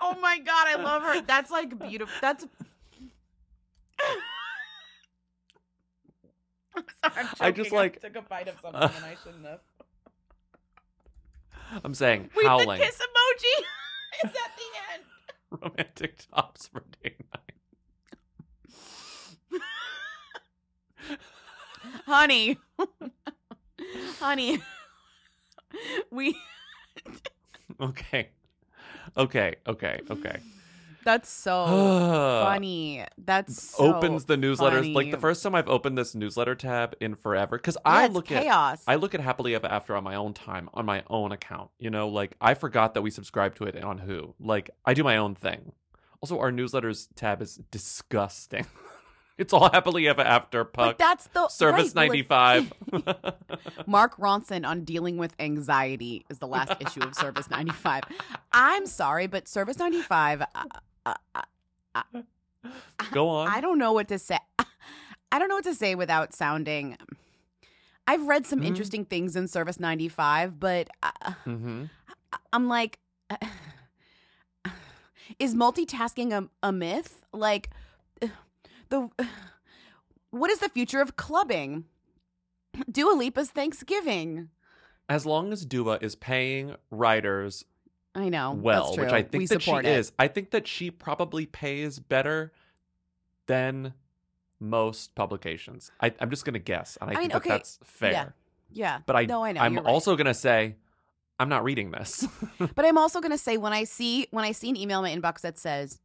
[0.00, 1.20] oh my god, I love her.
[1.22, 2.14] That's like beautiful.
[2.20, 2.46] That's.
[6.74, 9.60] I'm sorry, I'm I just, like- took a bite of something and I shouldn't have.
[11.84, 12.78] I'm saying Wait, howling.
[12.80, 13.64] the kiss emoji
[14.24, 15.04] is at the end.
[15.60, 17.52] Romantic tops for date night.
[22.06, 22.58] honey
[24.18, 24.60] honey
[26.10, 26.36] we
[27.80, 28.28] Okay.
[29.16, 30.40] Okay, okay, okay.
[31.04, 31.66] That's so
[32.44, 36.94] funny that's so opens the newsletters like the first time I've opened this newsletter tab
[37.00, 38.82] in forever because Yeah, I look chaos.
[38.86, 41.70] at I look at happily ever after on my own time on my own account.
[41.78, 44.34] You know, like I forgot that we subscribe to it on who.
[44.40, 45.72] Like I do my own thing.
[46.20, 48.66] Also, our newsletters tab is disgusting.
[49.38, 50.96] it's all happily ever after puck.
[50.96, 52.64] But that's the service right, ninety but.
[53.86, 58.04] Mark Ronson on dealing with anxiety is the last issue of Service 95.
[58.52, 60.64] I'm sorry, but Service 95, uh,
[61.06, 61.14] uh,
[63.12, 63.48] Go on.
[63.48, 64.38] I don't know what to say.
[65.32, 66.96] I don't know what to say without sounding.
[68.06, 68.66] I've read some Mhm.
[68.66, 71.10] interesting things in Service 95, but uh,
[71.46, 71.84] mm-hmm.
[72.52, 72.98] I'm like,
[75.38, 77.24] is multitasking a, a myth?
[77.32, 77.70] Like,
[78.88, 79.08] the
[80.30, 81.84] what is the future of clubbing?
[82.90, 84.48] Dua Lipa's Thanksgiving.
[85.08, 87.64] As long as Dua is paying writers
[88.14, 88.52] I know.
[88.52, 89.10] well, which.
[89.10, 89.86] I think we that she it.
[89.86, 90.12] is.
[90.18, 92.52] I think that she probably pays better
[93.46, 93.94] than
[94.60, 95.90] most publications.
[96.00, 98.12] I, I'm just gonna guess, and I, I mean, think okay, that that's fair.
[98.12, 98.28] yeah.
[98.74, 98.98] Yeah.
[99.04, 99.60] But I, no, I know.
[99.60, 99.84] I'm right.
[99.84, 100.76] also gonna say,
[101.38, 102.26] I'm not reading this.
[102.74, 105.30] But I'm also gonna say when I see when I see an email in my
[105.30, 105.98] inbox that says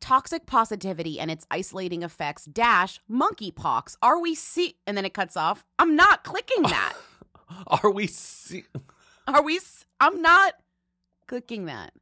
[0.00, 3.96] toxic positivity and its isolating effects dash monkeypox.
[4.02, 4.76] Are we see?
[4.86, 5.64] And then it cuts off.
[5.78, 6.94] I'm not clicking that.
[7.66, 8.06] Are we?
[8.06, 8.64] See-
[9.26, 9.56] Are we?
[9.56, 10.54] s- I'm not
[11.26, 11.92] clicking that.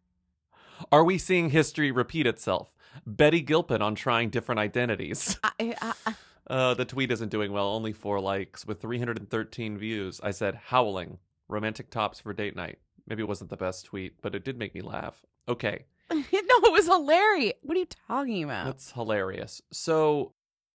[0.93, 2.73] Are we seeing history repeat itself?
[3.07, 5.39] Betty Gilpin on trying different identities.
[5.45, 6.15] I, I, I,
[6.47, 7.69] Uh, the tweet isn't doing well.
[7.69, 10.21] Only four likes with 313 views.
[10.23, 11.19] I said howling.
[11.49, 12.79] Romantic tops for date night.
[13.07, 15.23] Maybe it wasn't the best tweet, but it did make me laugh.
[15.49, 17.53] Okay, no, it was hilarious.
[17.63, 18.65] What are you talking about?
[18.67, 19.61] that's hilarious.
[19.73, 20.33] So